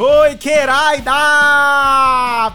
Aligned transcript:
Oi, 0.00 0.36
Queraida! 0.36 1.10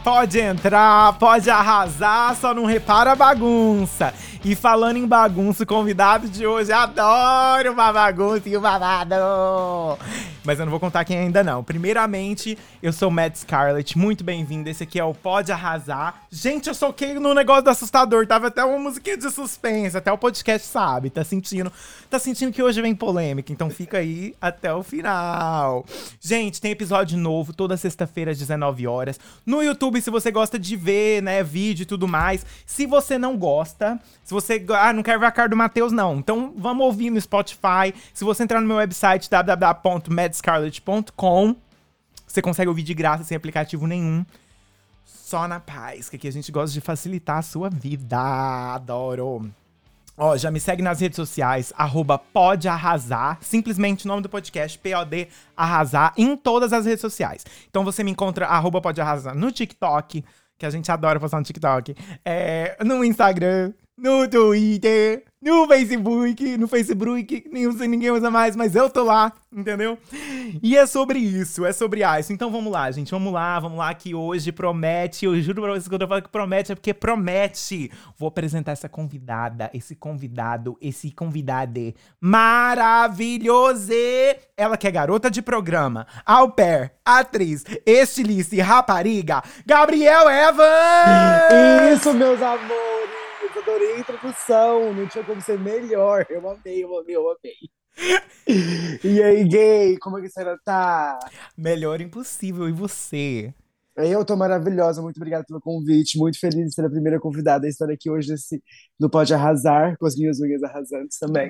Pode 0.01 0.40
entrar, 0.40 1.11
pode 1.19 1.50
arrasar, 1.50 2.33
só 2.37 2.53
não 2.53 2.64
repara 2.64 3.12
a 3.12 3.16
bagunça. 3.17 4.14
E 4.45 4.56
falando 4.56 4.98
em 4.98 5.08
bagunça, 5.08 5.64
o 5.64 5.66
convidado 5.66 6.27
de 6.27 6.45
hoje 6.45 6.69
adora 6.69 7.71
uma 7.71 7.93
bagunça 7.93 8.50
e 8.50 8.57
um 8.57 8.62
babado. 8.62 9.16
Mas 10.43 10.60
eu 10.60 10.66
não 10.66 10.71
vou 10.71 10.80
contar 10.82 11.05
quem 11.05 11.18
ainda 11.18 11.42
não. 11.42 11.64
Primeiramente, 11.64 12.57
eu 12.82 12.92
sou 12.92 13.07
o 13.07 13.11
Matt 13.11 13.38
Scarlett, 13.38 13.98
muito 13.98 14.25
bem-vindo. 14.25 14.70
Esse 14.70 14.84
aqui 14.84 15.00
é 15.00 15.04
o 15.04 15.14
Pode 15.14 15.54
Arrasar. 15.54 16.24
Gente, 16.29 16.68
eu 16.68 16.75
soquei 16.75 17.14
no 17.14 17.34
negócio 17.34 17.64
do 17.64 17.70
assustador, 17.70 18.28
tava 18.28 18.48
até 18.48 18.61
uma 18.66 18.78
musiquinha 18.78 19.16
de 19.16 19.32
suspense, 19.32 19.96
até 19.96 20.11
o 20.11 20.18
podcast 20.18 20.68
sabe. 20.68 21.10
Tá 21.10 21.23
sentindo, 21.23 21.71
tá 22.10 22.20
sentindo 22.20 22.52
que 22.52 22.62
hoje 22.62 22.82
vem 22.82 22.94
polêmica, 22.94 23.54
então 23.54 23.70
fica 23.70 24.00
aí 24.00 24.36
até 24.41 24.73
o 24.73 24.84
final. 24.84 25.86
Gente, 26.19 26.60
tem 26.60 26.71
episódio 26.71 27.18
novo 27.18 27.54
toda 27.54 27.78
sexta-feira 27.78 28.32
às 28.32 28.38
19 28.38 28.86
horas 28.86 29.18
no 29.46 29.61
YouTube, 29.61 30.02
se 30.02 30.10
você 30.10 30.30
gosta 30.30 30.60
de 30.60 30.75
ver, 30.75 31.24
né, 31.24 31.41
vídeo 31.41 31.83
e 31.83 31.86
tudo 31.86 32.05
mais. 32.05 32.45
Se 32.66 32.85
você 32.85 33.17
não 33.17 33.38
gosta, 33.38 33.97
se 34.25 34.32
você 34.33 34.65
ah, 34.69 34.91
não 34.91 35.03
quer 35.03 35.17
ver 35.17 35.27
a 35.27 35.31
cara 35.31 35.47
do 35.47 35.55
Matheus 35.55 35.93
não, 35.93 36.17
então 36.17 36.53
vamos 36.57 36.85
ouvir 36.85 37.09
no 37.09 37.21
Spotify. 37.21 37.93
Se 38.13 38.25
você 38.25 38.43
entrar 38.43 38.59
no 38.59 38.67
meu 38.67 38.75
website 38.77 39.29
www.madscarlet.com, 39.29 41.55
você 42.27 42.41
consegue 42.41 42.67
ouvir 42.67 42.83
de 42.83 42.93
graça 42.93 43.23
sem 43.23 43.38
aplicativo 43.38 43.88
nenhum. 43.88 44.25
Só 45.05 45.47
na 45.47 45.59
paz, 45.59 46.09
que 46.09 46.15
aqui 46.15 46.27
a 46.27 46.31
gente 46.31 46.51
gosta 46.51 46.73
de 46.73 46.81
facilitar 46.81 47.38
a 47.38 47.41
sua 47.41 47.69
vida. 47.69 48.19
Adoro. 48.73 49.49
Ó, 50.15 50.38
já 50.38 50.52
me 50.52 50.59
segue 50.59 50.83
nas 50.83 50.99
redes 50.99 51.15
sociais, 51.15 51.73
arroba 51.75 52.19
pode 52.19 52.67
arrasar, 52.67 53.39
simplesmente 53.41 54.05
o 54.05 54.07
nome 54.07 54.21
do 54.21 54.29
podcast, 54.29 54.77
POD 54.77 55.27
arrasar, 55.57 56.13
em 56.15 56.38
todas 56.38 56.71
as 56.71 56.85
redes 56.85 57.02
sociais. 57.02 57.43
Então 57.67 57.83
você 57.83 58.03
me 58.03 58.11
encontra, 58.11 58.45
arroba 58.45 58.80
pode 58.80 59.02
arrasar, 59.02 59.36
no 59.36 59.52
TikTok, 59.52 60.23
que 60.55 60.65
a 60.67 60.69
gente 60.69 60.91
adora 60.91 61.19
postar 61.19 61.39
no 61.39 61.43
TikTok, 61.43 61.95
é, 62.23 62.77
no 62.83 63.03
Instagram, 63.03 63.73
no 63.97 64.27
Twitter, 64.27 65.23
no 65.41 65.67
Facebook, 65.67 66.58
no 66.58 66.67
Facebook, 66.67 67.44
ninguém 67.88 68.11
usa 68.11 68.31
mais, 68.31 68.55
mas 68.55 68.75
eu 68.75 68.89
tô 68.89 69.03
lá, 69.03 69.31
entendeu? 69.52 69.97
E 70.63 70.75
é 70.75 70.86
sobre 70.86 71.19
isso, 71.19 71.66
é 71.66 71.72
sobre 71.72 72.02
isso. 72.02 72.33
Então 72.33 72.49
vamos 72.49 72.71
lá, 72.71 72.89
gente, 72.89 73.11
vamos 73.11 73.31
lá, 73.31 73.59
vamos 73.59 73.77
lá, 73.77 73.94
que 73.94 74.16
hoje 74.16 74.52
promete, 74.52 75.25
eu 75.25 75.39
juro 75.41 75.61
pra 75.61 75.71
vocês 75.71 75.88
que 75.88 75.94
eu 75.94 76.08
falo 76.08 76.21
que 76.21 76.30
promete 76.30 76.71
é 76.71 76.75
porque 76.75 76.94
promete. 76.94 77.91
Vou 78.17 78.30
apresentar 78.30 78.71
essa 78.71 78.89
convidada, 78.89 79.69
esse 79.73 79.95
convidado, 79.95 80.77
esse 80.81 81.11
convidade 81.11 81.94
maravilhoso. 82.19 83.91
Ela 84.58 84.77
que 84.77 84.88
é 84.88 84.91
garota 84.91 85.30
de 85.30 85.41
programa, 85.41 86.08
au 86.25 86.52
pair, 86.52 86.94
atriz, 87.05 87.64
estilista 87.86 88.55
e 88.55 88.61
rapariga, 88.61 89.44
Gabriel 89.66 90.30
Evans! 90.30 91.99
Isso, 91.99 92.14
meus 92.14 92.41
amores! 92.41 93.22
Adorei 93.59 93.95
a 93.95 93.99
introdução, 93.99 94.93
não 94.93 95.07
tinha 95.07 95.23
como 95.23 95.41
ser 95.41 95.59
melhor. 95.59 96.25
Eu 96.29 96.49
amei, 96.49 96.83
eu 96.83 96.97
amei, 96.97 97.15
eu 97.15 97.29
amei. 97.29 97.53
E 99.03 99.23
aí, 99.23 99.43
gay, 99.45 99.97
como 99.99 100.17
é 100.17 100.21
que 100.21 100.29
você 100.29 100.43
tá? 100.65 101.17
Melhor 101.55 102.01
impossível, 102.01 102.67
e 102.67 102.71
você? 102.71 103.53
Eu 103.95 104.25
tô 104.25 104.35
maravilhosa, 104.35 105.03
muito 105.03 105.17
obrigada 105.17 105.45
pelo 105.47 105.61
convite, 105.61 106.17
muito 106.17 106.39
feliz 106.39 106.69
de 106.69 106.73
ser 106.73 106.83
a 106.83 106.89
primeira 106.89 107.19
convidada 107.19 107.67
a 107.67 107.69
estar 107.69 107.89
aqui 107.91 108.09
hoje 108.09 108.31
nesse, 108.31 108.61
no 108.99 109.07
Pode 109.07 109.31
Arrasar, 109.35 109.95
com 109.99 110.07
as 110.07 110.15
minhas 110.15 110.39
unhas 110.41 110.63
arrasantes 110.63 111.19
também. 111.19 111.49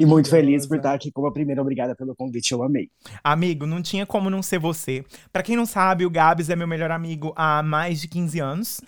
E 0.00 0.06
muito 0.06 0.30
feliz 0.30 0.66
por 0.66 0.78
estar 0.78 0.94
aqui 0.94 1.12
como 1.12 1.26
a 1.26 1.32
primeira, 1.32 1.60
obrigada 1.60 1.94
pelo 1.94 2.16
convite, 2.16 2.52
eu 2.52 2.62
amei. 2.62 2.88
Amigo, 3.22 3.66
não 3.66 3.82
tinha 3.82 4.06
como 4.06 4.30
não 4.30 4.42
ser 4.42 4.58
você. 4.58 5.04
Para 5.30 5.42
quem 5.42 5.54
não 5.54 5.66
sabe, 5.66 6.06
o 6.06 6.10
Gabs 6.10 6.48
é 6.48 6.56
meu 6.56 6.66
melhor 6.66 6.90
amigo 6.90 7.34
há 7.36 7.62
mais 7.62 8.00
de 8.00 8.08
15 8.08 8.40
anos 8.40 8.80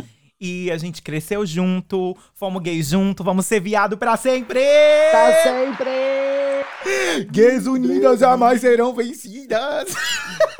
e 0.44 0.70
a 0.70 0.76
gente 0.76 1.00
cresceu 1.00 1.46
junto, 1.46 2.14
fomos 2.34 2.62
gays 2.62 2.90
junto, 2.90 3.24
vamos 3.24 3.46
ser 3.46 3.60
viado 3.60 3.96
pra 3.96 4.14
sempre! 4.16 4.60
Pra 5.10 5.42
sempre! 5.42 5.90
Gays 7.30 7.66
unidas 7.66 8.20
jamais 8.20 8.60
serão 8.60 8.94
vencidas! 8.94 9.94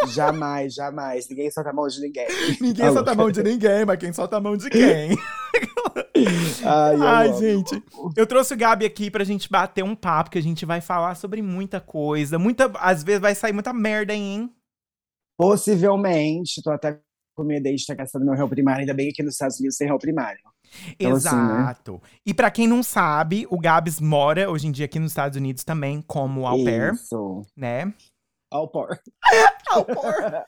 Jamais, 0.08 0.74
jamais. 0.74 1.28
Ninguém 1.28 1.50
solta 1.50 1.70
a 1.70 1.72
mão 1.72 1.86
de 1.86 2.00
ninguém. 2.00 2.26
Ninguém 2.60 2.92
solta 2.92 3.12
a 3.12 3.14
mão 3.14 3.30
de 3.30 3.42
ninguém, 3.42 3.84
mas 3.84 3.98
quem 3.98 4.12
solta 4.12 4.36
a 4.36 4.40
mão 4.40 4.56
de 4.56 4.70
quem? 4.70 5.18
Ai, 6.64 6.96
Ai 7.00 7.32
gente. 7.34 7.82
Eu 8.16 8.26
trouxe 8.26 8.54
o 8.54 8.56
Gabi 8.56 8.86
aqui 8.86 9.10
pra 9.10 9.24
gente 9.24 9.50
bater 9.50 9.84
um 9.84 9.94
papo, 9.94 10.30
que 10.30 10.38
a 10.38 10.42
gente 10.42 10.64
vai 10.64 10.80
falar 10.80 11.14
sobre 11.14 11.42
muita 11.42 11.80
coisa. 11.80 12.38
Muita, 12.38 12.70
às 12.78 13.02
vezes 13.02 13.20
vai 13.20 13.34
sair 13.34 13.52
muita 13.52 13.72
merda, 13.72 14.14
hein? 14.14 14.50
Possivelmente, 15.36 16.62
tô 16.62 16.70
até 16.70 17.00
com 17.34 17.44
medo 17.44 17.64
de 17.64 17.74
estar 17.74 17.94
gastando 17.94 18.24
meu 18.24 18.34
réu 18.34 18.48
primário, 18.48 18.80
ainda 18.80 18.94
bem 18.94 19.06
que 19.06 19.12
aqui 19.12 19.22
nos 19.22 19.34
Estados 19.34 19.58
Unidos 19.58 19.76
tem 19.76 19.88
réu 19.88 19.98
primário. 19.98 20.40
Então, 20.98 21.16
Exato. 21.16 21.94
Assim, 21.94 22.04
né? 22.04 22.10
E 22.26 22.34
para 22.34 22.50
quem 22.50 22.66
não 22.66 22.82
sabe, 22.82 23.46
o 23.50 23.58
Gabs 23.58 24.00
mora 24.00 24.50
hoje 24.50 24.66
em 24.66 24.72
dia 24.72 24.86
aqui 24.86 24.98
nos 24.98 25.12
Estados 25.12 25.36
Unidos 25.36 25.64
também 25.64 26.02
como 26.02 26.46
au 26.46 26.62
pair. 26.64 26.94
Isso. 26.94 27.42
Né? 27.56 27.92
Au 28.50 28.68
pair. 28.68 29.00
au 29.70 29.84
pair. 29.84 30.44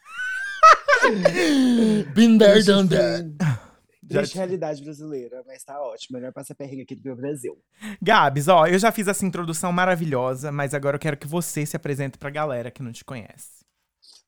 Been 2.14 2.38
there, 2.38 2.62
done 2.64 2.88
that. 2.88 3.24
Triste 4.08 4.36
realidade 4.36 4.82
brasileira, 4.84 5.42
mas 5.46 5.64
tá 5.64 5.80
ótimo. 5.80 6.16
Melhor 6.16 6.32
passar 6.32 6.54
perrengue 6.54 6.82
aqui 6.82 6.94
do 6.94 7.02
meu 7.02 7.16
Brasil. 7.16 7.58
Gabs, 8.00 8.46
ó, 8.46 8.66
eu 8.66 8.78
já 8.78 8.92
fiz 8.92 9.08
essa 9.08 9.26
introdução 9.26 9.72
maravilhosa, 9.72 10.52
mas 10.52 10.74
agora 10.74 10.94
eu 10.94 11.00
quero 11.00 11.16
que 11.16 11.26
você 11.26 11.66
se 11.66 11.76
apresente 11.76 12.16
pra 12.16 12.30
galera 12.30 12.70
que 12.70 12.82
não 12.82 12.92
te 12.92 13.04
conhece. 13.04 13.65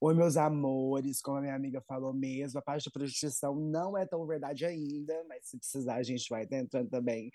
Oi, 0.01 0.15
meus 0.15 0.37
amores, 0.37 1.21
como 1.21 1.39
a 1.39 1.41
minha 1.41 1.57
amiga 1.57 1.81
falou 1.81 2.15
mesmo, 2.15 2.57
a 2.61 2.63
parte 2.63 2.85
da 2.85 2.91
prostituição 2.93 3.57
não 3.57 3.99
é 3.99 4.07
tão 4.07 4.25
verdade 4.29 4.65
ainda, 4.65 5.25
mas 5.29 5.49
se 5.49 5.59
precisar 5.59 5.97
a 5.97 6.03
gente 6.05 6.29
vai 6.31 6.47
tentando 6.47 6.89
também. 6.89 7.33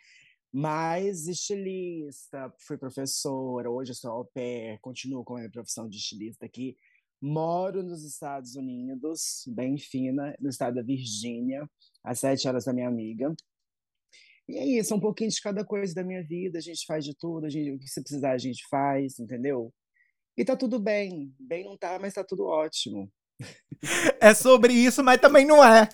Mas 0.49 1.27
estilista, 1.27 2.53
fui 2.59 2.77
professora, 2.77 3.69
hoje 3.69 3.93
sou 3.93 4.11
au 4.11 4.25
pair, 4.25 4.79
continuo 4.79 5.25
com 5.25 5.35
a 5.35 5.39
minha 5.39 5.51
profissão 5.51 5.89
de 5.89 5.97
estilista 5.97 6.45
aqui. 6.45 6.77
Moro 7.21 7.83
nos 7.83 8.05
Estados 8.05 8.55
Unidos, 8.55 9.43
bem 9.47 9.77
fina, 9.77 10.33
no 10.39 10.47
estado 10.47 10.75
da 10.75 10.83
Virgínia, 10.83 11.69
às 12.01 12.19
sete 12.19 12.47
horas 12.47 12.63
da 12.63 12.71
minha 12.71 12.87
amiga. 12.87 13.35
E 14.47 14.57
é 14.57 14.65
isso, 14.65 14.95
um 14.95 15.01
pouquinho 15.01 15.29
de 15.29 15.41
cada 15.41 15.65
coisa 15.65 15.93
da 15.93 16.03
minha 16.03 16.23
vida, 16.23 16.59
a 16.59 16.61
gente 16.61 16.85
faz 16.85 17.03
de 17.03 17.13
tudo, 17.13 17.45
a 17.45 17.49
gente, 17.49 17.71
o 17.71 17.79
que 17.79 17.89
se 17.89 18.01
precisar 18.01 18.31
a 18.31 18.37
gente 18.37 18.65
faz, 18.69 19.19
entendeu? 19.19 19.73
E 20.37 20.43
tá 20.45 20.55
tudo 20.55 20.79
bem. 20.79 21.33
Bem 21.39 21.63
não 21.63 21.77
tá, 21.77 21.99
mas 21.99 22.13
tá 22.13 22.23
tudo 22.23 22.45
ótimo. 22.45 23.11
É 24.19 24.33
sobre 24.33 24.71
isso, 24.71 25.03
mas 25.03 25.19
também 25.19 25.45
não 25.45 25.63
é. 25.63 25.89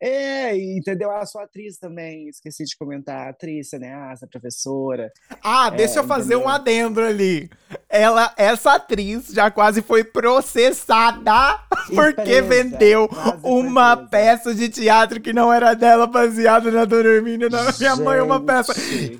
É, 0.00 0.56
entendeu? 0.56 1.10
A 1.10 1.26
sua 1.26 1.42
atriz 1.42 1.76
também, 1.76 2.28
esqueci 2.28 2.64
de 2.64 2.76
comentar, 2.76 3.28
atriz, 3.28 3.70
né? 3.72 4.10
essa 4.12 4.26
professora. 4.26 5.10
Ah, 5.42 5.70
deixa 5.70 5.98
é, 5.98 5.98
eu 5.98 6.06
fazer 6.06 6.34
entendeu? 6.34 6.46
um 6.46 6.48
adendo 6.48 7.00
ali. 7.00 7.50
Ela, 7.88 8.32
essa 8.36 8.74
atriz 8.74 9.28
já 9.28 9.50
quase 9.50 9.82
foi 9.82 10.04
processada 10.04 11.58
porque 11.92 12.40
vendeu 12.42 13.08
uma 13.42 13.96
peça 13.96 14.54
de 14.54 14.68
teatro 14.68 15.20
que 15.20 15.32
não 15.32 15.52
era 15.52 15.74
dela, 15.74 16.06
baseada 16.06 16.70
na 16.70 16.84
Dormina 16.84 17.48
da 17.48 17.72
minha 17.78 17.96
mãe, 17.96 18.20
uma 18.20 18.40
peça 18.40 18.72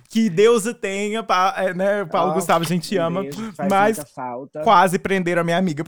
que 0.09 0.31
Deus 0.31 0.65
tenha, 0.81 1.23
pra, 1.23 1.55
é, 1.56 1.75
né, 1.75 2.05
Paulo 2.05 2.33
oh, 2.33 2.34
Gustavo, 2.34 2.65
a 2.65 2.67
gente 2.67 2.97
ama, 2.97 3.23
mas 3.69 3.99
quase 4.62 4.99
prenderam 4.99 5.43
a 5.43 5.44
minha 5.44 5.59
amiga. 5.59 5.84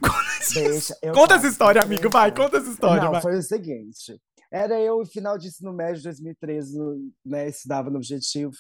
Deixa, 0.52 0.96
Conta 1.12 1.35
essa 1.36 1.48
história, 1.48 1.82
amigo, 1.82 2.08
vai, 2.08 2.34
conta 2.34 2.56
essa 2.56 2.70
história. 2.70 3.04
Não, 3.04 3.12
vai. 3.12 3.20
foi 3.20 3.36
o 3.36 3.42
seguinte. 3.42 4.18
Era 4.50 4.80
eu, 4.80 5.04
final 5.04 5.36
de 5.36 5.48
ensino 5.48 5.72
médio 5.72 5.96
de 5.96 6.04
2013, 6.04 6.78
né, 7.24 7.48
estudava 7.48 7.90
no 7.90 7.96
Objetivo. 7.96 8.52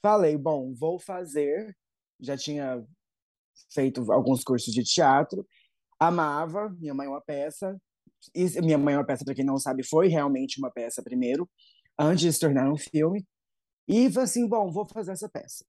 Falei, 0.00 0.36
bom, 0.36 0.72
vou 0.72 1.00
fazer. 1.00 1.76
Já 2.20 2.36
tinha 2.36 2.84
feito 3.72 4.10
alguns 4.12 4.44
cursos 4.44 4.72
de 4.72 4.84
teatro. 4.84 5.44
Amava, 5.98 6.70
minha 6.78 6.94
mãe 6.94 7.06
é 7.06 7.10
uma 7.10 7.20
peça. 7.20 7.76
E 8.34 8.60
minha 8.60 8.78
mãe 8.78 8.94
é 8.94 8.98
uma 8.98 9.06
peça, 9.06 9.24
para 9.24 9.34
quem 9.34 9.44
não 9.44 9.58
sabe, 9.58 9.84
foi 9.84 10.08
realmente 10.08 10.58
uma 10.58 10.70
peça 10.70 11.02
primeiro, 11.02 11.48
antes 11.98 12.20
de 12.20 12.32
se 12.32 12.40
tornar 12.40 12.70
um 12.70 12.76
filme. 12.76 13.24
E 13.88 14.10
falei 14.10 14.24
assim, 14.24 14.48
bom, 14.48 14.70
vou 14.70 14.86
fazer 14.86 15.12
essa 15.12 15.28
peça. 15.28 15.64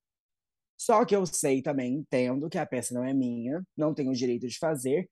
Só 0.79 1.03
que 1.05 1.15
eu 1.15 1.25
sei 1.25 1.61
também, 1.61 1.95
entendo 1.95 2.49
que 2.49 2.57
a 2.57 2.65
peça 2.65 2.93
não 2.93 3.03
é 3.03 3.13
minha, 3.13 3.63
não 3.75 3.93
tenho 3.93 4.11
o 4.11 4.15
direito 4.15 4.47
de 4.47 4.57
fazer, 4.57 5.09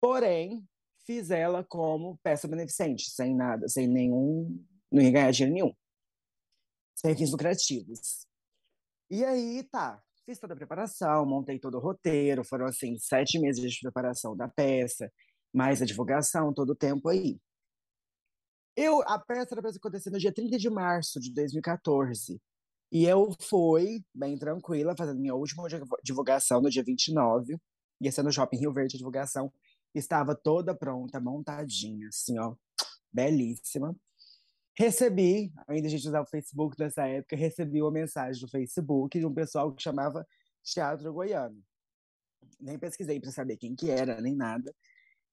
porém, 0.00 0.64
fiz 1.08 1.30
ela 1.30 1.64
como 1.64 2.18
peça 2.18 2.46
beneficente, 2.46 3.10
sem 3.10 3.34
nada, 3.34 3.66
sem 3.66 3.88
nenhum. 3.88 4.62
não 4.92 5.00
ia 5.02 5.10
ganhar 5.10 5.30
dinheiro 5.30 5.54
nenhum. 5.54 5.74
Sem 6.94 7.16
fins 7.16 7.30
lucrativos. 7.30 8.26
E 9.10 9.24
aí, 9.24 9.62
tá. 9.70 10.02
Fiz 10.26 10.38
toda 10.38 10.52
a 10.52 10.56
preparação, 10.56 11.24
montei 11.24 11.58
todo 11.58 11.78
o 11.78 11.80
roteiro, 11.80 12.44
foram 12.44 12.66
assim, 12.66 12.98
sete 12.98 13.38
meses 13.38 13.72
de 13.72 13.80
preparação 13.80 14.36
da 14.36 14.46
peça, 14.46 15.10
mais 15.50 15.80
a 15.80 15.86
divulgação, 15.86 16.52
todo 16.52 16.70
o 16.70 16.76
tempo 16.76 17.08
aí. 17.08 17.40
Eu, 18.76 19.00
a 19.08 19.18
peça 19.18 19.54
era 19.54 19.62
para 19.62 19.70
acontecer 19.70 20.10
no 20.10 20.18
dia 20.18 20.32
30 20.32 20.58
de 20.58 20.68
março 20.68 21.18
de 21.18 21.32
2014. 21.32 22.38
E 22.92 23.06
eu 23.06 23.34
fui, 23.40 24.04
bem 24.14 24.36
tranquila, 24.36 24.94
fazendo 24.94 25.20
minha 25.20 25.34
última 25.34 25.66
divulgação 26.04 26.60
no 26.60 26.68
dia 26.68 26.84
29. 26.84 27.58
Ia 28.02 28.12
ser 28.12 28.22
no 28.22 28.30
Shopping 28.30 28.58
Rio 28.58 28.72
Verde 28.74 28.96
a 28.96 28.98
divulgação. 28.98 29.50
Estava 29.94 30.34
toda 30.34 30.74
pronta, 30.74 31.20
montadinha, 31.20 32.08
assim, 32.08 32.38
ó, 32.38 32.54
belíssima. 33.12 33.96
Recebi, 34.78 35.52
ainda 35.66 35.88
a 35.88 35.90
gente 35.90 36.06
usava 36.06 36.24
o 36.24 36.30
Facebook 36.30 36.78
nessa 36.78 37.06
época, 37.06 37.34
recebi 37.34 37.82
uma 37.82 37.90
mensagem 37.90 38.40
do 38.40 38.48
Facebook 38.48 39.18
de 39.18 39.26
um 39.26 39.34
pessoal 39.34 39.72
que 39.74 39.82
chamava 39.82 40.26
Teatro 40.62 41.12
Goiano. 41.12 41.60
Nem 42.60 42.78
pesquisei 42.78 43.18
para 43.18 43.32
saber 43.32 43.56
quem 43.56 43.74
que 43.74 43.90
era, 43.90 44.20
nem 44.20 44.36
nada. 44.36 44.72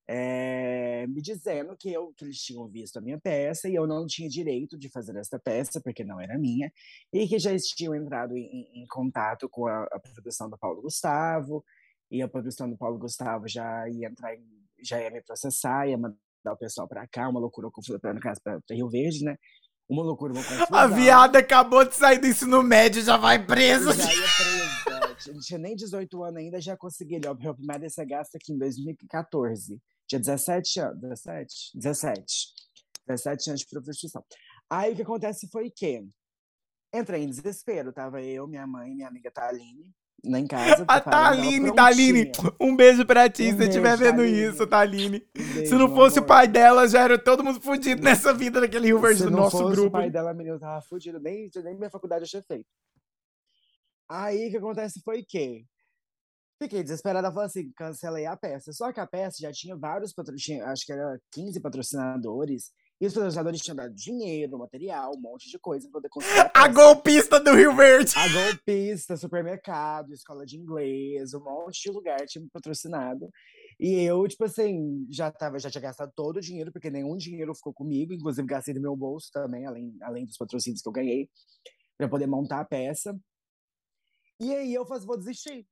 É, 0.08 1.08
me 1.08 1.20
dizendo 1.20 1.76
que, 1.76 1.92
eu, 1.92 2.14
que 2.14 2.26
eles 2.26 2.40
tinham 2.40 2.68
visto 2.68 2.98
a 2.98 3.02
minha 3.02 3.20
peça 3.20 3.68
e 3.68 3.74
eu 3.74 3.88
não 3.88 4.06
tinha 4.06 4.30
direito 4.30 4.78
de 4.78 4.88
fazer 4.90 5.16
essa 5.16 5.40
peça, 5.40 5.82
porque 5.82 6.04
não 6.04 6.22
era 6.22 6.38
minha, 6.38 6.72
e 7.12 7.28
que 7.28 7.40
já 7.40 7.52
tinham 7.58 7.96
entrado 7.96 8.38
em, 8.38 8.70
em 8.84 8.86
contato 8.88 9.50
com 9.50 9.66
a, 9.68 9.84
a, 9.84 10.00
produção 10.00 10.48
do 10.50 10.58
Paulo 10.58 10.82
Gustavo, 10.84 11.66
e 12.16 12.22
a 12.22 12.28
produção 12.30 12.70
do 12.70 12.78
Paulo 12.78 12.98
Gustavo 12.98 13.46
já 13.46 13.90
ia 13.90 14.08
entrar 14.08 14.34
em, 14.34 14.46
já 14.82 15.02
ia 15.02 15.12
me 15.12 15.22
processar, 15.22 15.86
ia 15.86 15.98
mandar 15.98 16.16
o 16.50 16.58
pessoal 16.58 16.88
para 16.88 17.06
cá, 17.08 17.28
uma 17.28 17.42
loucura 17.42 17.70
para 18.02 18.14
no 18.14 18.22
caso 18.22 18.40
para 18.42 18.62
Rio 18.72 18.90
Verde, 18.90 19.26
né? 19.26 19.36
Uma 19.90 20.02
loucura, 20.02 20.34
uma 20.34 20.44
confusão. 20.44 20.68
A 20.72 20.88
viada 20.88 21.40
acabou 21.40 21.86
de 21.86 21.94
sair 21.94 22.20
do 22.20 22.26
ensino 22.26 22.64
médio, 22.64 23.04
já 23.04 23.18
vai 23.18 23.46
presa. 23.46 23.94
Já 23.94 24.14
ia 24.14 24.28
presa. 25.16 25.34
Não 25.34 25.40
tinha 25.42 25.60
nem 25.60 25.76
18 25.76 26.24
anos 26.24 26.38
ainda, 26.38 26.62
já 26.62 26.78
consegui. 26.78 27.16
Ele, 27.16 27.28
ó, 27.28 27.36
primeiro 27.36 27.86
esse 27.86 28.04
gasto 28.06 28.36
aqui 28.36 28.54
em 28.54 28.58
2014. 28.58 29.80
Tinha 30.08 30.20
17 30.20 30.80
anos. 30.80 31.02
17? 31.02 31.72
17. 31.76 32.24
17 33.08 33.50
anos 33.50 33.62
de 33.62 33.68
prostituição. 33.68 34.24
Aí 34.70 34.94
o 34.94 34.96
que 34.96 35.02
acontece 35.04 35.48
foi 35.52 35.70
que 35.70 36.04
entrei 36.94 37.24
em 37.24 37.30
desespero. 37.30 37.94
Tava 37.94 38.22
eu, 38.22 38.48
minha 38.48 38.66
mãe, 38.66 38.96
minha 38.96 39.08
amiga 39.08 39.30
Taline 39.30 39.94
lá 40.24 40.40
em 40.40 40.48
casa. 40.48 40.86
A 40.88 41.00
Taline, 41.00 41.74
Taline, 41.74 42.32
um 42.60 42.76
beijo 42.76 43.06
pra 43.06 43.30
ti, 43.30 43.54
um 43.54 43.58
se 43.58 43.64
estiver 43.64 43.98
vendo 43.98 44.24
isso, 44.24 44.66
Taline. 44.68 45.26
Um 45.38 45.66
se 45.66 45.76
não 45.76 45.94
fosse 45.94 46.20
amor. 46.20 46.26
o 46.26 46.28
pai 46.28 46.48
dela, 46.48 46.88
já 46.88 47.04
era 47.04 47.18
todo 47.18 47.44
mundo 47.44 47.62
fudido 47.62 48.02
nessa 48.02 48.34
vida 48.34 48.62
daquele 48.62 48.88
Rio 48.88 49.00
Verde 49.00 49.24
do 49.24 49.32
nosso 49.32 49.58
grupo. 49.58 49.76
Se 49.76 49.76
não 49.76 49.76
fosse 49.76 49.88
o 49.88 49.92
pai 49.92 50.10
dela, 50.10 50.34
menino, 50.34 50.60
tava 50.60 50.82
fudido, 50.82 51.20
nem, 51.20 51.50
nem 51.64 51.76
minha 51.76 51.90
faculdade 51.90 52.24
eu 52.24 52.30
tinha 52.30 52.44
feito. 52.44 52.68
Aí 54.10 54.48
o 54.48 54.52
que 54.52 54.58
acontece 54.58 55.02
foi 55.04 55.24
que 55.24 55.66
fiquei 56.62 56.84
desesperada, 56.84 57.32
falei 57.32 57.48
assim, 57.48 57.72
cancelei 57.76 58.26
a 58.26 58.38
peça. 58.38 58.72
Só 58.72 58.92
que 58.92 59.00
a 59.00 59.08
peça 59.08 59.38
já 59.40 59.52
tinha 59.52 59.76
vários 59.76 60.14
patrocinadores, 60.14 60.72
acho 60.72 60.86
que 60.86 60.94
era 60.94 61.20
15 61.32 61.60
patrocinadores. 61.60 62.72
E 63.00 63.06
os 63.06 63.14
patrocinadores 63.14 63.62
tinham 63.62 63.76
dado 63.76 63.94
dinheiro, 63.94 64.58
material, 64.58 65.12
um 65.16 65.20
monte 65.20 65.50
de 65.50 65.60
coisa 65.60 65.86
pra 65.90 66.00
poder 66.00 66.10
conseguir. 66.10 66.40
A, 66.40 66.52
a 66.64 66.68
golpista 66.70 67.40
do 67.42 67.54
Rio 67.54 67.76
Verde! 67.76 68.14
A 68.16 68.28
golpista, 68.30 69.18
supermercado, 69.18 70.14
escola 70.14 70.46
de 70.46 70.58
inglês, 70.58 71.34
um 71.34 71.44
monte 71.44 71.84
de 71.84 71.92
lugar 71.92 72.26
tinha 72.26 72.42
me 72.42 72.50
patrocinado. 72.50 73.30
E 73.78 74.02
eu, 74.02 74.26
tipo 74.28 74.46
assim, 74.46 75.06
já, 75.12 75.30
tava, 75.30 75.60
já 75.60 75.70
tinha 75.70 75.82
gastado 75.82 76.12
todo 76.16 76.38
o 76.38 76.42
dinheiro, 76.42 76.72
porque 76.72 76.90
nenhum 76.90 77.18
dinheiro 77.18 77.54
ficou 77.54 77.74
comigo, 77.74 78.14
inclusive 78.14 78.48
gastei 78.48 78.74
do 78.74 78.80
meu 78.80 78.96
bolso 78.96 79.30
também, 79.34 79.66
além, 79.66 79.94
além 80.02 80.26
dos 80.26 80.38
patrocínios 80.38 80.82
que 80.82 80.88
eu 80.88 80.94
ganhei, 80.94 81.30
para 81.98 82.08
poder 82.08 82.28
montar 82.28 82.62
a 82.62 82.66
peça. 82.66 83.14
E 84.40 84.56
aí 84.56 84.74
eu 84.74 84.86
falei, 84.86 85.06
vou 85.06 85.18
desistir. 85.18 85.68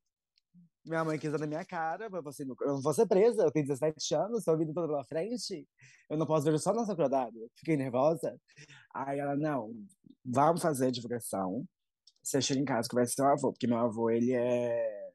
Minha 0.86 1.06
mãe 1.06 1.18
quis 1.18 1.32
na 1.32 1.48
minha 1.48 1.64
cara, 1.64 2.10
mas 2.10 2.26
assim, 2.28 2.44
eu 2.44 2.68
não 2.68 2.82
vou 2.82 2.94
ser 2.94 3.08
presa, 3.08 3.44
eu 3.44 3.52
tenho 3.52 3.66
17 3.66 4.16
anos, 4.16 4.44
sou 4.44 4.58
vida 4.58 4.74
toda 4.74 4.88
pela 4.88 5.04
frente, 5.06 5.66
eu 6.10 6.18
não 6.18 6.26
posso 6.26 6.46
ver 6.46 6.60
só 6.60 6.74
nossa 6.74 6.92
acordada. 6.92 7.38
Fiquei 7.56 7.78
nervosa. 7.78 8.38
Aí 8.94 9.20
ela, 9.20 9.36
não, 9.36 9.74
vamos 10.26 10.62
fazer 10.62 10.88
a 10.88 10.92
divulgação. 10.92 11.66
Você 12.22 12.42
chega 12.42 12.60
em 12.60 12.66
casa, 12.66 12.90
conversa 12.90 13.12
com 13.12 13.16
seu 13.16 13.26
avô, 13.28 13.52
porque 13.54 13.68
meu 13.68 13.78
avô, 13.78 14.10
ele 14.10 14.34
é 14.34 15.12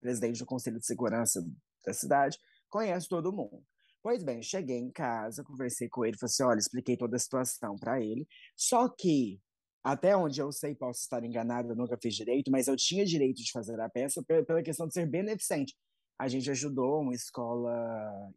presidente 0.00 0.38
do 0.38 0.46
Conselho 0.46 0.78
de 0.78 0.86
Segurança 0.86 1.44
da 1.84 1.92
cidade, 1.92 2.38
conhece 2.68 3.08
todo 3.08 3.32
mundo. 3.32 3.64
Pois 4.02 4.22
bem, 4.24 4.42
cheguei 4.42 4.78
em 4.78 4.90
casa, 4.90 5.44
conversei 5.44 5.88
com 5.88 6.04
ele, 6.04 6.18
falei 6.18 6.30
assim, 6.32 6.42
olha, 6.42 6.58
expliquei 6.58 6.96
toda 6.96 7.16
a 7.16 7.20
situação 7.20 7.76
para 7.76 8.00
ele. 8.00 8.26
Só 8.56 8.88
que 8.88 9.40
até 9.84 10.16
onde 10.16 10.40
eu 10.40 10.52
sei, 10.52 10.74
posso 10.74 11.00
estar 11.00 11.24
enganado, 11.24 11.70
eu 11.70 11.76
nunca 11.76 11.98
fiz 12.00 12.14
direito, 12.14 12.50
mas 12.50 12.68
eu 12.68 12.76
tinha 12.76 13.04
direito 13.04 13.42
de 13.42 13.50
fazer 13.50 13.80
a 13.80 13.88
peça 13.88 14.22
pela 14.22 14.62
questão 14.62 14.86
de 14.86 14.94
ser 14.94 15.06
beneficente. 15.06 15.74
A 16.18 16.28
gente 16.28 16.50
ajudou 16.50 17.00
uma 17.00 17.14
escola 17.14 17.72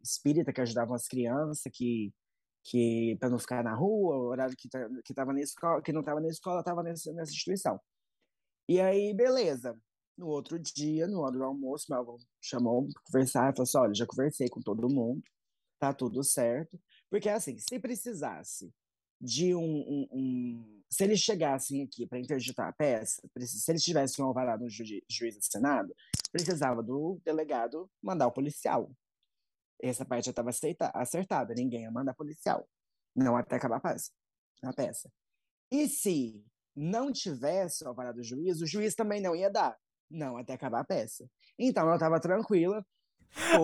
espírita 0.02 0.52
que 0.52 0.60
ajudava 0.60 0.94
as 0.94 1.06
crianças 1.06 1.62
que 1.72 2.12
que 2.68 3.16
para 3.20 3.30
não 3.30 3.38
ficar 3.38 3.62
na 3.62 3.74
rua, 3.74 4.16
o 4.16 4.26
horário 4.26 4.56
que 4.56 4.68
tá, 4.68 4.88
que 5.04 5.14
tava 5.14 5.32
na 5.32 5.40
escola, 5.40 5.80
que 5.82 5.92
não 5.92 6.00
estava 6.00 6.20
na 6.20 6.28
escola, 6.28 6.60
estava 6.60 6.82
nessa, 6.82 7.12
nessa 7.12 7.30
instituição. 7.30 7.80
E 8.68 8.80
aí, 8.80 9.14
beleza. 9.14 9.78
No 10.18 10.28
outro 10.28 10.58
dia, 10.58 11.06
no 11.06 11.20
hora 11.20 11.32
do 11.32 11.44
almoço, 11.44 11.86
meu 11.90 12.00
avô 12.00 12.18
chamou 12.40 12.88
para 12.92 13.02
conversar 13.04 13.52
e 13.52 13.56
falou 13.56 13.62
assim: 13.64 13.78
olha, 13.78 13.94
já 13.94 14.06
conversei 14.06 14.48
com 14.48 14.60
todo 14.60 14.88
mundo, 14.88 15.22
tá 15.78 15.92
tudo 15.94 16.24
certo. 16.24 16.78
Porque 17.10 17.28
assim, 17.28 17.58
se 17.58 17.78
precisasse 17.78 18.72
de 19.20 19.54
um, 19.54 19.62
um, 19.62 20.08
um, 20.12 20.82
se 20.90 21.04
eles 21.04 21.20
chegassem 21.20 21.82
aqui 21.82 22.06
para 22.06 22.18
interditar 22.18 22.68
a 22.68 22.72
peça, 22.72 23.22
se 23.40 23.70
eles 23.70 23.82
tivessem 23.82 24.24
um 24.24 24.28
alvará 24.28 24.56
no 24.56 24.68
ju 24.68 24.84
juiz 25.08 25.36
do 25.36 25.44
Senado, 25.44 25.94
precisava 26.30 26.82
do 26.82 27.20
delegado 27.24 27.90
mandar 28.02 28.26
o 28.26 28.32
policial. 28.32 28.90
Essa 29.82 30.04
parte 30.04 30.26
já 30.26 30.30
estava 30.30 30.50
acertada, 30.94 31.54
ninguém 31.54 31.82
ia 31.82 31.90
mandar 31.90 32.14
policial. 32.14 32.68
Não 33.14 33.36
até 33.36 33.56
acabar 33.56 33.76
a 33.76 33.80
peça. 33.80 34.10
A 34.62 34.72
peça. 34.72 35.10
E 35.70 35.88
se 35.88 36.44
não 36.74 37.12
tivesse 37.12 37.84
o 37.84 37.88
alvará 37.88 38.12
do 38.12 38.22
juiz, 38.22 38.60
o 38.60 38.66
juiz 38.66 38.94
também 38.94 39.20
não 39.20 39.34
ia 39.34 39.50
dar. 39.50 39.76
Não, 40.10 40.36
até 40.36 40.52
acabar 40.52 40.80
a 40.80 40.84
peça. 40.84 41.28
Então 41.58 41.88
eu 41.88 41.94
estava 41.94 42.20
tranquila, 42.20 42.84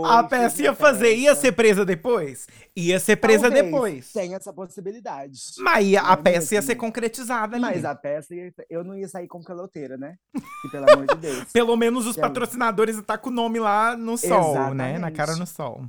a 0.05 0.23
peça 0.25 0.63
ia 0.63 0.75
fazer, 0.75 1.15
ia 1.15 1.35
ser 1.35 1.53
presa 1.53 1.85
depois? 1.85 2.47
Ia 2.77 3.01
ser 3.01 3.17
presa 3.17 3.43
Talvez 3.45 3.65
depois. 3.65 4.13
Tem 4.13 4.35
essa 4.35 4.53
possibilidade. 4.53 5.39
Mas 5.59 5.87
ia, 5.87 6.01
a 6.03 6.17
peça 6.17 6.55
ia 6.55 6.63
ser 6.63 6.77
concretizada 6.77 7.57
ali. 7.57 7.63
Mas 7.63 7.85
a 7.85 7.95
peça, 7.95 8.35
ia, 8.35 8.53
eu 8.69 8.85
não 8.85 8.97
ia 8.97 9.09
sair 9.09 9.27
como 9.27 9.45
caloteira, 9.45 9.97
né? 9.97 10.17
E, 10.35 10.71
pelo 10.71 10.91
amor 10.91 11.07
de 11.07 11.17
Deus. 11.17 11.45
Pelo 11.53 11.77
menos 11.77 12.07
os 12.07 12.17
patrocinadores 12.17 13.01
tá 13.03 13.19
com 13.19 13.31
o 13.31 13.33
nome 13.33 13.59
lá 13.59 13.97
no 13.97 14.17
sol, 14.17 14.53
Exatamente. 14.53 14.77
né? 14.77 14.99
Na 14.99 15.11
cara 15.11 15.37
no 15.37 15.47
sol. 15.47 15.85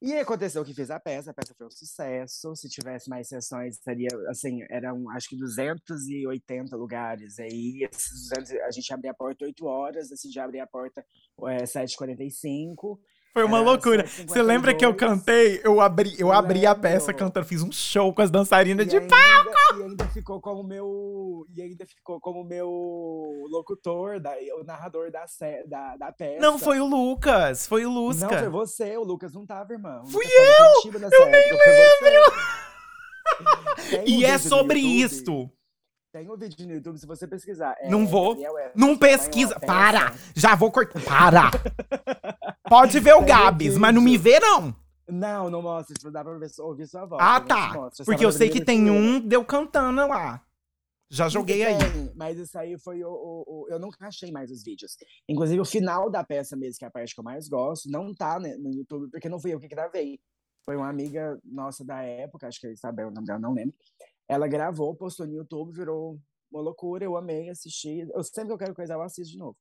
E 0.00 0.14
aconteceu 0.14 0.64
que 0.64 0.72
fez 0.72 0.92
a 0.92 1.00
peça, 1.00 1.32
a 1.32 1.34
peça 1.34 1.54
foi 1.56 1.66
um 1.66 1.70
sucesso. 1.70 2.54
Se 2.54 2.68
tivesse 2.68 3.10
mais 3.10 3.26
sessões, 3.26 3.78
seria, 3.82 4.08
assim, 4.28 4.60
eram 4.70 5.10
acho 5.10 5.28
que 5.28 5.36
280 5.36 6.76
lugares. 6.76 7.40
Aí, 7.40 7.82
esses 7.82 8.28
200, 8.30 8.52
a 8.62 8.70
gente 8.70 8.94
abria 8.94 9.10
a 9.10 9.14
porta 9.14 9.44
8 9.44 9.66
horas, 9.66 10.12
assim, 10.12 10.30
já 10.30 10.44
abria 10.44 10.62
a 10.62 10.68
porta 10.68 11.04
é, 11.48 11.64
7h45. 11.64 12.98
Foi 13.32 13.44
uma 13.44 13.60
loucura. 13.60 14.04
Você 14.06 14.42
lembra 14.42 14.74
que 14.74 14.84
eu 14.84 14.94
cantei? 14.94 15.60
Eu 15.62 15.80
abri, 15.80 16.14
eu 16.18 16.32
abri 16.32 16.66
a 16.66 16.74
peça 16.74 17.12
cantando, 17.12 17.46
fiz 17.46 17.62
um 17.62 17.70
show 17.70 18.12
com 18.12 18.22
as 18.22 18.30
dançarinas 18.30 18.86
e 18.86 18.90
de 18.90 18.96
ainda, 18.96 19.14
palco. 19.14 19.78
E 19.78 19.82
ainda 19.82 20.08
ficou 20.08 20.40
como 20.40 20.62
meu. 20.62 21.46
E 21.54 21.62
ainda 21.62 21.86
ficou 21.86 22.20
como 22.20 22.42
meu 22.44 22.68
locutor, 23.50 24.20
da, 24.20 24.32
o 24.60 24.64
narrador 24.64 25.10
da, 25.10 25.24
da, 25.66 25.96
da 25.96 26.12
peça. 26.12 26.40
Não, 26.40 26.58
foi 26.58 26.80
o 26.80 26.86
Lucas. 26.86 27.66
Foi 27.66 27.84
o 27.86 27.90
Lucas. 27.90 28.22
Não, 28.22 28.30
foi 28.30 28.48
você. 28.48 28.96
O 28.96 29.04
Lucas 29.04 29.32
não 29.32 29.46
tava, 29.46 29.72
irmão. 29.72 30.04
Fui 30.06 30.24
eu! 30.24 30.92
Eu 31.12 31.26
nem 31.26 31.52
lembro! 31.52 32.32
e 34.06 34.24
é 34.24 34.38
sobre 34.38 34.80
isto. 34.80 35.50
Tem 36.18 36.28
um 36.28 36.36
vídeo 36.36 36.66
no 36.66 36.74
YouTube, 36.74 36.98
se 36.98 37.06
você 37.06 37.28
pesquisar. 37.28 37.76
É, 37.78 37.88
não 37.88 38.04
vou. 38.04 38.36
não 38.74 38.98
pesquisa. 38.98 39.56
Para! 39.60 40.12
Já 40.34 40.56
vou 40.56 40.68
cortar. 40.68 41.00
Para! 41.04 41.50
Pode 42.68 42.98
ver 42.98 43.12
o 43.12 43.24
Gabs, 43.24 43.78
mas 43.78 43.94
não 43.94 44.02
me 44.02 44.18
vê, 44.18 44.40
não. 44.40 44.74
Não, 45.08 45.48
não 45.48 45.62
mostra. 45.62 45.94
Não 46.02 46.10
dá 46.10 46.24
pra 46.24 46.36
ver, 46.36 46.50
ouvir 46.58 46.88
sua 46.88 47.06
voz. 47.06 47.22
Ah, 47.22 47.40
tá. 47.40 47.72
Porque 48.04 48.26
eu 48.26 48.32
sei 48.32 48.50
que 48.50 48.64
tem 48.64 48.90
um 48.90 49.20
deu 49.20 49.44
cantando 49.44 50.08
lá. 50.08 50.44
Já 51.08 51.28
joguei 51.28 51.64
aí. 51.64 51.76
Mas 52.16 52.36
isso 52.36 52.58
aí 52.58 52.76
foi 52.76 53.04
o, 53.04 53.10
o, 53.10 53.44
o, 53.46 53.68
Eu 53.68 53.78
nunca 53.78 54.04
achei 54.08 54.32
mais 54.32 54.50
os 54.50 54.64
vídeos. 54.64 54.96
Inclusive, 55.28 55.60
o 55.60 55.64
final 55.64 56.10
da 56.10 56.24
peça 56.24 56.56
mesmo, 56.56 56.80
que 56.80 56.84
é 56.84 56.88
a 56.88 56.90
parte 56.90 57.14
que 57.14 57.20
eu 57.20 57.24
mais 57.24 57.48
gosto, 57.48 57.88
não 57.88 58.12
tá 58.12 58.40
né, 58.40 58.56
no 58.56 58.74
YouTube, 58.74 59.08
porque 59.08 59.28
não 59.28 59.38
fui 59.38 59.54
eu 59.54 59.60
que 59.60 59.68
gravei. 59.68 60.18
Foi 60.64 60.74
uma 60.74 60.88
amiga 60.88 61.38
nossa 61.44 61.84
da 61.84 62.02
época, 62.02 62.48
acho 62.48 62.60
que 62.60 62.66
é 62.66 62.72
Isabel, 62.72 63.06
o 63.06 63.10
nome 63.12 63.26
dela, 63.26 63.38
não 63.38 63.54
lembro. 63.54 63.76
Ela 64.28 64.46
gravou, 64.46 64.94
postou 64.94 65.26
no 65.26 65.34
YouTube, 65.34 65.72
virou 65.72 66.20
uma 66.50 66.60
loucura. 66.60 67.04
Eu 67.04 67.16
amei 67.16 67.48
assistir. 67.48 68.08
Eu 68.14 68.22
sempre 68.22 68.48
que 68.48 68.52
eu 68.52 68.58
quero 68.58 68.74
coisa, 68.74 68.94
eu 68.94 69.02
assisto 69.02 69.32
de 69.32 69.38
novo. 69.38 69.56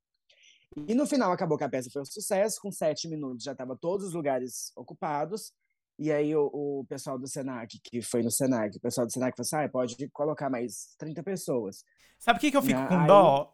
E 0.87 0.93
no 0.93 1.07
final 1.07 1.31
acabou 1.31 1.57
que 1.57 1.63
a 1.63 1.69
peça 1.69 1.89
foi 1.91 2.01
um 2.01 2.05
sucesso, 2.05 2.59
com 2.61 2.71
sete 2.71 3.07
minutos 3.07 3.43
já 3.43 3.53
estava 3.53 3.75
todos 3.75 4.07
os 4.07 4.13
lugares 4.13 4.71
ocupados. 4.75 5.53
E 5.97 6.11
aí 6.11 6.35
o, 6.35 6.49
o, 6.53 6.85
pessoal 6.87 7.17
do 7.17 7.27
Senac, 7.27 7.79
que 7.83 8.01
foi 8.01 8.21
no 8.21 8.29
Senac, 8.29 8.77
o 8.77 8.81
pessoal 8.81 9.07
do 9.07 9.11
Senac 9.11 9.35
falou 9.35 9.47
assim, 9.47 9.65
ah, 9.65 9.69
pode 9.69 10.09
colocar 10.09 10.49
mais 10.49 10.95
30 10.99 11.23
pessoas. 11.23 11.83
Sabe 12.19 12.37
o 12.37 12.39
que, 12.39 12.51
que 12.51 12.57
eu 12.57 12.61
fico 12.61 12.87
com 12.87 12.99
aí, 12.99 13.07
dó? 13.07 13.51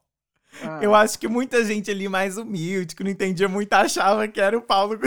Ah, 0.62 0.84
eu 0.84 0.94
acho 0.94 1.18
que 1.18 1.28
muita 1.28 1.64
gente 1.64 1.90
ali 1.90 2.10
mais 2.10 2.38
humilde, 2.38 2.96
que 2.96 3.04
não 3.04 3.10
entendia 3.10 3.48
muito, 3.48 3.72
achava 3.74 4.28
que 4.28 4.42
era 4.42 4.58
o 4.58 4.62
Paulo 4.62 5.00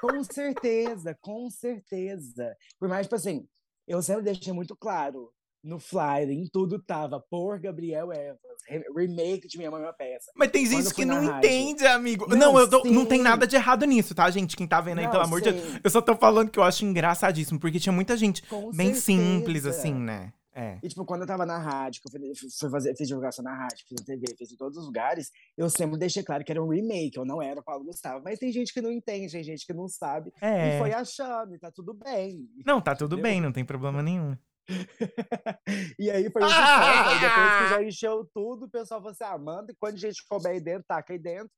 Com 0.00 0.22
certeza, 0.22 1.16
com 1.20 1.50
certeza. 1.50 2.56
Por 2.78 2.88
mais, 2.88 3.06
tipo 3.06 3.16
assim, 3.16 3.48
eu 3.86 4.02
sempre 4.02 4.22
deixei 4.24 4.52
muito 4.52 4.76
claro, 4.76 5.30
no 5.64 5.80
flyer, 5.80 6.30
em 6.30 6.46
tudo 6.52 6.78
tava 6.80 7.20
por 7.28 7.58
Gabriel 7.58 8.12
Evans, 8.12 8.38
re- 8.68 8.84
remake 8.96 9.48
de 9.48 9.58
Minha 9.58 9.68
Mãe 9.70 9.82
é 9.82 9.86
uma 9.86 9.92
Peça. 9.92 10.30
Mas 10.36 10.50
tem 10.50 10.64
gente 10.64 10.94
que 10.94 11.04
não 11.04 11.16
rádio. 11.26 11.38
entende, 11.50 11.84
amigo. 11.86 12.26
Não, 12.28 12.36
Não, 12.52 12.58
eu 12.60 12.70
tô- 12.70 12.84
não 12.84 13.04
tem 13.04 13.18
sim. 13.18 13.24
nada 13.24 13.46
de 13.48 13.56
errado 13.56 13.84
nisso, 13.84 14.14
tá, 14.14 14.30
gente? 14.30 14.56
Quem 14.56 14.66
tá 14.66 14.80
vendo 14.80 14.98
aí, 14.98 15.04
Não, 15.06 15.10
pelo 15.10 15.24
amor 15.24 15.40
de 15.40 15.50
Deus. 15.50 15.64
sim. 15.72 15.80
Eu 15.82 15.90
só 15.90 16.00
tô 16.00 16.14
falando 16.14 16.50
que 16.50 16.58
eu 16.58 16.62
acho 16.62 16.84
engraçadíssimo, 16.84 17.58
porque 17.58 17.80
tinha 17.80 17.92
muita 17.92 18.16
gente 18.16 18.42
Com 18.42 18.70
bem 18.70 18.94
certeza. 18.94 19.00
simples, 19.00 19.66
assim, 19.66 19.92
né? 19.94 20.32
É. 20.58 20.78
E, 20.82 20.88
tipo, 20.88 21.04
quando 21.04 21.20
eu 21.20 21.26
tava 21.26 21.44
na 21.44 21.58
rádio, 21.58 22.00
que 22.00 22.08
eu 22.16 22.34
fui- 22.34 22.70
fazer, 22.70 22.96
fiz 22.96 23.06
divulgação 23.08 23.44
na 23.44 23.54
rádio, 23.54 23.84
fiz 23.86 23.98
na 24.00 24.06
TV, 24.06 24.34
fiz 24.38 24.50
em 24.50 24.56
todos 24.56 24.78
os 24.78 24.86
lugares, 24.86 25.30
eu 25.56 25.68
sempre 25.68 25.98
deixei 25.98 26.22
claro 26.22 26.42
que 26.42 26.50
era 26.50 26.62
um 26.64 26.68
remake, 26.68 27.18
eu 27.18 27.26
não 27.26 27.42
era 27.42 27.60
o 27.60 27.62
Paulo 27.62 27.84
Gustavo. 27.84 28.22
Mas 28.24 28.38
tem 28.38 28.50
gente 28.50 28.72
que 28.72 28.80
não 28.80 28.90
entende, 28.90 29.30
tem 29.32 29.44
gente 29.44 29.66
que 29.66 29.74
não 29.74 29.86
sabe. 29.86 30.32
É. 30.40 30.76
E 30.76 30.78
foi 30.78 30.92
achando, 30.94 31.54
e 31.54 31.58
tá 31.58 31.70
tudo 31.70 31.92
bem. 31.92 32.48
Não, 32.64 32.80
tá 32.80 32.94
tudo 32.96 33.16
Entendeu? 33.16 33.22
bem, 33.30 33.40
não 33.42 33.52
tem 33.52 33.64
problema 33.66 34.02
nenhum. 34.02 34.34
E 35.98 36.10
aí 36.10 36.30
foi 36.30 36.42
um 36.42 36.48
sucesso. 36.48 37.08
Aí 37.08 37.20
depois 37.20 37.52
que 37.58 37.68
já 37.70 37.82
encheu 37.82 38.28
tudo, 38.34 38.66
o 38.66 38.70
pessoal 38.70 39.00
falou 39.00 39.12
assim: 39.12 39.24
ah, 39.24 39.38
manda, 39.38 39.72
e 39.72 39.76
quando 39.78 39.94
a 39.94 39.98
gente 39.98 40.24
couber 40.28 40.52
aí 40.52 40.60
dentro, 40.60 40.84
taca 40.88 41.12
aí 41.12 41.18
dentro. 41.18 41.50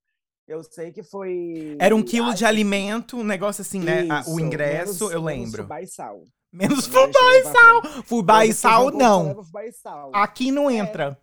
Eu 0.47 0.63
sei 0.63 0.91
que 0.93 1.03
foi. 1.03 1.77
Era 1.79 1.95
um 1.95 2.03
quilo 2.03 2.33
de 2.35 2.45
alimento, 2.45 3.19
um 3.19 3.25
negócio 3.25 3.61
assim, 3.63 3.81
né? 3.81 4.07
Ah, 4.11 4.23
o 4.27 4.41
ingresso, 4.41 5.05
menos- 5.05 5.15
eu 5.15 5.23
menos 5.23 5.53
lembro. 5.53 5.75
e 5.83 5.87
sal. 5.87 6.23
Menos 6.53 6.87
fubá 6.87 7.09
e 7.37 7.43
sal. 7.45 7.83
Fubá 8.05 8.47
e 8.47 8.53
sal, 8.55 8.91
não. 8.91 9.41
Aqui 10.15 10.51
não 10.51 10.71
É. 10.71 10.75
entra. 10.77 11.19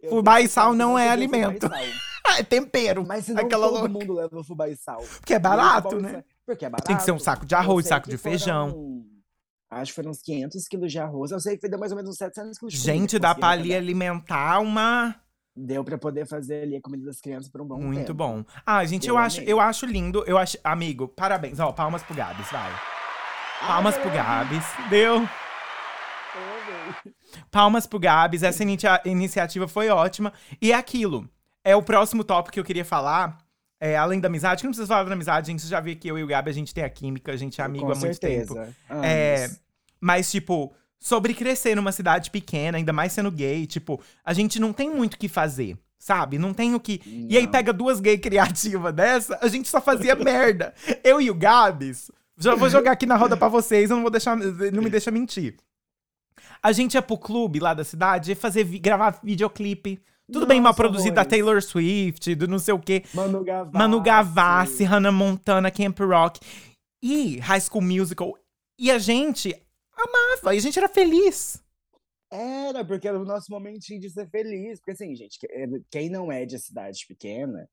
Eu 0.00 0.10
fubá 0.10 0.40
e 0.40 0.48
sal 0.48 0.72
não 0.74 0.98
é 0.98 1.08
alimento. 1.10 1.68
É 2.38 2.42
tempero. 2.42 3.04
Mas 3.06 3.26
se 3.26 3.34
não 3.34 3.42
Aquela 3.42 3.66
todo 3.66 3.74
louca. 3.74 3.88
mundo 3.90 4.12
leva 4.14 4.42
fubá 4.44 4.66
e 4.68 4.76
sal. 4.76 5.02
Porque 5.18 5.34
é 5.34 5.38
barato, 5.38 6.00
né? 6.00 6.12
sal- 6.12 6.24
Porque 6.46 6.64
é 6.64 6.70
barato. 6.70 6.86
Tem 6.86 6.96
que 6.96 7.02
ser 7.02 7.10
um 7.12 7.18
saco 7.18 7.44
de 7.44 7.54
arroz, 7.54 7.86
saco 7.86 8.08
de 8.08 8.16
feijão. 8.16 8.70
foram- 8.70 9.04
Acho 9.72 9.90
que 9.92 9.96
foram 9.96 10.10
uns 10.12 10.22
500 10.22 10.66
quilos 10.68 10.92
de 10.92 10.98
arroz. 10.98 11.30
Eu 11.32 11.40
sei 11.40 11.58
que 11.58 11.68
deu 11.68 11.78
mais 11.78 11.92
ou 11.92 11.96
menos 11.96 12.12
uns 12.12 12.16
700 12.16 12.56
quilos 12.58 12.72
de 12.72 12.78
Gente, 12.80 13.18
dá 13.18 13.34
pra 13.34 13.48
ali 13.48 13.74
alimentar 13.74 14.60
uma. 14.60 15.14
Deu 15.54 15.84
pra 15.84 15.98
poder 15.98 16.24
fazer 16.26 16.62
ali 16.62 16.76
a 16.76 16.80
comida 16.80 17.04
das 17.04 17.20
crianças 17.20 17.50
por 17.50 17.60
um 17.60 17.66
bom 17.66 17.76
Muito 17.78 17.98
tempo. 17.98 18.14
bom. 18.14 18.44
Ah, 18.64 18.82
gente, 18.86 19.08
eu, 19.08 19.16
Eu 19.16 19.18
acho, 19.18 19.40
eu 19.42 19.60
acho 19.60 19.84
lindo. 19.84 20.24
Eu 20.26 20.38
acho. 20.38 20.56
Amigo, 20.64 21.08
parabéns. 21.08 21.58
Ó, 21.60 21.70
palmas 21.72 22.02
pro 22.04 22.14
Gabs, 22.14 22.48
vai. 22.50 22.70
Palmas 23.66 23.96
pro 23.96 24.10
Gabs. 24.10 24.64
Deu. 24.90 25.28
Palmas 27.50 27.86
pro 27.86 27.98
Gabs. 27.98 28.42
Essa 28.42 28.62
inicia- 28.62 29.00
iniciativa 29.04 29.68
foi 29.68 29.88
ótima. 29.88 30.32
E 30.60 30.72
é 30.72 30.74
aquilo. 30.74 31.28
É 31.64 31.74
o 31.76 31.82
próximo 31.82 32.24
tópico 32.24 32.54
que 32.54 32.60
eu 32.60 32.64
queria 32.64 32.84
falar. 32.84 33.38
É, 33.80 33.96
além 33.96 34.20
da 34.20 34.28
amizade, 34.28 34.60
que 34.60 34.64
não 34.66 34.70
precisa 34.72 34.86
falar 34.86 35.04
da 35.08 35.12
amizade, 35.14 35.48
gente. 35.48 35.62
Você 35.62 35.68
já 35.68 35.80
vê 35.80 35.94
que 35.94 36.06
eu 36.08 36.18
e 36.18 36.22
o 36.22 36.26
Gabi, 36.26 36.50
a 36.50 36.54
gente 36.54 36.72
tem 36.72 36.84
a 36.84 36.88
química, 36.90 37.32
a 37.32 37.36
gente 37.36 37.60
é 37.60 37.64
amigo 37.64 37.86
Com 37.86 37.92
há 37.92 37.96
muito 37.96 38.18
tempo. 38.20 38.54
certeza. 38.54 38.76
É, 39.02 39.50
mas, 40.00 40.30
tipo, 40.30 40.72
sobre 41.00 41.34
crescer 41.34 41.74
numa 41.74 41.90
cidade 41.90 42.30
pequena, 42.30 42.78
ainda 42.78 42.92
mais 42.92 43.12
sendo 43.12 43.30
gay, 43.30 43.66
tipo, 43.66 44.00
a 44.24 44.32
gente 44.32 44.60
não 44.60 44.72
tem 44.72 44.88
muito 44.88 45.14
o 45.14 45.18
que 45.18 45.28
fazer, 45.28 45.76
sabe? 45.98 46.38
Não 46.38 46.54
tem 46.54 46.74
o 46.76 46.80
que. 46.80 47.00
E 47.28 47.36
aí 47.36 47.44
Não. 47.44 47.50
pega 47.50 47.72
duas 47.72 47.98
gay 47.98 48.16
criativas 48.18 48.94
dessa, 48.94 49.36
a 49.42 49.48
gente 49.48 49.68
só 49.68 49.80
fazia 49.80 50.14
merda. 50.16 50.72
Eu 51.02 51.20
e 51.20 51.28
o 51.28 51.34
Gabs, 51.34 52.08
já 52.42 52.54
vou 52.54 52.68
jogar 52.68 52.92
aqui 52.92 53.06
na 53.06 53.16
roda 53.16 53.36
pra 53.36 53.48
vocês, 53.48 53.90
eu 53.90 53.96
não 53.96 54.02
vou 54.02 54.10
deixar. 54.10 54.36
Não 54.36 54.82
me 54.82 54.90
deixa 54.90 55.10
mentir. 55.10 55.56
A 56.62 56.72
gente 56.72 56.94
ia 56.94 57.02
pro 57.02 57.18
clube 57.18 57.60
lá 57.60 57.74
da 57.74 57.84
cidade 57.84 58.34
fazer 58.34 58.64
gravar 58.78 59.20
videoclipe. 59.22 60.00
Tudo 60.30 60.46
bem 60.46 60.60
mal 60.60 60.70
Nossa, 60.70 60.82
produzido 60.82 61.16
da. 61.16 61.24
Taylor 61.24 61.60
Swift, 61.62 62.34
do 62.34 62.48
não 62.48 62.58
sei 62.58 62.72
o 62.72 62.78
quê. 62.78 63.04
Manu 63.12 63.44
Gavassi. 63.44 63.78
Manu 63.78 64.00
Gavassi, 64.00 64.84
Hannah 64.84 65.12
Montana, 65.12 65.70
Camp 65.70 65.98
Rock 66.00 66.40
e 67.02 67.38
High 67.38 67.60
School 67.60 67.82
Musical. 67.82 68.38
E 68.78 68.90
a 68.90 68.98
gente 68.98 69.54
amava, 69.92 70.54
e 70.54 70.58
a 70.58 70.60
gente 70.60 70.78
era 70.78 70.88
feliz. 70.88 71.62
Era, 72.30 72.82
porque 72.82 73.06
era 73.06 73.20
o 73.20 73.24
nosso 73.24 73.50
momentinho 73.50 74.00
de 74.00 74.08
ser 74.08 74.28
feliz. 74.30 74.78
Porque, 74.78 74.92
assim, 74.92 75.14
gente, 75.14 75.38
é, 75.50 75.66
quem 75.90 76.08
não 76.08 76.32
é 76.32 76.46
de 76.46 76.58
cidade 76.58 77.04
pequena, 77.06 77.68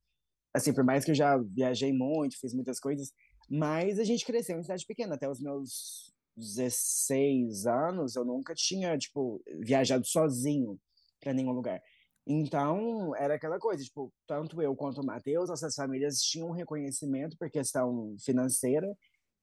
assim, 0.54 0.74
por 0.74 0.84
mais 0.84 1.06
que 1.06 1.12
eu 1.12 1.16
já 1.16 1.38
viajei 1.38 1.94
muito, 1.94 2.38
fiz 2.38 2.54
muitas 2.54 2.80
coisas, 2.80 3.14
mas 3.50 3.98
a 4.00 4.04
gente 4.04 4.26
cresceu 4.26 4.60
em 4.60 4.64
cidade 4.64 4.86
pequena. 4.86 5.16
Até 5.16 5.30
os 5.30 5.40
meus 5.40 6.14
16 6.38 7.66
anos, 7.66 8.16
eu 8.16 8.24
nunca 8.26 8.54
tinha, 8.54 8.98
tipo, 8.98 9.42
viajado 9.60 10.06
sozinho 10.06 10.78
pra 11.20 11.34
nenhum 11.34 11.52
lugar. 11.52 11.82
Então, 12.28 13.16
era 13.16 13.36
aquela 13.36 13.58
coisa, 13.58 13.84
tipo, 13.84 14.14
tanto 14.28 14.62
eu 14.62 14.76
quanto 14.76 15.02
o 15.02 15.06
Matheus, 15.06 15.50
nossas 15.50 15.74
famílias 15.74 16.22
tinham 16.22 16.50
um 16.50 16.54
reconhecimento 16.54 17.36
por 17.38 17.50
questão 17.50 18.16
financeira. 18.24 18.88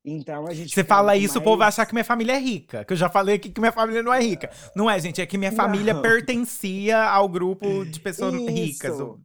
Então, 0.04 0.46
a 0.46 0.54
gente 0.54 0.72
Você 0.72 0.84
fala 0.84 1.16
isso, 1.16 1.38
o 1.38 1.42
povo 1.42 1.56
vai 1.56 1.66
mais- 1.66 1.74
achar 1.74 1.86
que 1.86 1.92
minha 1.92 2.04
família 2.04 2.34
é 2.34 2.38
rica. 2.38 2.84
Que 2.84 2.92
eu 2.92 2.96
já 2.96 3.08
falei 3.10 3.34
aqui 3.34 3.50
que 3.50 3.58
minha 3.60 3.72
família 3.72 4.04
não 4.04 4.14
é 4.14 4.22
rica. 4.22 4.48
Não 4.76 4.88
é, 4.88 5.00
gente, 5.00 5.20
é 5.20 5.26
que 5.26 5.36
minha 5.36 5.50
família 5.90 5.94
Não. 5.94 6.00
pertencia 6.02 7.02
ao 7.02 7.28
grupo 7.28 7.84
de 7.84 7.98
pessoas 7.98 8.32
ricas, 8.34 8.94
Isso. 8.94 9.04
o- 9.04 9.20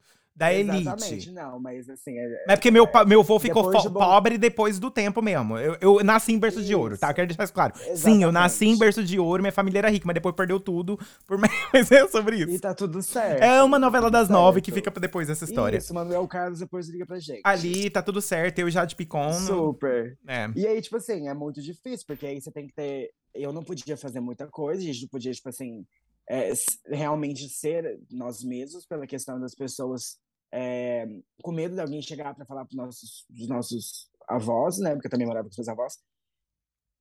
da 0.50 0.54
Exatamente, 0.80 1.14
elite. 1.14 1.32
não, 1.32 1.60
mas 1.60 1.90
assim, 1.90 2.18
é, 2.18 2.28
Mas 2.48 2.54
é 2.54 2.56
porque 2.56 2.72
meu, 2.72 2.88
pa- 2.88 3.06
meu 3.06 3.20
avô 3.22 3.40
ficou 3.40 3.64
Depois 3.64 3.84
de 3.84 3.90
bom- 3.90 4.00
pobre 4.00 4.38
depois 4.38 4.80
do 4.80 4.90
tempo 4.90 5.22
mesmo. 5.22 5.58
Eu, 5.58 5.78
eu 5.80 6.04
nasci 6.04 6.34
em 6.34 6.40
berço 6.40 6.62
de 6.64 6.74
ouro, 6.74 6.98
tá? 6.98 7.08
Isso. 7.08 7.16
Quero 7.16 7.28
deixar 7.28 7.44
isso 7.44 7.54
claro. 7.54 7.74
Sim, 7.96 8.24
eu 8.24 8.32
nasci 8.32 8.66
em 8.66 8.70
Exatamente. 8.70 8.80
berço 8.80 9.04
de 9.04 9.20
ouro, 9.20 9.42
minha 9.44 9.52
família 9.52 9.80
era 9.80 9.90
rica, 9.90 10.06
mas 10.06 10.14
depois 10.14 10.36
perdeu 10.36 10.60
tudo. 10.60 11.00
Por... 11.28 11.38
Mas 11.38 11.92
é 11.92 12.08
sobre 12.10 12.38
E 12.38 12.44
isso. 12.44 12.60
tá 12.62 12.74
tudo 12.74 13.02
certo. 13.02 13.42
É 13.42 13.62
uma 13.64 13.78
novela 13.80 14.10
das 14.10 14.28
Tudo 14.28 14.34
nove 14.38 14.62
que 14.62 14.72
certo. 14.72 14.86
fica 14.90 15.00
depois 15.00 15.28
dessa 15.28 15.46
história. 15.46 15.78
Isso, 15.78 15.94
Manuel 15.94 16.28
Carlos 16.28 16.60
depois 16.60 16.88
liga 16.90 17.06
pra 17.06 17.20
gente. 17.20 17.42
Ali 17.44 17.90
tá 17.90 18.02
tudo 18.02 18.22
certo, 18.22 18.60
eu 18.60 18.70
já 18.70 18.86
de 18.86 18.96
Picon. 18.96 19.32
Super. 19.34 20.18
É. 20.28 20.50
E 20.56 20.66
aí, 20.68 20.82
tipo 20.82 20.98
assim, 20.98 21.28
é 21.28 21.34
muito 21.34 21.62
difícil, 21.62 22.06
porque 22.08 22.26
aí 22.26 22.42
você 22.42 22.52
tem 22.52 22.68
que 22.68 22.74
ter. 22.74 23.12
Eu 23.34 23.54
não 23.54 23.64
podia 23.64 23.96
fazer 23.96 24.20
muita 24.20 24.48
coisa, 24.48 24.82
a 24.82 24.86
gente 24.86 25.04
não 25.04 25.10
podia, 25.10 25.32
tipo 25.32 25.48
assim, 25.50 25.86
é, 26.30 26.52
realmente 26.88 27.48
ser 27.50 28.00
nós 28.12 28.44
mesmos, 28.44 28.86
pela 28.86 29.08
questão 29.08 29.40
das 29.40 29.56
pessoas 29.56 30.18
é, 30.52 31.08
com 31.42 31.52
medo 31.52 31.76
de 31.76 31.82
alguém 31.82 32.02
chegar 32.02 32.36
pra 32.36 32.46
falar 32.46 32.66
pros 32.66 32.76
nossos, 32.76 33.26
dos 33.30 33.48
nossos 33.48 34.10
avós, 34.28 34.80
né? 34.80 34.94
Porque 34.94 35.08
eu 35.08 35.12
também 35.12 35.28
morava 35.28 35.46
com 35.46 35.52
os 35.52 35.58
meus 35.58 35.70
avós. 35.70 35.98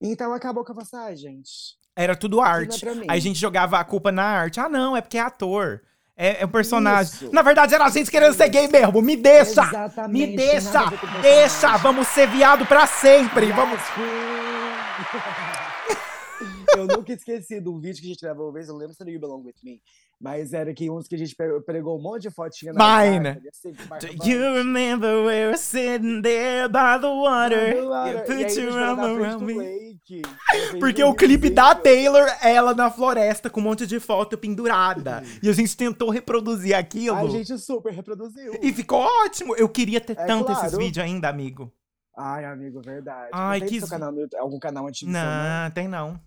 Então 0.01 0.33
acabou 0.33 0.65
assim, 0.77 0.97
ah, 0.97 1.15
gente. 1.15 1.77
Era 1.95 2.15
tudo 2.15 2.37
isso 2.37 2.45
é 2.45 2.49
arte. 2.49 2.85
mim. 2.85 3.05
Aí 3.07 3.17
a 3.17 3.21
gente 3.21 3.39
jogava 3.39 3.79
a 3.79 3.83
culpa 3.83 4.11
na 4.11 4.23
arte. 4.23 4.59
Ah, 4.59 4.69
não, 4.69 4.95
é 4.95 5.01
porque 5.01 5.17
é 5.17 5.21
ator. 5.21 5.81
É, 6.15 6.41
é 6.41 6.45
um 6.45 6.49
personagem. 6.49 7.13
Isso. 7.13 7.31
Na 7.31 7.41
verdade, 7.41 7.73
era 7.73 7.85
a 7.85 7.89
gente 7.89 8.11
querendo 8.11 8.33
ser 8.33 8.49
gay 8.49 8.67
mesmo. 8.67 9.01
Me 9.01 9.15
deixa! 9.15 9.63
Exatamente, 9.63 10.31
Me 10.31 10.35
deixa! 10.35 10.79
a 10.79 10.91
com 10.91 11.21
Deixa! 11.21 11.77
Vamos 11.77 12.07
ser 12.07 12.27
viado 12.27 12.65
pra 12.65 12.87
sempre! 12.87 13.47
Yes, 13.47 13.55
Vamos. 13.55 13.79
eu 16.77 16.87
nunca 16.87 17.13
esqueci 17.13 17.59
um 17.59 17.79
vídeo 17.79 18.01
que 18.01 18.07
a 18.07 18.09
gente 18.09 18.21
gravou 18.21 18.47
uma 18.47 18.53
vez, 18.53 18.67
eu 18.67 18.75
lembro 18.75 18.93
se 18.93 19.01
era 19.01 19.11
You 19.11 19.19
Belong 19.19 19.43
With 19.45 19.55
Me, 19.63 19.81
mas 20.21 20.53
era 20.53 20.71
que 20.73 20.89
uns 20.89 21.07
que 21.07 21.15
a 21.15 21.17
gente 21.17 21.35
pe- 21.35 21.61
pregou 21.65 21.97
um 21.97 22.01
monte 22.01 22.23
de 22.23 22.29
fotinha 22.31 22.71
na 22.73 23.01
Mine. 23.01 23.27
assim, 23.49 23.73
marca 23.89 24.07
Do 24.07 24.13
branca. 24.17 24.29
you 24.29 24.53
remember 24.55 25.09
we 25.25 25.45
were 25.47 25.57
sitting 25.57 26.21
there 26.21 26.67
by 26.67 26.99
the 27.01 27.07
water? 27.07 27.73
You 27.75 28.21
put 28.25 28.55
your 28.59 28.77
arm 28.77 28.99
around 28.99 29.43
me. 29.43 29.53
lake, 29.55 30.21
Porque 30.79 31.03
o 31.03 31.13
clipe 31.15 31.49
da. 31.49 31.73
Taylor, 31.73 32.27
é 32.41 32.53
ela 32.53 32.73
na 32.75 32.91
floresta 32.91 33.49
com 33.49 33.59
um 33.59 33.63
monte 33.63 33.87
de 33.87 33.99
foto 33.99 34.37
pendurada. 34.37 35.23
E 35.41 35.49
a 35.49 35.53
gente 35.53 35.75
tentou 35.75 36.09
reproduzir 36.11 36.75
aquilo. 36.75 37.15
A 37.17 37.27
gente 37.27 37.57
super 37.57 37.91
reproduziu. 37.93 38.53
E 38.61 38.71
ficou 38.71 38.99
ótimo. 39.25 39.55
Eu 39.55 39.67
queria 39.67 39.99
ter 39.99 40.13
É 40.19 40.25
tanto 40.25 40.51
esses 40.51 40.61
claro. 40.69 40.77
vídeos 40.77 41.03
ainda, 41.03 41.27
amigo. 41.29 41.71
Ai, 42.15 42.45
amigo, 42.45 42.81
verdade. 42.81 43.29
Ai, 43.33 43.59
não 43.59 43.67
tem 43.67 43.79
que 43.79 43.87
canal 43.89 44.13
algum 44.37 44.59
canal 44.59 44.87
antigo 44.87 45.09
Não, 45.09 45.71
tem 45.73 45.87
não. 45.87 46.19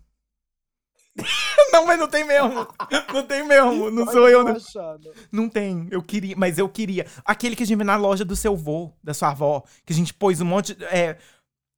não, 1.71 1.85
mas 1.85 1.99
não 1.99 2.07
tem 2.07 2.25
mesmo. 2.25 2.67
Não 3.13 3.25
tem 3.25 3.47
mesmo. 3.47 3.89
Não 3.89 4.05
sou 4.05 4.29
eu. 4.29 4.43
Não, 4.43 4.57
não 5.31 5.49
tem. 5.49 5.87
Eu 5.89 6.01
queria, 6.03 6.35
mas 6.37 6.57
eu 6.57 6.67
queria. 6.67 7.05
Aquele 7.23 7.55
que 7.55 7.63
a 7.63 7.65
gente 7.65 7.77
viu 7.77 7.85
na 7.85 7.95
loja 7.95 8.25
do 8.25 8.35
seu 8.35 8.55
vô, 8.55 8.91
da 9.03 9.13
sua 9.13 9.29
avó, 9.29 9.63
que 9.85 9.93
a 9.93 9.95
gente 9.95 10.13
pôs 10.13 10.41
um 10.41 10.45
monte. 10.45 10.77
É, 10.91 11.17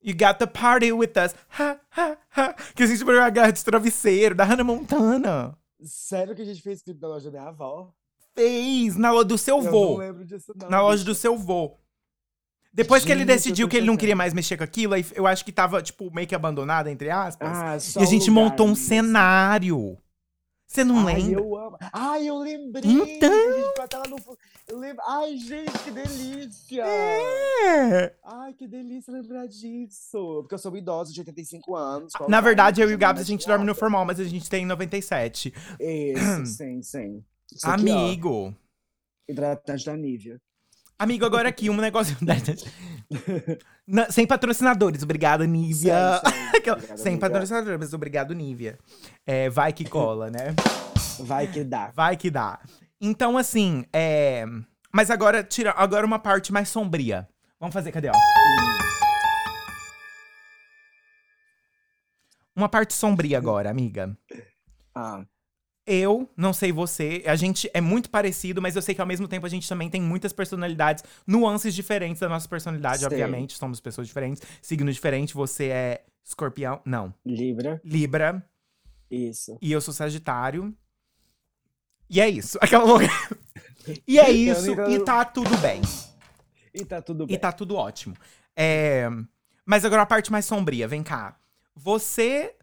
you 0.04 0.14
got 0.14 0.40
the 0.40 0.48
party 0.48 0.92
with 0.92 1.14
us. 1.24 1.36
Ha, 1.50 1.80
ha, 1.92 2.18
ha. 2.36 2.54
Que 2.76 2.84
a 2.84 2.88
gente 2.88 3.06
pôs 3.06 3.18
uma 3.18 3.30
garra 3.30 3.52
de 3.52 3.64
travesseiro, 3.64 4.34
da 4.34 4.44
Hannah 4.44 4.64
Montana. 4.64 5.58
Sério 5.84 6.36
que 6.36 6.42
a 6.42 6.46
gente 6.46 6.62
fez 6.62 6.82
clipe 6.82 7.00
na 7.00 7.08
loja 7.08 7.30
da 7.30 7.40
minha 7.40 7.50
avó? 7.50 7.94
Fez 8.34 8.96
na 8.96 9.12
loja 9.12 9.26
do 9.26 9.38
seu 9.38 9.58
Eu 9.58 9.72
não 9.72 9.96
lembro 9.98 10.26
disso, 10.26 10.54
não. 10.56 10.70
Na 10.70 10.82
loja 10.82 11.04
do 11.04 11.14
seu 11.14 11.38
vô. 11.38 11.78
Depois 12.74 13.04
que 13.04 13.12
ele 13.12 13.22
Gente, 13.22 13.28
decidiu 13.30 13.68
que 13.68 13.78
ele 13.78 13.88
não 13.88 13.98
queria 13.98 14.16
mais 14.16 14.34
mexer 14.34 14.56
com 14.58 14.64
aquilo, 14.64 14.94
aí 14.94 15.06
eu 15.16 15.26
acho 15.26 15.44
que 15.44 15.52
tava, 15.52 15.82
tipo, 15.82 16.14
meio 16.14 16.28
que 16.28 16.36
abandonado, 16.36 16.88
entre 16.88 17.10
aspas. 17.10 17.50
Ah, 17.52 17.80
só 17.80 18.00
e 18.00 18.04
a 18.04 18.06
gente 18.06 18.30
lugar 18.30 18.44
montou 18.44 18.66
um 18.68 18.70
mesmo. 18.70 18.86
cenário. 18.86 19.98
Você 20.68 20.84
não 20.84 21.08
Ai, 21.08 21.16
lembra? 21.16 21.42
eu 21.42 21.56
amo. 21.58 21.78
Ai, 21.94 22.28
eu 22.28 22.38
lembrei. 22.38 22.92
Então. 22.92 23.30
gente 23.32 24.10
no. 24.10 24.38
Eu 24.68 24.78
lembro. 24.80 25.02
Ai, 25.08 25.38
gente, 25.38 25.72
que 25.80 25.92
delícia. 25.92 26.84
É. 26.86 28.14
Ai, 28.22 28.54
que 28.54 28.68
delícia 28.68 29.14
lembrar 29.14 29.48
disso. 29.48 30.42
Porque 30.42 30.56
eu 30.56 30.60
sou 30.60 30.76
idosa 30.76 31.14
de 31.14 31.22
85 31.22 31.74
anos. 31.74 32.12
Na 32.28 32.42
verdade, 32.42 32.82
eu 32.82 32.92
e 32.92 32.94
o 32.94 32.98
Gabs, 32.98 33.22
a 33.22 33.26
gente 33.26 33.48
dorme 33.48 33.64
no 33.64 33.68
nada. 33.68 33.80
formal, 33.80 34.04
mas 34.04 34.20
a 34.20 34.26
gente 34.26 34.50
tem 34.50 34.66
97. 34.66 35.54
Isso, 35.80 36.46
sim, 36.58 36.82
sim. 36.82 37.24
Isso 37.50 37.66
aqui, 37.66 37.90
Amigo. 37.90 38.54
hidratante 39.30 39.86
da 39.86 39.96
Nivea. 39.96 40.38
Amigo, 41.00 41.26
agora 41.26 41.48
aqui, 41.50 41.70
um 41.70 41.78
negócio. 41.78 42.18
Na- 43.88 44.10
sem 44.12 44.26
patrocinadores, 44.26 45.04
obrigado, 45.04 45.46
Nívia. 45.46 46.20
Sem, 46.24 46.32
sem. 46.34 46.48
Aquela- 46.58 46.78
Obrigado, 46.78 46.98
sem 46.98 47.14
Nívia. 47.14 47.30
patrocinadores, 47.30 47.94
obrigado, 47.94 48.34
Nívia. 48.34 48.80
É, 49.26 49.50
vai 49.50 49.72
que 49.74 49.86
cola, 49.86 50.30
né? 50.32 50.56
Vai 51.20 51.48
que 51.48 51.64
dá. 51.64 51.92
Vai 51.96 52.18
que 52.18 52.30
dá. 52.32 52.60
Então, 53.00 53.38
assim, 53.38 53.86
é. 53.94 54.46
Mas 54.92 55.12
agora, 55.12 55.44
tira 55.44 55.72
agora 55.78 56.06
uma 56.06 56.18
parte 56.20 56.52
mais 56.52 56.70
sombria. 56.70 57.28
Vamos 57.60 57.74
fazer, 57.74 57.92
cadê, 57.92 58.10
ó? 58.10 58.14
Uma 62.56 62.68
parte 62.68 62.94
sombria 62.94 63.38
agora, 63.38 63.70
amiga. 63.70 64.18
Ah, 64.96 65.24
Eu, 65.90 66.30
não 66.36 66.52
sei 66.52 66.72
você, 66.74 67.24
a 67.26 67.36
gente 67.38 67.70
é 67.74 67.80
muito 67.80 68.10
parecido, 68.10 68.62
mas 68.62 68.76
eu 68.76 68.82
sei 68.82 68.94
que 68.94 69.00
ao 69.00 69.08
mesmo 69.08 69.26
tempo 69.26 69.46
a 69.46 69.50
gente 69.50 69.70
também 69.70 69.90
tem 69.90 70.02
muitas 70.02 70.34
personalidades, 70.34 71.02
nuances 71.26 71.74
diferentes 71.74 72.20
da 72.20 72.28
nossa 72.28 72.46
personalidade, 72.50 72.98
Sei. 73.00 73.08
obviamente. 73.08 73.54
Somos 73.58 73.80
pessoas 73.80 74.06
diferentes, 74.06 74.42
signo 74.62 74.92
diferente. 74.92 75.34
Você 75.34 75.68
é 75.70 76.04
escorpião? 76.26 76.82
Não. 76.84 77.14
Libra, 77.26 77.80
Libra. 77.86 78.46
isso. 79.10 79.58
E 79.62 79.72
eu 79.72 79.80
sou 79.80 79.94
Sagitário. 79.94 80.76
E 82.10 82.20
é 82.20 82.28
isso. 82.30 82.58
Aquela 82.62 82.84
louca. 82.84 83.06
E 84.06 84.20
é 84.20 84.30
Eu 84.30 84.36
isso. 84.36 84.76
não- 84.76 84.90
E 84.92 85.00
tá 85.06 85.24
tudo 85.24 85.58
bem. 85.60 85.82
E 86.74 86.84
tá 86.84 87.02
tudo 87.02 87.26
bem. 87.26 87.36
E 87.36 87.40
tá 87.40 87.52
tudo 87.54 87.76
ótimo. 87.78 88.14
É, 88.56 89.10
Mas 89.66 89.86
agora 89.86 90.02
a 90.02 90.06
parte 90.06 90.32
mais 90.34 90.44
sombria, 90.46 90.86
vem 90.86 91.02
cá. 91.02 91.40
Você. 91.74 92.56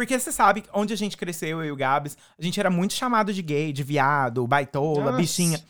Porque 0.00 0.18
você 0.18 0.32
sabe, 0.32 0.64
onde 0.72 0.94
a 0.94 0.96
gente 0.96 1.14
cresceu, 1.14 1.58
eu 1.58 1.66
e 1.66 1.70
o 1.70 1.76
Gabs, 1.76 2.16
a 2.38 2.42
gente 2.42 2.58
era 2.58 2.70
muito 2.70 2.94
chamado 2.94 3.34
de 3.34 3.42
gay, 3.42 3.70
de 3.70 3.82
viado, 3.82 4.46
baitola, 4.46 5.04
Nossa. 5.04 5.16
bichinha. 5.18 5.62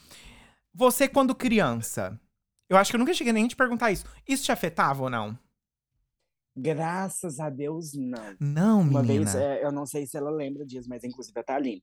Você, 0.73 1.09
quando 1.09 1.35
criança, 1.35 2.17
eu 2.69 2.77
acho 2.77 2.93
que 2.93 2.97
eu 2.97 3.01
nunca 3.01 3.13
cheguei 3.13 3.33
nem 3.33 3.47
a 3.47 3.49
te 3.49 3.57
perguntar 3.57 3.91
isso. 3.91 4.05
Isso 4.29 4.45
te 4.45 4.53
afetava 4.53 5.03
ou 5.03 5.11
não? 5.11 5.37
Graças 6.57 7.41
a 7.41 7.51
Deus, 7.51 7.93
não. 7.93 8.37
Não, 8.39 8.81
Uma 8.83 9.03
menina. 9.03 9.25
vez, 9.25 9.35
é, 9.35 9.65
eu 9.65 9.73
não 9.73 9.85
sei 9.85 10.07
se 10.07 10.17
ela 10.17 10.31
lembra 10.31 10.65
disso, 10.65 10.89
mas 10.89 11.03
inclusive 11.03 11.37
a 11.41 11.43
Thaline. 11.43 11.83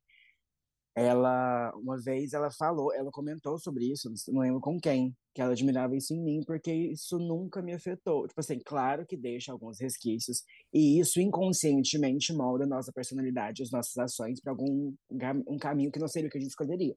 Ela, 0.99 1.71
uma 1.75 1.95
vez 2.01 2.33
ela 2.33 2.49
falou, 2.49 2.91
ela 2.91 3.11
comentou 3.11 3.59
sobre 3.59 3.85
isso, 3.85 4.11
não 4.29 4.41
lembro 4.41 4.59
com 4.59 4.79
quem, 4.79 5.15
que 5.31 5.39
ela 5.39 5.51
admirava 5.51 5.95
isso 5.95 6.11
em 6.11 6.23
mim, 6.23 6.39
porque 6.43 6.73
isso 6.73 7.19
nunca 7.19 7.61
me 7.61 7.71
afetou. 7.71 8.27
Tipo 8.27 8.39
assim, 8.39 8.59
claro 8.65 9.05
que 9.05 9.15
deixa 9.15 9.51
alguns 9.51 9.79
resquícios, 9.79 10.41
e 10.73 10.99
isso 10.99 11.21
inconscientemente 11.21 12.33
molda 12.33 12.63
a 12.63 12.67
nossa 12.67 12.91
personalidade, 12.91 13.61
as 13.61 13.69
nossas 13.69 13.95
ações 13.95 14.41
para 14.41 14.51
algum 14.51 14.91
um 15.47 15.57
caminho 15.59 15.91
que 15.91 15.99
não 15.99 16.07
seria 16.07 16.29
o 16.29 16.31
que 16.31 16.39
a 16.39 16.41
gente 16.41 16.49
escolheria. 16.49 16.95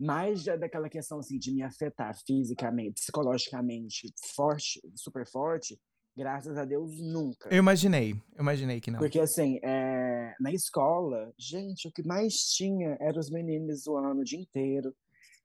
Mas 0.00 0.44
já 0.44 0.54
daquela 0.54 0.88
questão 0.88 1.18
assim 1.18 1.40
de 1.40 1.52
me 1.52 1.62
afetar 1.62 2.16
fisicamente, 2.24 3.00
psicologicamente, 3.00 4.12
forte, 4.36 4.80
super 4.94 5.26
forte, 5.26 5.76
graças 6.18 6.58
a 6.58 6.64
Deus 6.64 7.00
nunca. 7.00 7.48
Eu 7.48 7.58
imaginei. 7.58 8.12
Eu 8.34 8.42
imaginei 8.42 8.80
que 8.80 8.90
não. 8.90 8.98
Porque, 8.98 9.20
assim, 9.20 9.60
é, 9.62 10.34
na 10.40 10.52
escola, 10.52 11.32
gente, 11.38 11.86
o 11.86 11.92
que 11.92 12.02
mais 12.02 12.34
tinha 12.34 12.98
eram 13.00 13.20
os 13.20 13.30
meninos 13.30 13.84
zoando 13.84 14.20
o 14.20 14.24
dia 14.24 14.40
inteiro. 14.40 14.92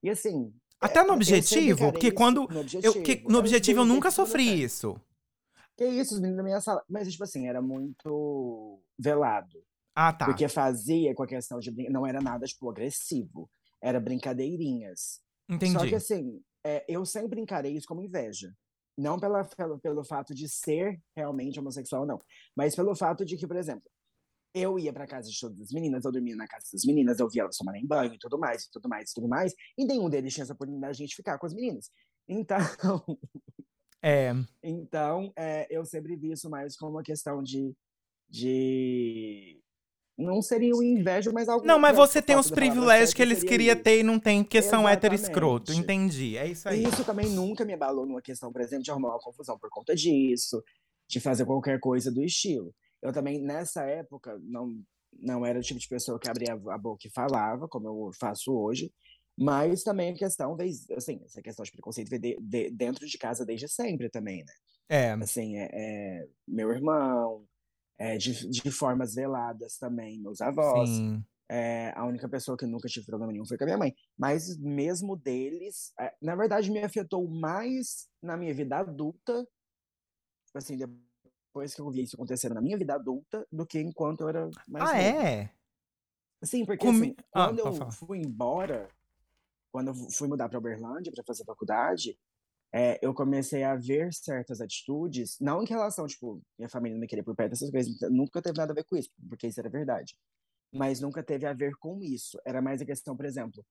E, 0.01 0.09
assim. 0.09 0.51
Até 0.81 1.01
no 1.03 1.09
sempre 1.09 1.13
objetivo, 1.13 1.91
porque 1.91 2.11
quando. 2.11 2.47
No 2.49 2.59
objetivo, 2.59 2.97
Eu, 2.97 3.03
que, 3.03 3.23
no 3.29 3.37
objetivo 3.37 3.81
eu 3.81 3.85
nunca 3.85 4.09
sofri 4.09 4.63
isso. 4.63 4.99
Que 5.77 5.85
isso, 5.85 6.15
os 6.15 6.19
meninos 6.19 6.37
da 6.37 6.43
minha 6.43 6.59
sala. 6.59 6.83
Mas, 6.89 7.09
tipo 7.09 7.23
assim, 7.23 7.47
era 7.47 7.61
muito 7.61 8.81
velado. 8.97 9.63
Ah, 9.95 10.11
tá. 10.11 10.25
Porque 10.25 10.47
fazia 10.47 11.13
com 11.13 11.21
a 11.21 11.27
questão 11.27 11.59
de. 11.59 11.71
Não 11.89 12.05
era 12.05 12.19
nada, 12.19 12.45
tipo, 12.47 12.67
agressivo. 12.69 13.47
Era 13.79 13.99
brincadeirinhas. 13.99 15.21
Entendi. 15.47 15.73
Só 15.73 15.85
que, 15.85 15.95
assim, 15.95 16.41
é, 16.65 16.83
eu 16.87 17.05
sempre 17.05 17.39
encarei 17.39 17.73
isso 17.75 17.87
como 17.87 18.01
inveja. 18.01 18.51
Não 18.97 19.19
pela, 19.19 19.43
pelo, 19.43 19.79
pelo 19.79 20.03
fato 20.03 20.33
de 20.33 20.47
ser 20.47 21.01
realmente 21.15 21.59
homossexual, 21.59 22.05
não. 22.05 22.19
Mas 22.55 22.75
pelo 22.75 22.95
fato 22.95 23.25
de 23.25 23.37
que, 23.37 23.47
por 23.47 23.55
exemplo, 23.55 23.89
eu 24.53 24.77
ia 24.77 24.93
pra 24.93 25.07
casa 25.07 25.29
de 25.29 25.39
todas 25.39 25.59
as 25.59 25.71
meninas, 25.71 26.05
eu 26.05 26.11
dormia 26.11 26.35
na 26.35 26.47
casa 26.47 26.67
das 26.71 26.85
meninas, 26.85 27.19
eu 27.19 27.27
via 27.27 27.41
elas 27.41 27.57
tomarem 27.57 27.85
banho 27.85 28.13
e 28.13 28.19
tudo 28.19 28.37
mais, 28.37 28.63
e 28.63 28.71
tudo 28.71 28.87
mais, 28.87 29.09
e 29.09 29.13
tudo 29.13 29.27
mais. 29.27 29.53
E 29.77 29.85
nenhum 29.85 30.09
deles 30.09 30.33
tinha 30.33 30.43
essa 30.43 30.53
oportunidade 30.53 30.97
de 30.97 31.03
a 31.03 31.05
gente 31.05 31.15
ficar 31.15 31.39
com 31.39 31.45
as 31.47 31.53
meninas. 31.53 31.89
Então, 32.27 32.59
É. 34.01 34.31
então 34.61 35.31
é, 35.35 35.65
eu 35.69 35.85
sempre 35.85 36.15
vi 36.15 36.31
isso 36.31 36.49
mais 36.49 36.75
como 36.75 36.91
uma 36.91 37.03
questão 37.03 37.41
de. 37.41 37.73
de... 38.29 39.59
Não 40.17 40.41
seria 40.41 40.75
o 40.75 40.83
inveja, 40.83 41.31
mas 41.31 41.49
algo. 41.49 41.65
Não, 41.65 41.79
mas 41.79 41.95
você 41.95 42.21
tem 42.21 42.35
os 42.35 42.51
privilégios 42.51 43.13
que 43.13 43.21
eles 43.21 43.43
queriam 43.43 43.75
ter 43.75 43.99
e 43.99 44.03
não 44.03 44.19
tem, 44.19 44.43
porque 44.43 44.61
são 44.61 44.87
hétero 44.87 45.15
escroto. 45.15 45.73
Entendi. 45.73 46.37
É 46.37 46.47
isso 46.47 46.69
aí. 46.69 46.83
E 46.83 46.87
isso 46.87 47.03
também 47.03 47.29
nunca 47.29 47.65
me 47.65 47.73
abalou 47.73 48.05
numa 48.05 48.21
questão, 48.21 48.51
por 48.51 48.61
exemplo, 48.61 48.83
de 48.83 48.91
arrumar 48.91 49.09
uma 49.09 49.19
confusão 49.19 49.57
por 49.57 49.69
conta 49.71 49.95
disso, 49.95 50.63
de 51.09 51.19
fazer 51.19 51.45
qualquer 51.45 51.79
coisa 51.79 52.11
do 52.11 52.23
estilo. 52.23 52.73
Eu 53.01 53.11
também, 53.11 53.41
nessa 53.41 53.83
época, 53.85 54.39
não, 54.43 54.69
não 55.19 55.43
era 55.45 55.57
o 55.57 55.63
tipo 55.63 55.79
de 55.79 55.87
pessoa 55.87 56.19
que 56.19 56.29
abria 56.29 56.53
a 56.53 56.77
boca 56.77 57.07
e 57.07 57.11
falava, 57.11 57.67
como 57.67 57.87
eu 57.87 58.11
faço 58.19 58.53
hoje, 58.53 58.91
mas 59.35 59.81
também 59.83 60.11
a 60.11 60.15
questão, 60.15 60.55
assim, 60.95 61.19
essa 61.25 61.41
questão 61.41 61.65
de 61.65 61.71
preconceito 61.71 62.09
de- 62.19 62.37
de- 62.39 62.69
dentro 62.69 63.07
de 63.07 63.17
casa 63.17 63.43
desde 63.43 63.67
sempre 63.67 64.09
também, 64.09 64.43
né? 64.45 64.53
É. 64.87 65.11
Assim, 65.13 65.57
é, 65.57 65.69
é, 65.73 66.27
meu 66.47 66.69
irmão, 66.69 67.43
é, 67.97 68.17
de, 68.17 68.49
de 68.49 68.71
formas 68.71 69.15
veladas 69.15 69.77
também, 69.77 70.19
meus 70.19 70.41
avós. 70.41 70.89
Sim. 70.89 71.23
É, 71.49 71.91
a 71.95 72.05
única 72.05 72.27
pessoa 72.27 72.57
que 72.57 72.65
nunca 72.65 72.87
tive 72.87 73.05
problema 73.05 73.31
nenhum 73.31 73.45
foi 73.45 73.57
com 73.57 73.63
a 73.63 73.67
minha 73.67 73.77
mãe. 73.77 73.93
Mas 74.17 74.57
mesmo 74.57 75.15
deles, 75.15 75.93
é, 75.99 76.15
na 76.21 76.35
verdade, 76.35 76.71
me 76.71 76.79
afetou 76.83 77.27
mais 77.29 78.07
na 78.21 78.35
minha 78.37 78.53
vida 78.53 78.77
adulta, 78.77 79.43
tipo 80.45 80.57
assim, 80.57 80.77
depois 80.77 81.75
que 81.75 81.81
eu 81.81 81.91
vi 81.91 82.03
isso 82.03 82.15
acontecendo 82.15 82.55
na 82.55 82.61
minha 82.61 82.77
vida 82.77 82.95
adulta, 82.95 83.45
do 83.51 83.65
que 83.65 83.79
enquanto 83.79 84.21
eu 84.21 84.29
era 84.29 84.49
mais 84.67 84.85
Ah, 84.89 84.97
novo. 84.97 85.01
é? 85.01 85.53
Sim, 86.43 86.65
porque 86.65 86.85
Comi- 86.87 87.07
assim, 87.07 87.15
Ah, 87.33 87.47
quando 87.47 87.59
eu 87.59 87.73
falar. 87.73 87.91
fui 87.91 88.17
embora, 88.19 88.89
quando 89.71 89.89
eu 89.89 89.95
fui 90.11 90.27
mudar 90.27 90.49
para 90.49 90.57
Uberlândia 90.59 91.11
para 91.13 91.23
fazer 91.23 91.45
faculdade, 91.45 92.17
é, 92.73 92.99
eu 93.03 93.13
comecei 93.13 93.63
a 93.63 93.75
ver 93.75 94.11
certas 94.13 94.59
atitudes, 94.59 95.37
não 95.39 95.61
em 95.61 95.67
relação, 95.67 96.07
tipo, 96.07 96.41
minha 96.57 96.69
família 96.69 96.95
não 96.95 97.01
me 97.01 97.07
queria 97.07 97.23
por 97.23 97.35
perto, 97.35 97.53
essas 97.53 97.69
coisas, 97.69 97.95
nunca 98.09 98.41
teve 98.41 98.57
nada 98.57 98.71
a 98.71 98.75
ver 98.75 98.83
com 98.83 98.97
isso, 98.97 99.09
porque 99.29 99.47
isso 99.47 99.59
era 99.59 99.69
verdade. 99.69 100.15
Mas 100.73 100.99
nunca 100.99 101.21
teve 101.21 101.45
a 101.45 101.53
ver 101.53 101.75
com 101.79 102.01
isso. 102.01 102.39
Era 102.43 102.59
mais 102.59 102.81
a 102.81 102.85
questão, 102.85 103.15
por 103.15 103.25
exemplo, 103.25 103.63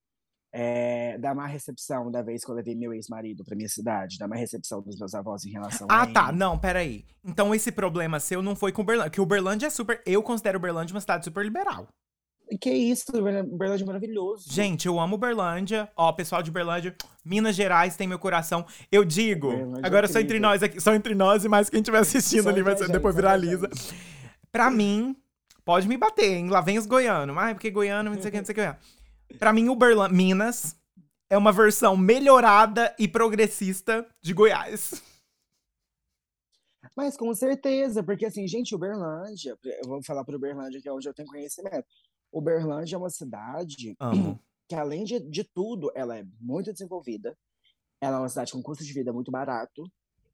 é, 0.52 1.18
da 1.18 1.34
má 1.34 1.46
recepção 1.46 2.12
da 2.12 2.22
vez 2.22 2.44
que 2.44 2.50
eu 2.50 2.54
levei 2.54 2.76
meu 2.76 2.92
ex-marido 2.92 3.42
para 3.42 3.56
minha 3.56 3.68
cidade, 3.68 4.18
da 4.18 4.28
má 4.28 4.36
recepção 4.36 4.80
dos 4.80 4.96
meus 4.96 5.14
avós 5.14 5.44
em 5.44 5.50
relação 5.50 5.88
a 5.90 6.02
Ah, 6.02 6.06
tá. 6.06 6.30
Não, 6.30 6.56
peraí. 6.56 7.04
Então 7.24 7.52
esse 7.52 7.72
problema 7.72 8.20
seu 8.20 8.40
não 8.40 8.54
foi 8.54 8.70
com 8.70 8.82
Uberlândia. 8.82 9.10
Porque 9.10 9.20
Uberlândia 9.20 9.66
é 9.66 9.70
super. 9.70 10.00
Eu 10.06 10.22
considero 10.22 10.58
Uberlândia 10.58 10.94
uma 10.94 11.00
cidade 11.00 11.24
super 11.24 11.44
liberal. 11.44 11.88
Que 12.60 12.70
isso, 12.70 13.04
Uberlândia 13.14 13.84
é 13.84 13.86
maravilhoso. 13.86 14.52
Gente, 14.52 14.86
eu 14.86 14.98
amo 14.98 15.16
Uberlândia. 15.16 15.88
Ó, 15.96 16.12
pessoal 16.12 16.42
de 16.42 16.50
Uberlândia, 16.50 16.94
Minas 17.24 17.54
Gerais 17.54 17.96
tem 17.96 18.06
meu 18.06 18.18
coração. 18.18 18.66
Eu 18.90 19.04
digo, 19.04 19.48
Uberlândia 19.48 19.82
é 19.82 19.86
agora 19.86 20.08
só 20.08 20.18
entre 20.20 20.38
nós 20.38 20.62
aqui, 20.62 20.80
só 20.80 20.94
entre 20.94 21.14
nós 21.14 21.44
e 21.44 21.48
mais 21.48 21.70
quem 21.70 21.80
estiver 21.80 21.98
assistindo 21.98 22.44
Só 22.44 22.48
ali, 22.50 22.62
vai 22.62 22.74
depois 22.74 23.14
viraliza. 23.14 23.68
Pra 24.50 24.70
mim, 24.70 25.16
pode 25.64 25.88
me 25.88 25.96
bater, 25.96 26.32
hein? 26.32 26.48
Lá 26.48 26.60
vem 26.60 26.78
os 26.78 26.86
goianos. 26.86 27.36
Ah, 27.38 27.54
porque 27.54 27.70
goiano, 27.70 28.10
não 28.10 28.20
sei 28.20 28.28
o 28.28 28.32
que, 28.32 28.38
não 28.38 28.44
sei 28.44 28.54
o 28.54 28.56
que. 28.56 29.38
Pra 29.38 29.52
mim, 29.52 29.68
Uberlândia, 29.68 30.16
Minas 30.16 30.76
é 31.30 31.38
uma 31.38 31.52
versão 31.52 31.96
melhorada 31.96 32.94
e 32.98 33.08
progressista 33.08 34.06
de 34.20 34.34
Goiás. 34.34 35.02
Mas 36.94 37.16
com 37.16 37.32
certeza, 37.34 38.02
porque 38.02 38.26
assim, 38.26 38.46
gente, 38.46 38.74
Uberlândia, 38.74 39.56
eu 39.64 39.88
vou 39.88 40.02
falar 40.02 40.24
para 40.24 40.36
Uberlândia, 40.36 40.80
que 40.80 40.88
é 40.88 40.92
onde 40.92 41.08
eu 41.08 41.14
tenho 41.14 41.28
conhecimento. 41.28 41.86
Uberlândia 42.32 42.96
é 42.96 42.98
uma 42.98 43.10
cidade 43.10 43.94
Amo. 44.00 44.40
que, 44.68 44.74
além 44.74 45.04
de, 45.04 45.20
de 45.20 45.44
tudo, 45.44 45.92
ela 45.94 46.16
é 46.16 46.24
muito 46.40 46.72
desenvolvida. 46.72 47.36
Ela 48.00 48.16
é 48.16 48.20
uma 48.20 48.28
cidade 48.28 48.52
com 48.52 48.62
custo 48.62 48.84
de 48.84 48.92
vida 48.92 49.12
muito 49.12 49.30
barato. 49.30 49.84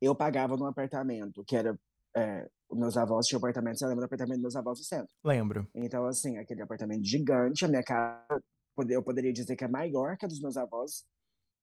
Eu 0.00 0.14
pagava 0.14 0.56
num 0.56 0.66
apartamento 0.66 1.44
que 1.44 1.56
era. 1.56 1.78
é, 2.16 2.48
os 2.70 2.78
meus 2.78 2.96
avós 2.98 3.26
tinham 3.26 3.38
apartamento, 3.38 3.78
você 3.78 3.86
lembra 3.86 4.02
do 4.02 4.06
apartamento 4.06 4.36
dos 4.36 4.42
meus 4.42 4.56
avós 4.56 4.78
no 4.78 4.84
centro? 4.84 5.08
Lembro. 5.24 5.66
Então, 5.74 6.04
assim, 6.04 6.36
aquele 6.36 6.60
apartamento 6.60 7.02
gigante, 7.02 7.64
a 7.64 7.68
minha 7.68 7.82
casa, 7.82 8.42
eu 8.90 9.02
poderia 9.02 9.32
dizer 9.32 9.56
que 9.56 9.64
é 9.64 9.68
maior 9.68 10.16
que 10.18 10.26
a 10.26 10.28
dos 10.28 10.40
meus 10.40 10.56
avós. 10.56 11.04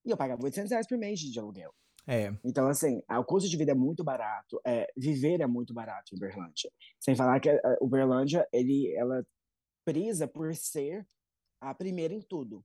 E 0.04 0.10
eu 0.10 0.16
pagava 0.16 0.42
800 0.42 0.70
reais 0.70 0.86
por 0.86 0.98
mês 0.98 1.20
de 1.20 1.38
aluguel. 1.38 1.72
É. 2.06 2.32
Então, 2.44 2.68
assim, 2.68 3.02
o 3.10 3.24
custo 3.24 3.48
de 3.48 3.56
vida 3.56 3.72
é 3.72 3.74
muito 3.74 4.04
barato, 4.04 4.60
é, 4.64 4.86
viver 4.96 5.40
é 5.40 5.46
muito 5.46 5.74
barato 5.74 6.14
em 6.14 6.16
Uberlândia. 6.16 6.70
Sem 7.00 7.16
falar 7.16 7.40
que 7.40 7.50
a 7.50 7.76
Uberlândia, 7.80 8.46
ele, 8.52 8.94
ela 8.96 9.24
prisa 9.86 10.26
por 10.26 10.52
ser 10.54 11.06
a 11.60 11.72
primeira 11.72 12.12
em 12.12 12.20
tudo. 12.20 12.62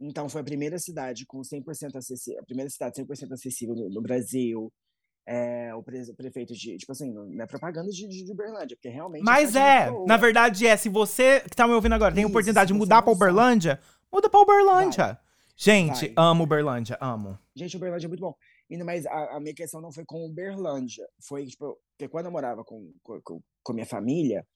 Então, 0.00 0.28
foi 0.28 0.40
a 0.40 0.44
primeira 0.44 0.78
cidade 0.78 1.24
com 1.24 1.40
100% 1.40 1.94
acessível, 1.94 2.40
a 2.40 2.44
primeira 2.44 2.68
cidade 2.68 3.00
100% 3.00 3.32
acessível 3.32 3.74
no, 3.76 3.88
no 3.88 4.02
Brasil. 4.02 4.70
É, 5.26 5.74
o, 5.74 5.82
pre- 5.82 6.02
o 6.02 6.14
prefeito 6.14 6.52
de, 6.52 6.76
tipo 6.76 6.92
assim, 6.92 7.10
não 7.10 7.42
é 7.42 7.46
propaganda 7.46 7.88
de, 7.90 8.06
de, 8.06 8.24
de 8.24 8.30
Uberlândia, 8.32 8.76
porque 8.76 8.90
realmente... 8.90 9.22
Mas 9.24 9.56
é, 9.56 9.90
na 10.06 10.18
verdade 10.18 10.66
é, 10.66 10.76
se 10.76 10.90
você 10.90 11.40
que 11.40 11.56
tá 11.56 11.66
me 11.66 11.72
ouvindo 11.72 11.94
agora 11.94 12.14
tem 12.14 12.26
oportunidade 12.26 12.68
de 12.72 12.78
mudar 12.78 13.00
pra. 13.00 13.10
Uberlândia, 13.12 13.80
muda 14.12 14.28
pra 14.28 14.40
Uberlândia. 14.40 15.18
Gente, 15.56 16.08
Vai. 16.08 16.14
amo 16.18 16.44
Uberlândia, 16.44 16.98
amo. 17.00 17.38
Gente, 17.56 17.74
Uberlândia 17.76 18.06
é 18.06 18.08
muito 18.08 18.20
bom. 18.20 18.34
Menina, 18.68 18.84
mas 18.84 19.06
a, 19.06 19.36
a 19.36 19.40
minha 19.40 19.54
questão 19.54 19.80
não 19.80 19.90
foi 19.92 20.04
com 20.04 20.26
Uberlândia. 20.26 21.06
Foi, 21.26 21.46
tipo, 21.46 21.78
porque 21.96 22.08
quando 22.08 22.26
eu 22.26 22.32
morava 22.32 22.62
com, 22.64 22.92
com, 23.02 23.20
com 23.22 23.40
com 23.62 23.72
minha 23.72 23.86
família, 23.86 24.46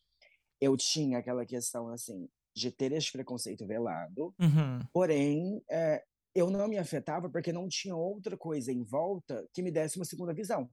eu 0.61 0.77
tinha 0.77 1.19
aquela 1.19 1.45
questão, 1.47 1.89
assim, 1.89 2.29
de 2.55 2.71
ter 2.71 2.93
esse 2.93 3.13
preconceito 3.13 3.67
velado. 3.67 4.35
Uhum. 4.39 4.81
Porém, 4.93 5.63
é, 5.71 6.05
eu 6.35 6.51
não 6.51 6.69
me 6.69 6.79
afetava 6.79 7.29
porque 7.29 7.53
não 7.53 7.69
tinha 7.69 7.97
outra 7.97 8.37
coisa 8.37 8.73
em 8.73 8.83
volta 8.83 9.49
que 9.53 9.63
me 9.63 9.71
desse 9.71 9.99
uma 9.99 10.05
segunda 10.05 10.35
visão. 10.35 10.71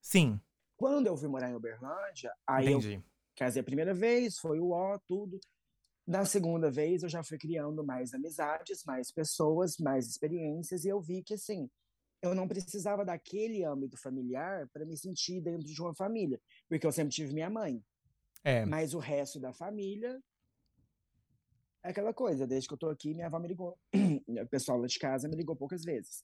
Sim, 0.00 0.40
Quando 0.76 1.06
eu 1.06 1.16
fui 1.16 1.28
morar 1.28 1.50
em 1.50 1.54
Uberlândia, 1.54 2.32
aí 2.46 2.66
eu 2.66 2.78
entendi. 2.78 3.02
casei 3.34 3.60
a 3.60 3.64
primeira 3.64 3.94
vez, 3.94 4.38
foi 4.38 4.60
o 4.60 4.70
ó, 4.70 4.98
tudo. 5.06 5.40
Na 6.06 6.24
segunda 6.24 6.70
vez, 6.70 7.02
eu 7.02 7.08
já 7.08 7.22
fui 7.24 7.38
criando 7.38 7.84
mais 7.84 8.14
amizades, 8.14 8.84
mais 8.84 9.10
pessoas, 9.10 9.76
mais 9.78 10.06
experiências, 10.06 10.84
e 10.84 10.88
eu 10.88 11.00
vi 11.00 11.22
que, 11.22 11.34
assim, 11.34 11.68
eu 12.22 12.34
não 12.34 12.46
precisava 12.46 13.04
daquele 13.04 13.64
âmbito 13.64 13.96
familiar 13.96 14.68
para 14.72 14.84
me 14.84 14.96
sentir 14.96 15.40
dentro 15.40 15.66
de 15.66 15.80
uma 15.80 15.94
família, 15.94 16.40
porque 16.68 16.86
eu 16.86 16.92
sempre 16.92 17.12
tive 17.12 17.34
minha 17.34 17.50
mãe. 17.50 17.82
É. 18.48 18.64
Mas 18.64 18.94
o 18.94 19.00
resto 19.00 19.40
da 19.40 19.52
família 19.52 20.20
é 21.82 21.90
aquela 21.90 22.14
coisa, 22.14 22.46
desde 22.46 22.68
que 22.68 22.74
eu 22.74 22.78
tô 22.78 22.88
aqui, 22.88 23.12
minha 23.12 23.26
avó 23.26 23.40
me 23.40 23.48
ligou. 23.48 23.76
O 24.28 24.46
pessoal 24.46 24.78
lá 24.78 24.86
de 24.86 24.98
casa 25.00 25.28
me 25.28 25.34
ligou 25.34 25.56
poucas 25.56 25.82
vezes. 25.84 26.22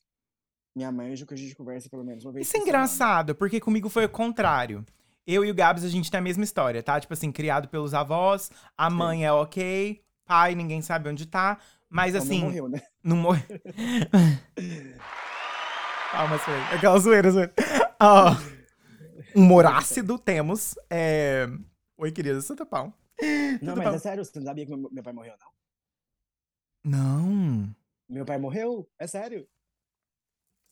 Minha 0.74 0.92
mãe, 0.92 1.10
hoje 1.12 1.26
que 1.26 1.34
a 1.34 1.36
gente 1.36 1.54
conversa 1.56 1.90
pelo 1.90 2.04
menos 2.04 2.24
uma 2.24 2.32
vez 2.32 2.46
Isso 2.46 2.56
é 2.56 2.60
semana. 2.60 2.68
engraçado, 2.78 3.34
porque 3.34 3.58
comigo 3.60 3.88
foi 3.88 4.04
o 4.04 4.08
contrário. 4.08 4.86
Eu 5.26 5.44
e 5.44 5.50
o 5.50 5.54
Gabs, 5.54 5.84
a 5.84 5.88
gente 5.88 6.10
tem 6.10 6.18
a 6.18 6.22
mesma 6.22 6.44
história, 6.44 6.80
tá? 6.82 6.98
Tipo 7.00 7.12
assim, 7.12 7.32
criado 7.32 7.68
pelos 7.68 7.92
avós, 7.94 8.50
a 8.76 8.88
mãe 8.88 9.24
é 9.26 9.32
ok, 9.32 10.00
pai, 10.24 10.54
ninguém 10.54 10.80
sabe 10.80 11.08
onde 11.08 11.26
tá. 11.26 11.58
Mas 11.90 12.14
Então, 12.14 12.24
não 12.26 12.32
assim, 12.32 12.44
morreu, 12.44 12.68
né? 12.68 12.82
não 13.02 13.16
morre. 13.16 13.42
Palmas 16.12 16.42
pra 16.44 16.54
ele. 16.54 16.64
Aquela 16.76 16.98
zoeira, 16.98 17.30
zoeira. 17.30 17.52
Ó, 18.00 18.36
humor 19.34 19.66
ácido 19.66 20.18
temos. 20.18 20.74
É... 20.88 21.48
Oi, 22.02 22.10
querida, 22.10 22.40
Santa 22.40 22.66
Pau. 22.66 22.92
Não, 23.62 23.76
mas 23.76 23.88
bom? 23.90 23.94
é 23.94 23.98
sério, 24.00 24.24
você 24.24 24.36
não 24.40 24.46
sabia 24.46 24.66
que 24.66 24.74
meu, 24.74 25.02
pai 25.04 25.12
morreu, 25.12 25.34
não? 25.40 26.90
Não. 26.90 27.76
Meu 28.08 28.24
pai 28.26 28.38
morreu? 28.38 28.90
É 28.98 29.06
sério? 29.06 29.46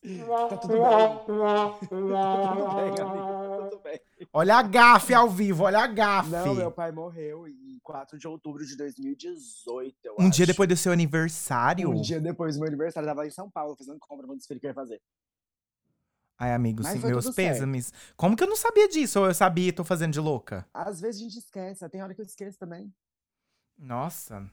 Tá 0.03 0.57
tudo 0.57 0.73
bem. 0.73 0.83
tá 0.83 1.79
tudo 1.89 2.09
bem, 2.09 3.01
amiga. 3.01 3.05
Tá 3.05 3.69
tudo 3.71 3.81
bem. 3.81 4.01
Olha 4.33 4.57
a 4.57 4.63
gafe 4.63 5.15
ao 5.15 5.31
vivo, 5.31 5.63
olha 5.63 5.79
a 5.79 5.87
gafe. 5.87 6.31
Não, 6.31 6.53
meu 6.53 6.73
pai 6.73 6.91
morreu 6.91 7.47
em 7.47 7.79
4 7.81 8.19
de 8.19 8.27
outubro 8.27 8.67
de 8.67 8.77
2018, 8.77 9.97
eu 10.03 10.17
Um 10.19 10.23
acho. 10.23 10.31
dia 10.33 10.47
depois 10.47 10.69
do 10.69 10.77
seu 10.77 10.91
aniversário. 10.91 11.91
Um 11.91 12.01
dia 12.03 12.21
depois 12.21 12.57
do 12.57 12.59
meu 12.59 12.67
aniversário, 12.67 13.07
eu 13.09 13.15
tava 13.15 13.25
em 13.25 13.31
São 13.31 13.49
Paulo 13.49 13.77
fazendo 13.77 14.01
compra 14.01 14.27
no 14.27 14.37
desfile 14.37 14.59
que 14.59 14.67
eu 14.67 14.71
ia 14.71 14.75
fazer. 14.75 15.01
Ai, 16.43 16.55
amigo, 16.55 16.83
Mas 16.83 16.93
sim, 16.99 17.07
meus 17.07 17.25
tudo 17.27 17.35
certo. 17.35 17.53
pêsames. 17.55 17.93
Como 18.17 18.35
que 18.35 18.43
eu 18.43 18.49
não 18.49 18.57
sabia 18.57 18.89
disso? 18.89 19.21
Ou 19.21 19.27
eu 19.27 19.35
sabia 19.35 19.69
e 19.69 19.73
tô 19.73 19.85
fazendo 19.85 20.13
de 20.15 20.21
louca? 20.21 20.67
Às 20.73 20.99
vezes 20.99 21.21
a 21.21 21.25
gente 21.25 21.39
esquece, 21.39 21.87
tem 21.91 22.03
hora 22.03 22.15
que 22.15 22.21
eu 22.23 22.25
esqueço 22.25 22.59
também. 22.59 22.91
Nossa. 23.79 24.51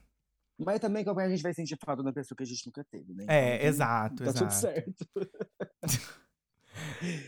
Mas 0.58 0.80
também 0.80 1.02
que 1.02 1.08
a 1.08 1.28
gente 1.30 1.42
vai 1.42 1.54
sentir 1.54 1.78
falta 1.82 2.02
da 2.02 2.12
pessoa 2.12 2.36
que 2.36 2.42
a 2.42 2.46
gente 2.46 2.66
nunca 2.66 2.84
teve, 2.84 3.14
né? 3.14 3.24
É, 3.26 3.56
Então, 3.56 3.66
exato, 3.68 4.24
Tá 4.24 4.32
tudo 4.34 4.48
exato. 4.50 4.54
certo. 4.54 5.06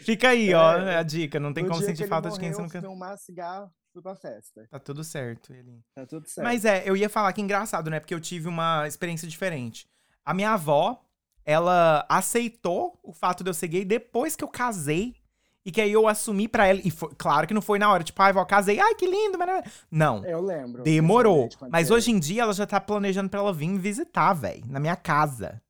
Fica 0.05 0.29
aí, 0.29 0.53
ó, 0.53 0.73
É. 0.77 0.96
a 0.96 1.03
dica. 1.03 1.40
Não 1.40 1.53
tem 1.55 1.66
como 1.66 1.81
sentir 1.83 2.07
falta 2.07 2.29
de 2.31 2.38
quem 2.38 2.53
você 2.53 2.61
morreu, 2.62 2.83
nunca. 2.83 3.07
um 3.12 3.14
de 3.14 3.23
cigarro, 3.23 3.73
fui 3.92 4.03
pra 4.03 4.14
festa. 4.14 4.66
Tá 4.70 4.79
tudo 4.79 5.03
certo. 5.03 5.53
Ele... 5.55 5.81
Tá 5.94 6.07
tudo 6.07 6.29
certo. 6.29 6.44
Mas 6.46 6.64
é, 6.64 6.83
eu 6.88 6.96
ia 6.96 7.09
falar 7.09 7.33
que 7.33 7.40
engraçado, 7.40 7.88
né? 7.90 7.99
Porque 8.01 8.14
eu 8.14 8.20
tive 8.20 8.49
uma 8.49 8.87
experiência 8.87 9.27
diferente. 9.27 9.88
A 10.25 10.35
minha 10.35 10.51
avó, 10.53 11.03
ela 11.50 12.06
aceitou 12.08 12.98
o 13.02 13.12
fato 13.12 13.42
de 13.42 13.50
eu 13.50 13.54
ser 13.54 13.68
gay 13.68 13.84
depois 13.84 14.36
que 14.36 14.44
eu 14.44 14.48
casei. 14.48 15.14
E 15.62 15.70
que 15.70 15.78
aí 15.80 15.92
eu 15.92 16.08
assumi 16.08 16.48
pra 16.48 16.66
ela. 16.66 16.80
E 16.82 16.90
foi, 16.90 17.10
claro 17.18 17.46
que 17.46 17.52
não 17.52 17.60
foi 17.60 17.78
na 17.78 17.92
hora, 17.92 18.02
tipo, 18.02 18.20
ai, 18.22 18.32
vó, 18.32 18.42
casei, 18.46 18.80
ai, 18.80 18.94
que 18.94 19.06
lindo, 19.06 19.36
maravilha. 19.38 19.70
Não. 19.90 20.24
Eu 20.24 20.40
lembro. 20.40 20.82
Demorou. 20.82 21.50
Mas 21.70 21.90
hoje 21.90 22.10
em 22.10 22.18
dia 22.18 22.42
ela 22.42 22.54
já 22.54 22.66
tá 22.66 22.80
planejando 22.80 23.28
pra 23.28 23.40
ela 23.40 23.52
vir 23.52 23.68
me 23.68 23.78
visitar, 23.78 24.32
velho, 24.32 24.64
na 24.66 24.80
minha 24.80 24.96
casa. 24.96 25.60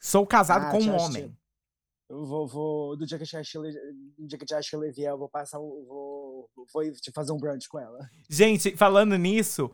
Sou 0.00 0.26
casado 0.26 0.66
Ah, 0.66 0.70
com 0.70 0.78
um 0.82 0.96
homem. 0.96 1.36
Eu 2.08 2.24
vou, 2.24 2.46
vou. 2.46 2.96
Do 2.96 3.04
dia 3.04 3.18
que 3.18 3.24
a 3.24 3.26
tia 3.26 3.44
Sheila, 3.44 3.68
do 4.16 4.26
dia 4.26 4.38
que 4.38 4.44
a 4.44 4.46
tia 4.46 4.62
Sheila 4.62 4.90
vier, 4.90 5.10
eu 5.10 5.18
vou 5.18 5.28
passar. 5.28 5.58
o- 5.58 5.84
Vou, 5.86 6.50
vou 6.72 6.82
ir 6.84 6.92
te 6.92 7.12
fazer 7.12 7.32
um 7.32 7.36
brunch 7.36 7.68
com 7.68 7.78
ela. 7.78 8.08
Gente, 8.30 8.74
falando 8.74 9.16
nisso, 9.18 9.70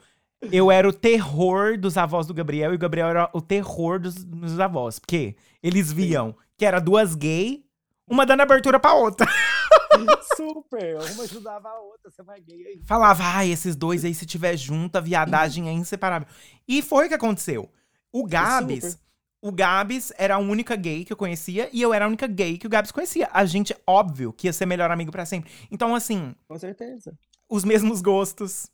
eu 0.51 0.71
era 0.71 0.89
o 0.89 0.93
terror 0.93 1.79
dos 1.79 1.97
avós 1.97 2.27
do 2.27 2.35
Gabriel 2.35 2.73
e 2.73 2.77
o 2.77 2.79
Gabriel 2.79 3.09
era 3.09 3.31
o 3.33 3.41
terror 3.41 3.99
dos, 4.01 4.25
dos 4.25 4.59
avós. 4.59 4.99
Porque 4.99 5.37
eles 5.63 5.93
viam 5.93 6.35
que 6.57 6.65
era 6.65 6.81
duas 6.81 7.15
gay, 7.15 7.65
uma 8.09 8.27
dando 8.27 8.41
abertura 8.43 8.81
pra 8.81 8.95
outra. 8.95 9.27
Super! 10.37 10.97
Uma 11.13 11.25
ajudava 11.25 11.69
a 11.69 11.79
outra, 11.81 12.11
você 12.11 12.23
vai 12.23 12.41
gay 12.41 12.67
aí. 12.67 12.81
Falava, 12.85 13.23
ai, 13.25 13.51
esses 13.51 13.77
dois 13.77 14.05
aí, 14.05 14.15
se 14.15 14.27
tiver 14.27 14.57
junto, 14.57 14.97
a 14.97 15.01
viadagem 15.01 15.69
é 15.69 15.73
inseparável. 15.73 16.27
E 16.67 16.83
foi 16.83 17.07
o 17.07 17.09
que 17.09 17.15
aconteceu. 17.15 17.71
O 18.13 18.27
Gabs, 18.27 18.85
Super. 18.85 18.99
o 19.43 19.53
Gabs 19.53 20.13
era 20.19 20.35
a 20.35 20.39
única 20.39 20.77
gay 20.77 21.05
que 21.05 21.13
eu 21.13 21.17
conhecia 21.17 21.69
e 21.73 21.81
eu 21.81 21.93
era 21.95 22.05
a 22.05 22.09
única 22.09 22.27
gay 22.27 22.59
que 22.59 22.67
o 22.67 22.71
Gabs 22.71 22.91
conhecia. 22.93 23.29
A 23.33 23.45
gente, 23.45 23.75
óbvio, 23.87 24.33
que 24.33 24.47
ia 24.47 24.53
ser 24.53 24.67
melhor 24.67 24.91
amigo 24.91 25.11
pra 25.13 25.25
sempre. 25.27 25.51
Então, 25.71 25.95
assim, 25.95 26.35
Com 26.49 26.59
certeza. 26.59 27.17
os 27.49 27.65
mesmos 27.65 28.01
gostos, 28.03 28.67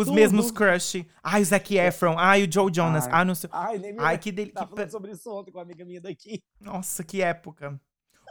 os 0.00 0.06
Tudo. 0.06 0.14
mesmos 0.14 0.50
crush. 0.50 1.06
Ai, 1.22 1.42
o 1.42 1.44
Zac 1.44 1.76
Efron, 1.76 2.16
ai, 2.18 2.44
o 2.44 2.52
Joe 2.52 2.70
Jonas, 2.74 3.06
Ai. 3.06 3.12
ai, 3.14 3.24
não 3.24 3.34
sei. 3.34 3.50
Ai, 3.52 3.78
nem 3.78 3.92
me 3.92 3.98
Ai, 4.00 4.18
que 4.18 4.32
delícia. 4.32 4.54
Tava 4.54 4.70
falando 4.74 4.90
sobre 4.90 5.12
isso 5.12 5.30
ontem 5.32 5.50
com 5.52 5.58
uma 5.58 5.64
amiga 5.64 5.84
minha 5.84 6.00
daqui. 6.00 6.42
Nossa, 6.60 7.04
que 7.04 7.22
época. 7.22 7.80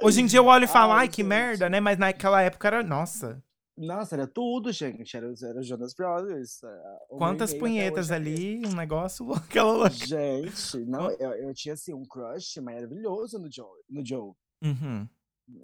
Hoje 0.02 0.22
em 0.22 0.26
dia 0.26 0.40
eu 0.40 0.46
olho 0.46 0.64
e 0.64 0.68
falo, 0.70 0.94
ai, 0.94 1.02
Ai, 1.02 1.08
que 1.10 1.24
merda, 1.24 1.70
né? 1.70 1.80
Mas 1.80 1.98
naquela 1.98 2.42
época 2.42 2.68
era, 2.68 2.84
nossa, 2.84 3.44
Nossa, 3.78 4.16
era 4.16 4.28
tudo, 4.28 4.72
gente. 4.72 5.16
Era, 5.16 5.34
era 5.44 5.62
Jonas 5.62 5.94
Brothers. 5.94 6.64
ah, 6.64 6.98
uma 7.12 7.20
quantas 7.20 7.54
punhetas 7.54 8.12
é 8.12 8.16
ali, 8.16 8.62
um 8.66 8.74
negócio 8.76 9.32
aquela 9.34 9.72
louca. 9.72 9.90
Gente, 9.90 10.78
não, 10.86 11.10
eu, 11.12 11.32
eu 11.34 11.54
tinha 11.54 11.74
assim 11.74 11.94
um 11.94 12.06
crush 12.06 12.60
maravilhoso 12.62 13.38
no 13.40 13.50
Joe. 13.52 13.68
No 13.90 14.06
Joe. 14.06 14.34
Uhum. 14.64 15.08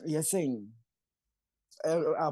E 0.05 0.15
assim, 0.15 0.67
é, 0.67 0.84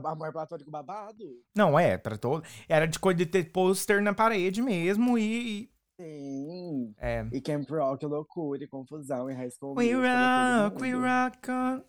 amor 0.06 0.32
platônico 0.32 0.70
babado. 0.72 1.24
Não, 1.56 1.78
é, 1.78 1.98
pra 1.98 2.18
todo. 2.18 2.44
Era 2.68 2.88
de 2.88 3.00
coisa 3.00 3.18
de 3.18 3.26
ter 3.26 3.52
pôster 3.52 4.02
na 4.02 4.14
parede 4.14 4.62
mesmo 4.62 5.18
e. 5.18 5.62
e- 5.64 5.74
Sim. 6.00 6.94
É. 7.00 7.26
E 7.32 7.40
Camp 7.40 7.70
Rock, 7.70 8.06
loucura 8.06 8.64
e 8.64 8.68
confusão 8.68 9.30
e 9.30 9.34
High 9.34 9.52
School 9.52 9.76
We 9.78 9.94
Musical, 9.94 10.64
rock, 10.70 10.82
we 10.82 10.92
rock 10.94 11.52
on. 11.52 11.82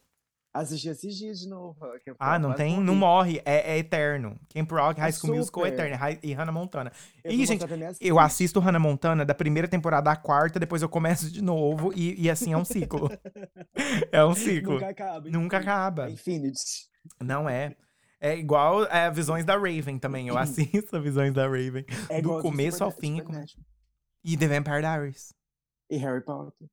Assisti 0.53 0.89
esses 0.89 1.17
dias 1.17 1.41
de 1.41 1.49
novo. 1.49 1.75
Camp 2.05 2.17
Ah, 2.21 2.33
Rock, 2.37 2.43
não 2.43 2.55
tem, 2.55 2.81
não 2.81 2.95
morre. 2.95 3.41
É, 3.45 3.73
é 3.75 3.79
eterno. 3.79 4.39
Camp 4.55 4.71
Rock, 4.71 5.01
High 5.01 5.09
É 5.09 5.13
School 5.13 5.35
Musical, 5.35 5.65
super. 5.65 5.73
eterno. 5.73 6.19
E 6.23 6.33
Hannah 6.33 6.53
Montana. 6.53 6.93
Eu 7.25 7.37
vou 7.37 7.47
gente, 7.47 7.65
Eu 8.01 8.21
assisto 8.21 8.61
Hannah 8.61 8.79
Montana 8.79 9.25
da 9.25 9.35
primeira 9.35 9.67
temporada 9.67 10.13
à 10.13 10.17
quarta, 10.17 10.61
depois 10.61 10.81
eu 10.83 10.89
começo 10.89 11.29
de 11.33 11.43
novo 11.43 11.93
e, 11.97 12.23
e 12.23 12.31
assim 12.31 12.53
é 12.53 12.57
um 12.57 12.65
ciclo. 12.65 13.11
é 14.13 14.25
um 14.25 14.35
ciclo. 14.35 14.75
Nunca 14.75 14.89
acaba. 14.91 15.29
Nunca 15.31 15.57
enfim. 15.57 15.67
acaba. 15.69 16.11
Infinity. 16.11 16.94
Não 17.23 17.49
é. 17.49 17.77
É 18.21 18.37
igual 18.37 18.85
é, 18.87 19.11
Visões 19.11 19.45
da 19.45 19.55
Raven 19.55 19.99
também. 19.99 20.29
Eu 20.29 20.39
assisto 20.39 20.97
a 20.97 20.99
Visões 21.01 21.33
da 21.35 21.45
Raven. 21.47 21.85
É 22.09 22.15
Do 22.23 22.29
igual 22.29 22.41
começo 22.43 22.83
ao 22.83 22.91
fim. 22.91 23.23
E 24.25 24.37
The 24.37 24.49
Vampire 24.49 24.81
Diaries. 24.81 25.35
E 25.91 25.97
Harry 25.99 26.23
Potter. 26.25 26.69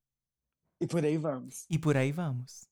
E 0.80 0.88
por 0.88 1.04
aí 1.04 1.18
vamos. 1.18 1.66
E 1.70 1.78
por 1.78 1.98
aí 1.98 2.12
vamos. 2.12 2.66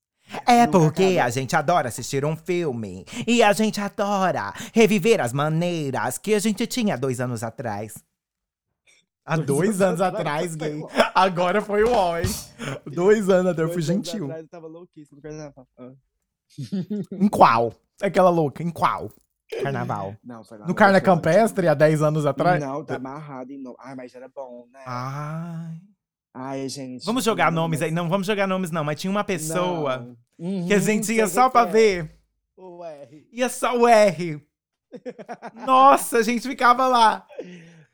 É 0.48 0.65
Nunca 0.65 0.80
porque 0.80 1.04
acaba. 1.04 1.24
a 1.24 1.30
gente 1.30 1.56
adora 1.56 1.88
assistir 1.89 2.24
um 2.24 2.36
filme. 2.36 3.06
E 3.28 3.43
a 3.43 3.52
gente 3.52 3.82
adora 3.82 4.54
reviver 4.74 5.19
as 5.19 5.34
maneiras 5.34 6.17
que 6.17 6.34
a 6.34 6.39
gente 6.39 6.65
tinha 6.65 6.98
dois 6.98 7.19
anos 7.19 7.43
atrás. 7.43 7.95
Há 9.26 9.36
dois, 9.36 9.48
Dois 9.48 9.82
anos 9.82 10.02
anos 10.02 10.19
atrás, 10.19 10.56
gay. 10.56 10.82
Agora 11.13 11.62
foi 11.62 11.84
o 11.84 12.17
hein? 12.17 12.26
Dois 12.91 13.30
anos 13.30 13.52
atrás, 13.52 13.69
eu 13.69 13.74
fui 13.74 13.82
gentil. 13.84 14.24
atrás 14.26 14.41
eu 14.41 14.50
tava 14.50 14.67
louquíssimo. 14.67 15.22
Em 17.12 17.27
qual? 17.27 17.73
Aquela 18.01 18.29
louca, 18.29 18.63
em 18.63 18.69
qual? 18.69 19.12
Carnaval. 19.62 20.15
Não, 20.23 20.43
foi 20.43 20.57
lá 20.57 20.67
No 20.67 20.75
Carna 20.75 21.01
Campestre, 21.01 21.67
há 21.67 21.73
10 21.73 22.01
anos 22.01 22.25
atrás? 22.25 22.63
Não, 22.63 22.83
tá 22.83 22.95
amarrado 22.95 23.51
em 23.51 23.62
novo. 23.62 23.75
Ai, 23.79 23.95
mas 23.95 24.13
era 24.13 24.27
bom, 24.29 24.67
né? 24.71 24.79
Ai. 24.85 25.75
Ai, 26.33 26.69
gente. 26.69 27.03
Vamos 27.05 27.23
jogar 27.23 27.45
lembro, 27.45 27.62
nomes 27.62 27.81
aí. 27.81 27.91
Não, 27.91 28.07
vamos 28.07 28.27
jogar 28.27 28.47
nomes 28.47 28.69
não, 28.71 28.83
mas 28.83 28.99
tinha 28.99 29.09
uma 29.09 29.23
pessoa 29.23 29.97
Não. 29.97 30.67
que 30.67 30.73
a 30.73 30.77
Uhum, 30.77 30.81
gente 30.83 31.12
ia 31.13 31.27
só 31.27 31.49
pra 31.49 31.62
é. 31.62 31.65
ver. 31.65 32.12
O 32.55 32.83
R. 32.83 33.27
Ia 33.31 33.49
só 33.49 33.75
o 33.77 33.88
R. 33.88 34.41
Nossa, 35.65 36.17
a 36.19 36.21
gente 36.23 36.47
ficava 36.47 36.88
lá. 36.88 37.25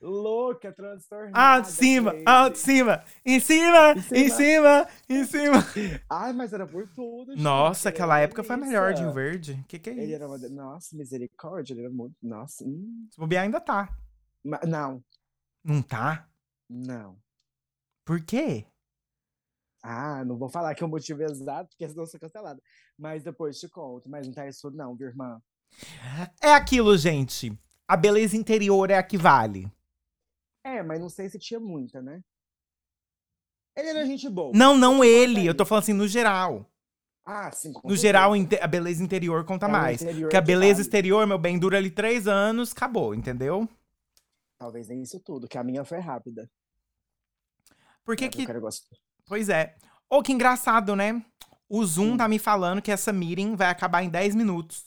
Louca, 0.07 0.71
transtornada. 0.71 1.31
Ah, 1.33 1.59
de 1.59 1.67
cima, 1.71 2.11
gente. 2.11 2.23
ah, 2.27 2.47
de 2.49 2.57
cima, 2.59 3.03
em 3.25 3.39
cima, 3.39 3.93
Em 4.11 4.29
cima, 4.29 4.87
em 5.09 5.25
cima. 5.25 5.65
Ai, 6.09 6.31
mas 6.31 6.53
era 6.53 6.67
por 6.67 6.87
tudo, 6.93 7.31
gente. 7.31 7.41
Nossa, 7.41 7.89
aquela 7.89 8.19
época 8.19 8.43
foi 8.43 8.55
melhor 8.55 8.93
de. 8.93 9.01
Rio 9.01 9.11
Verde. 9.13 9.65
Que 9.67 9.79
que 9.79 9.89
é 9.89 9.93
Ele 9.93 10.13
era 10.13 10.27
uma... 10.27 10.37
isso? 10.37 10.53
Nossa, 10.53 10.95
misericórdia, 10.95 11.73
ele 11.73 11.81
era 11.81 11.89
muito... 11.89 12.15
Nossa, 12.21 12.63
hum. 12.63 13.07
Se 13.11 13.19
bobear 13.19 13.43
ainda 13.45 13.59
tá. 13.59 13.89
Ma- 14.43 14.61
Não, 14.63 15.03
Não 15.63 15.81
tá? 15.81 16.27
não. 16.69 17.17
Por 18.05 18.21
quê? 18.23 18.65
Ah, 19.81 20.23
não 20.25 20.37
vou 20.37 20.49
falar 20.49 20.73
que 20.75 20.83
é 20.83 20.85
o 20.85 20.89
motivo 20.89 21.23
exato, 21.23 21.69
porque 21.69 21.87
senão 21.89 22.03
eu 22.03 22.07
sou 22.07 22.19
cancelada. 22.19 22.61
Mas 22.97 23.23
depois 23.23 23.59
te 23.59 23.67
conto. 23.69 24.07
Mas 24.09 24.27
não 24.27 24.33
tá 24.33 24.47
isso 24.47 24.69
não, 24.71 24.95
viu, 24.95 25.07
irmã? 25.07 25.41
É 26.41 26.53
aquilo, 26.53 26.95
gente. 26.97 27.57
A 27.87 27.95
beleza 27.97 28.35
interior 28.37 28.89
é 28.89 28.97
a 28.97 29.03
que 29.03 29.17
vale. 29.17 29.71
É, 30.65 30.81
mas 30.81 30.99
não 30.99 31.09
sei 31.09 31.29
se 31.29 31.37
tinha 31.37 31.59
muita, 31.59 32.01
né? 32.01 32.21
Ele 33.77 33.89
era 33.89 34.05
gente 34.05 34.27
boa. 34.29 34.51
Não, 34.55 34.75
não 34.75 35.03
ele. 35.03 35.45
Eu 35.45 35.55
tô 35.55 35.65
falando 35.65 35.83
assim, 35.83 35.93
no 35.93 36.07
geral. 36.07 36.65
Ah, 37.23 37.51
sim. 37.51 37.69
No 37.69 37.95
certeza. 37.95 37.97
geral, 37.97 38.31
a 38.61 38.67
beleza 38.67 39.03
interior 39.03 39.45
conta 39.45 39.67
É 39.67 39.69
mais. 39.69 40.01
interior 40.01 40.21
Porque 40.23 40.37
a 40.37 40.41
que 40.41 40.47
beleza 40.47 40.73
vale. 40.75 40.81
exterior, 40.81 41.27
meu 41.27 41.37
bem, 41.37 41.59
dura 41.59 41.77
ali 41.77 41.91
três 41.91 42.27
anos, 42.27 42.71
acabou, 42.71 43.13
entendeu? 43.13 43.67
Talvez 44.57 44.87
nem 44.87 45.01
isso 45.01 45.19
tudo, 45.19 45.47
que 45.47 45.57
a 45.57 45.63
minha 45.63 45.83
foi 45.83 45.99
rápida. 45.99 46.49
Por 48.03 48.15
que 48.15 48.25
É, 48.25 48.29
que... 48.29 48.45
Pois 49.27 49.49
é. 49.49 49.75
Ô, 50.09 50.21
que 50.23 50.31
engraçado, 50.31 50.95
né? 50.95 51.23
O 51.67 51.83
Zoom 51.85 52.13
Hum. 52.13 52.17
tá 52.17 52.27
me 52.27 52.39
falando 52.39 52.81
que 52.81 52.91
essa 52.91 53.11
meeting 53.11 53.55
vai 53.55 53.69
acabar 53.69 54.03
em 54.03 54.09
10 54.09 54.35
minutos. 54.35 54.85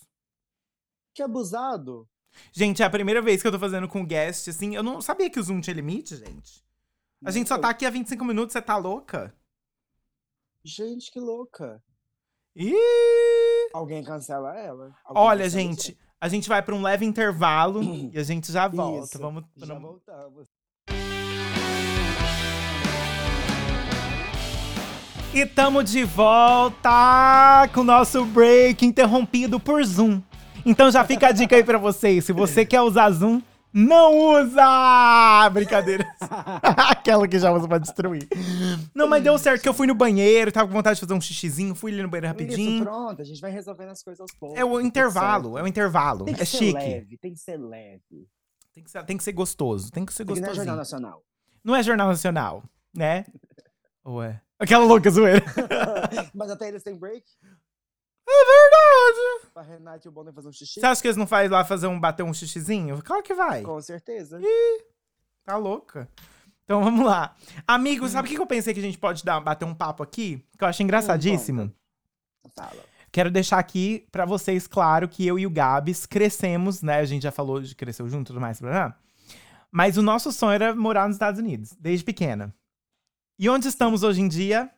Que 1.14 1.22
abusado. 1.22 2.08
Gente, 2.52 2.82
é 2.82 2.86
a 2.86 2.90
primeira 2.90 3.20
vez 3.22 3.40
que 3.40 3.48
eu 3.48 3.52
tô 3.52 3.58
fazendo 3.58 3.88
com 3.88 4.04
guest, 4.04 4.48
assim. 4.48 4.74
Eu 4.74 4.82
não 4.82 5.00
sabia 5.00 5.30
que 5.30 5.38
o 5.38 5.42
Zoom 5.42 5.60
tinha 5.60 5.74
limite, 5.74 6.16
gente. 6.16 6.64
A 7.24 7.30
gente 7.30 7.48
só 7.48 7.58
tá 7.58 7.70
aqui 7.70 7.84
há 7.84 7.90
25 7.90 8.24
minutos, 8.24 8.52
você 8.52 8.62
tá 8.62 8.76
louca? 8.76 9.34
Gente, 10.64 11.10
que 11.10 11.18
louca. 11.18 11.82
Ih! 12.54 12.74
Alguém 13.72 14.02
cancela 14.04 14.56
ela. 14.56 14.94
Alguém 15.04 15.22
Olha, 15.22 15.44
cancela 15.44 15.62
gente, 15.62 15.98
a 16.20 16.28
gente 16.28 16.48
vai 16.48 16.62
pra 16.62 16.74
um 16.74 16.82
leve 16.82 17.04
intervalo 17.04 17.82
e 18.12 18.18
a 18.18 18.22
gente 18.22 18.52
já 18.52 18.68
volta. 18.68 19.06
Isso, 19.06 19.18
Vamos. 19.18 19.44
você. 19.56 19.66
Já 19.66 19.78
voltamos. 19.78 20.48
E 25.34 25.44
tamo 25.44 25.84
de 25.84 26.04
volta 26.04 27.68
com 27.74 27.82
o 27.82 27.84
nosso 27.84 28.24
break 28.24 28.84
interrompido 28.84 29.60
por 29.60 29.84
Zoom. 29.84 30.22
Então 30.68 30.90
já 30.90 31.02
fica 31.04 31.28
a 31.28 31.32
dica 31.32 31.56
aí 31.56 31.64
pra 31.64 31.78
vocês. 31.78 32.24
Se 32.26 32.32
você 32.32 32.64
quer 32.64 32.82
usar 32.82 33.10
Zoom, 33.10 33.40
não 33.72 34.14
usa! 34.34 35.48
Brincadeira. 35.50 36.04
Aquela 36.90 37.26
que 37.26 37.38
já 37.38 37.50
usa 37.52 37.66
pra 37.66 37.78
destruir. 37.78 38.28
Não, 38.94 39.08
mas 39.08 39.22
deu 39.22 39.38
certo 39.38 39.62
que 39.62 39.68
eu 39.68 39.72
fui 39.72 39.86
no 39.86 39.94
banheiro, 39.94 40.52
tava 40.52 40.68
com 40.68 40.74
vontade 40.74 40.96
de 40.96 41.00
fazer 41.00 41.14
um 41.14 41.20
xixizinho, 41.20 41.74
fui 41.74 41.90
ali 41.92 42.02
no 42.02 42.08
banheiro 42.08 42.26
Isso, 42.26 42.32
rapidinho. 42.44 42.84
pronto, 42.84 43.22
a 43.22 43.24
gente 43.24 43.40
vai 43.40 43.50
resolvendo 43.50 43.88
as 43.90 44.02
coisas 44.02 44.20
aos 44.20 44.32
poucos. 44.38 44.58
É 44.58 44.64
o 44.64 44.78
intervalo, 44.80 45.56
é 45.58 45.62
o 45.62 45.66
intervalo. 45.66 46.26
Tem 46.26 46.34
que 46.34 46.42
É 46.42 46.44
ser 46.44 46.58
chique. 46.58 46.72
leve, 46.74 47.16
tem 47.18 47.32
que 47.32 47.40
ser 47.40 47.56
leve. 47.56 48.28
Tem 48.74 48.84
que, 48.84 48.90
ser, 48.90 49.04
tem 49.04 49.16
que 49.16 49.24
ser 49.24 49.32
gostoso, 49.32 49.90
tem 49.90 50.04
que 50.04 50.12
ser 50.12 50.24
que 50.26 50.38
não 50.38 50.48
é 50.50 50.54
Jornal. 50.54 50.76
Nacional. 50.76 51.22
Não 51.64 51.74
é 51.74 51.82
Jornal 51.82 52.08
Nacional, 52.08 52.62
né? 52.94 53.24
Ou 54.04 54.22
é? 54.22 54.40
Aquela 54.58 54.84
louca 54.84 55.10
zoeira. 55.10 55.42
Mas 56.34 56.50
até 56.50 56.68
eles 56.68 56.82
têm 56.82 56.94
break 56.96 57.24
É 58.30 58.44
verdade. 58.44 59.50
pra 59.54 59.62
Renato 59.62 60.06
e 60.06 60.08
o 60.08 60.12
Bonner 60.12 60.34
fazer 60.34 60.48
um 60.48 60.52
xixi. 60.52 60.80
Você 60.80 60.86
acha 60.86 61.00
que 61.00 61.08
eles 61.08 61.16
não 61.16 61.26
fazem 61.26 61.48
lá 61.50 61.64
fazer 61.64 61.86
um 61.86 61.98
bater 61.98 62.22
um 62.22 62.34
xixizinho? 62.34 63.02
Claro 63.02 63.22
que 63.22 63.34
vai. 63.34 63.62
Com 63.62 63.80
certeza. 63.80 64.38
Tá 65.44 65.56
louca. 65.56 66.08
Então 66.64 66.84
vamos 66.84 67.06
lá. 67.06 67.34
Amigo, 67.66 68.06
sabe 68.08 68.26
o 68.26 68.28
que 68.28 68.36
que 68.36 68.42
eu 68.42 68.46
pensei 68.46 68.74
que 68.74 68.80
a 68.80 68.82
gente 68.82 68.98
pode 68.98 69.24
dar, 69.24 69.40
bater 69.40 69.64
um 69.64 69.74
papo 69.74 70.02
aqui? 70.02 70.44
Que 70.58 70.64
eu 70.64 70.68
acho 70.68 70.82
engraçadíssimo. 70.82 71.72
Fala. 72.54 72.84
Quero 73.10 73.30
deixar 73.30 73.58
aqui 73.58 74.06
pra 74.12 74.26
vocês 74.26 74.66
claro 74.66 75.08
que 75.08 75.26
eu 75.26 75.38
e 75.38 75.46
o 75.46 75.50
Gabs 75.50 76.04
crescemos, 76.04 76.82
né? 76.82 76.98
A 76.98 77.06
gente 77.06 77.22
já 77.22 77.32
falou 77.32 77.62
de 77.62 77.74
cresceu 77.74 78.06
junto 78.08 78.26
e 78.26 78.28
tudo 78.28 78.40
mais. 78.40 78.60
blá. 78.60 78.94
Mas 79.70 79.96
o 79.96 80.02
nosso 80.02 80.30
sonho 80.30 80.52
era 80.52 80.74
morar 80.74 81.06
nos 81.06 81.16
Estados 81.16 81.40
Unidos, 81.40 81.74
desde 81.80 82.04
pequena. 82.04 82.54
E 83.38 83.48
onde 83.48 83.66
estamos 83.68 84.02
hoje 84.02 84.20
em 84.20 84.28
dia? 84.28 84.70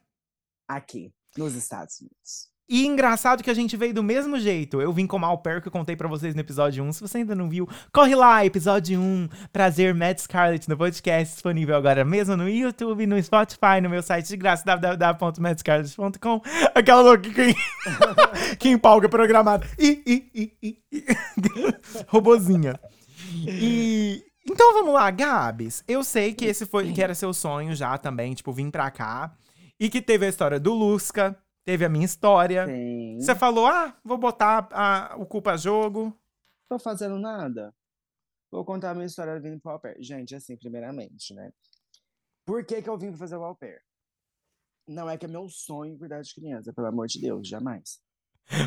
Aqui, 0.69 1.13
nos 1.37 1.55
Estados 1.55 2.01
Unidos. 2.01 2.50
E 2.71 2.87
engraçado 2.87 3.43
que 3.43 3.51
a 3.51 3.55
gente 3.55 3.77
veio 3.77 3.93
do 3.93 4.01
mesmo 4.01 4.39
jeito. 4.39 4.81
Eu 4.81 4.93
vim 4.93 5.05
como 5.05 5.27
au 5.27 5.37
pair 5.39 5.61
que 5.61 5.67
eu 5.67 5.73
contei 5.73 5.97
pra 5.97 6.07
vocês 6.07 6.37
no 6.37 6.41
episódio 6.41 6.85
1. 6.85 6.93
Se 6.93 7.01
você 7.01 7.19
ainda 7.19 7.35
não 7.35 7.49
viu, 7.49 7.69
corre 7.93 8.15
lá, 8.15 8.47
episódio 8.47 9.01
1. 9.01 9.29
Prazer, 9.53 9.93
Matt 9.93 10.21
Scarlett 10.21 10.69
no 10.69 10.77
podcast 10.77 11.35
disponível 11.35 11.75
agora 11.75 12.05
mesmo 12.05 12.37
no 12.37 12.49
YouTube, 12.49 13.09
no 13.09 13.21
Spotify, 13.21 13.81
no 13.83 13.91
meu 13.91 14.05
site 14.05 14.29
de 14.29 14.37
graça, 14.37 14.63
www.mattscarlett.com. 14.65 16.41
Aquela 16.73 17.01
louca 17.01 17.29
que, 17.29 17.55
que 18.57 18.69
empolga 18.69 19.09
programada. 19.09 19.67
Ih, 19.77 20.01
ih, 20.07 20.31
ih, 20.33 20.53
ih. 20.63 20.79
Robozinha. 22.07 22.79
E 23.49 24.23
então 24.49 24.75
vamos 24.75 24.95
lá, 24.95 25.11
Gabs. 25.11 25.83
Eu 25.89 26.05
sei 26.05 26.33
que 26.35 26.45
esse 26.45 26.65
foi 26.67 26.93
que 26.93 27.03
era 27.03 27.17
seu 27.17 27.35
sonho 27.35 27.75
já 27.75 27.99
também, 27.99 28.33
tipo, 28.33 28.53
vir 28.53 28.71
pra 28.71 28.93
cá. 28.93 29.33
E 29.79 29.89
que 29.89 30.01
teve 30.01 30.27
a 30.27 30.29
história 30.29 30.61
do 30.61 30.73
Lusca, 30.73 31.37
teve 31.71 31.85
a 31.85 31.89
minha 31.89 32.05
história. 32.05 32.67
Sim. 32.67 33.17
Você 33.21 33.33
falou, 33.35 33.65
ah, 33.67 33.97
vou 34.05 34.19
botar 34.19 34.69
a- 34.73 35.15
o 35.17 35.25
culpa 35.25 35.57
jogo. 35.57 36.13
Tô 36.69 36.79
fazendo 36.81 37.17
nada. 37.19 37.73
Vou 38.51 38.65
contar 38.65 38.91
a 38.91 38.95
minha 38.95 39.07
história 39.07 39.39
vindo 39.39 39.61
pro 39.61 39.71
au 39.73 39.79
pair. 39.81 39.97
Gente, 40.03 40.35
assim, 40.35 40.57
primeiramente, 40.57 41.33
né? 41.33 41.53
Por 42.45 42.65
que 42.65 42.83
que 42.83 42.89
eu 42.91 42.99
vim 42.99 43.15
fazer 43.15 43.37
o 43.37 43.45
au 43.45 43.55
pair? 43.55 43.81
Não 44.89 45.09
é 45.09 45.17
que 45.17 45.27
é 45.27 45.29
meu 45.29 45.49
sonho 45.49 45.97
cuidar 45.97 46.21
de 46.23 46.35
criança, 46.35 46.73
pelo 46.73 46.89
amor 46.89 47.07
de 47.07 47.21
Deus, 47.21 47.47
jamais. 47.47 48.01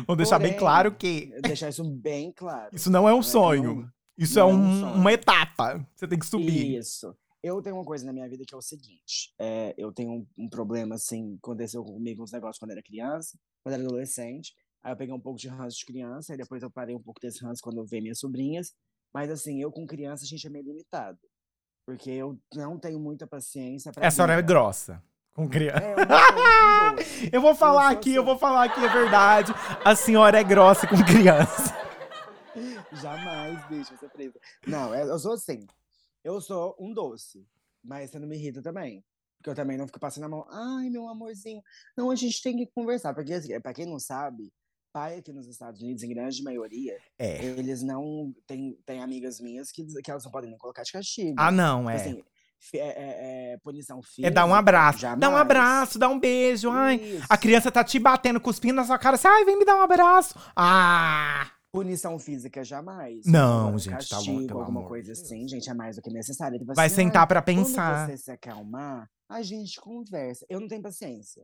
Vou 0.06 0.16
deixar 0.16 0.38
bem 0.38 0.48
Porém, 0.52 0.58
claro 0.58 0.94
que 0.94 1.26
Deixar 1.42 1.68
isso 1.68 1.84
bem 1.84 2.32
claro. 2.32 2.70
isso 2.74 2.90
não 2.90 3.06
é 3.06 3.12
um 3.12 3.16
Não 3.16 3.20
é- 3.20 3.22
sonho. 3.22 3.92
Isso 4.16 4.38
não 4.38 4.48
é, 4.48 4.50
é 4.50 4.54
um 4.54 4.58
um- 4.58 4.94
uma 4.94 5.12
etapa. 5.12 5.86
Você 5.94 6.08
tem 6.08 6.18
que 6.18 6.24
subir. 6.24 6.78
Isso. 6.78 7.14
Eu 7.44 7.60
tenho 7.60 7.76
uma 7.76 7.84
coisa 7.84 8.06
na 8.06 8.12
minha 8.12 8.26
vida 8.26 8.42
que 8.46 8.54
é 8.54 8.56
o 8.56 8.62
seguinte: 8.62 9.34
é, 9.38 9.74
eu 9.76 9.92
tenho 9.92 10.10
um, 10.10 10.26
um 10.38 10.48
problema, 10.48 10.94
assim, 10.94 11.36
aconteceu 11.42 11.84
comigo 11.84 12.22
uns 12.22 12.32
negócios 12.32 12.58
quando 12.58 12.70
era 12.70 12.82
criança, 12.82 13.38
quando 13.62 13.74
era 13.74 13.84
adolescente. 13.84 14.54
Aí 14.82 14.92
eu 14.92 14.96
peguei 14.96 15.14
um 15.14 15.20
pouco 15.20 15.38
de 15.38 15.48
ranço 15.48 15.76
de 15.76 15.84
criança, 15.84 16.32
e 16.32 16.38
depois 16.38 16.62
eu 16.62 16.70
parei 16.70 16.96
um 16.96 17.02
pouco 17.02 17.20
desse 17.20 17.44
ranço 17.44 17.60
quando 17.62 17.76
eu 17.76 17.84
vi 17.84 18.00
minhas 18.00 18.18
sobrinhas. 18.18 18.72
Mas, 19.12 19.30
assim, 19.30 19.60
eu 19.60 19.70
com 19.70 19.86
criança, 19.86 20.24
a 20.24 20.26
gente 20.26 20.46
é 20.46 20.50
meio 20.50 20.64
limitado. 20.64 21.18
Porque 21.86 22.10
eu 22.10 22.38
não 22.54 22.78
tenho 22.78 22.98
muita 22.98 23.26
paciência 23.26 23.92
pra. 23.92 24.06
Essa 24.06 24.22
hora 24.22 24.32
é 24.32 24.42
grossa. 24.42 25.02
Com 25.34 25.46
criança. 25.46 25.84
É, 25.84 25.92
eu. 25.92 25.96
Eu 27.30 27.40
vou 27.42 27.54
falar 27.54 27.88
sou 27.90 27.98
aqui, 27.98 28.14
eu 28.14 28.22
assim. 28.22 28.30
vou 28.30 28.38
falar 28.38 28.64
aqui, 28.64 28.80
é 28.82 28.88
verdade. 28.88 29.52
A 29.84 29.96
senhora 29.96 30.38
é 30.38 30.44
grossa 30.44 30.86
com 30.86 30.96
criança. 31.04 31.74
Jamais, 32.92 33.66
bicho, 33.68 33.96
você 33.96 34.08
presa. 34.08 34.38
Não, 34.66 34.94
eu 34.94 35.08
eu 35.08 35.18
sou 35.18 35.32
assim. 35.32 35.66
Eu 36.24 36.40
sou 36.40 36.74
um 36.80 36.92
doce, 36.92 37.46
mas 37.84 38.10
você 38.10 38.18
não 38.18 38.26
me 38.26 38.36
irrita 38.36 38.62
também. 38.62 39.04
Porque 39.36 39.50
eu 39.50 39.54
também 39.54 39.76
não 39.76 39.86
fico 39.86 40.00
passando 40.00 40.24
a 40.24 40.28
mão. 40.28 40.46
Ai, 40.50 40.88
meu 40.88 41.06
amorzinho. 41.06 41.60
Não, 41.96 42.10
a 42.10 42.14
gente 42.16 42.40
tem 42.42 42.56
que 42.56 42.66
conversar. 42.74 43.12
Porque, 43.12 43.34
assim, 43.34 43.60
pra 43.60 43.74
quem 43.74 43.84
não 43.84 43.98
sabe, 43.98 44.50
pai 44.90 45.18
aqui 45.18 45.32
nos 45.34 45.46
Estados 45.46 45.82
Unidos, 45.82 46.02
em 46.02 46.08
grande 46.08 46.42
maioria, 46.42 46.96
É. 47.18 47.44
eles 47.44 47.82
não. 47.82 48.34
Tem, 48.46 48.74
tem 48.86 49.02
amigas 49.02 49.38
minhas 49.40 49.70
que, 49.70 49.84
que 50.02 50.10
elas 50.10 50.24
não 50.24 50.30
podem 50.32 50.48
nem 50.48 50.58
colocar 50.58 50.82
de 50.82 50.92
castigo. 50.92 51.34
Ah, 51.38 51.50
não, 51.50 51.90
é. 51.90 51.96
Assim, 51.96 52.22
é, 52.72 52.78
é- 52.78 53.52
é 53.52 53.58
punição 53.58 54.00
física. 54.02 54.26
É 54.26 54.30
dar 54.30 54.46
um 54.46 54.54
abraço. 54.54 55.00
Dá 55.02 55.08
um 55.14 55.20
jamais. 55.20 55.40
abraço, 55.42 55.98
dá 55.98 56.08
um 56.08 56.18
beijo. 56.18 56.70
Ai, 56.70 56.96
Isso. 56.96 57.26
a 57.28 57.36
criança 57.36 57.70
tá 57.70 57.84
te 57.84 57.98
batendo, 57.98 58.40
cuspindo 58.40 58.76
na 58.76 58.84
sua 58.84 58.98
cara. 58.98 59.18
Você, 59.18 59.28
ai, 59.28 59.44
vem 59.44 59.58
me 59.58 59.66
dar 59.66 59.76
um 59.76 59.82
abraço. 59.82 60.34
Ah! 60.56 61.50
Punição 61.74 62.20
física 62.20 62.62
jamais. 62.62 63.26
Não, 63.26 63.62
Agora, 63.66 63.78
gente, 63.78 64.08
tá 64.08 64.16
bom, 64.18 64.24
castigo, 64.26 64.58
alguma 64.60 64.78
amor 64.80 64.88
coisa 64.88 65.10
assim, 65.10 65.48
gente, 65.48 65.68
é 65.68 65.74
mais 65.74 65.96
do 65.96 66.02
que 66.02 66.08
necessário. 66.08 66.56
Tipo 66.56 66.72
Vai 66.72 66.86
assim, 66.86 66.94
sentar 66.94 67.22
"Ai, 67.22 67.26
pra 67.26 67.42
pensar. 67.42 68.06
Quando 68.06 68.10
você 68.10 68.16
se 68.16 68.30
acalmar, 68.30 69.10
a 69.28 69.42
gente 69.42 69.80
conversa. 69.80 70.46
Eu 70.48 70.60
não 70.60 70.68
tenho 70.68 70.80
paciência. 70.80 71.42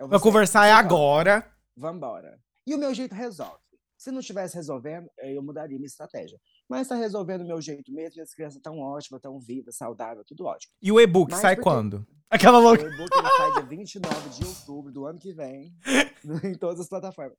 Eu 0.00 0.08
vou 0.08 0.18
conversar 0.18 0.66
é 0.66 0.72
agora. 0.72 1.48
Vambora. 1.76 2.36
E 2.66 2.74
o 2.74 2.78
meu 2.78 2.92
jeito 2.92 3.14
resolve. 3.14 3.62
Se 3.96 4.10
não 4.10 4.18
estivesse 4.18 4.56
resolvendo, 4.56 5.08
eh, 5.20 5.34
eu 5.36 5.42
mudaria 5.42 5.76
minha 5.78 5.86
estratégia. 5.86 6.36
Mas 6.68 6.88
tá 6.88 6.96
resolvendo 6.96 7.42
o 7.42 7.46
meu 7.46 7.60
jeito 7.62 7.92
mesmo, 7.92 8.20
as 8.22 8.34
crianças 8.34 8.60
tão 8.60 8.80
ótimas, 8.80 9.20
tão 9.22 9.38
vivas, 9.38 9.76
saudáveis, 9.76 10.26
tudo 10.26 10.46
ótimo. 10.46 10.72
E 10.82 10.90
o 10.90 11.00
e-book 11.00 11.32
sai 11.32 11.54
por 11.54 11.62
quê? 11.62 11.70
quando? 11.70 12.06
Aquela 12.28 12.58
O 12.58 12.62
louca. 12.62 12.82
e-book 12.82 13.10
ele 13.16 13.28
sai 13.36 13.52
dia 13.52 13.62
29 13.62 14.28
de 14.30 14.44
outubro 14.44 14.90
do 14.92 15.06
ano 15.06 15.18
que 15.20 15.32
vem, 15.32 15.72
em 16.44 16.58
todas 16.58 16.80
as 16.80 16.88
plataformas. 16.88 17.38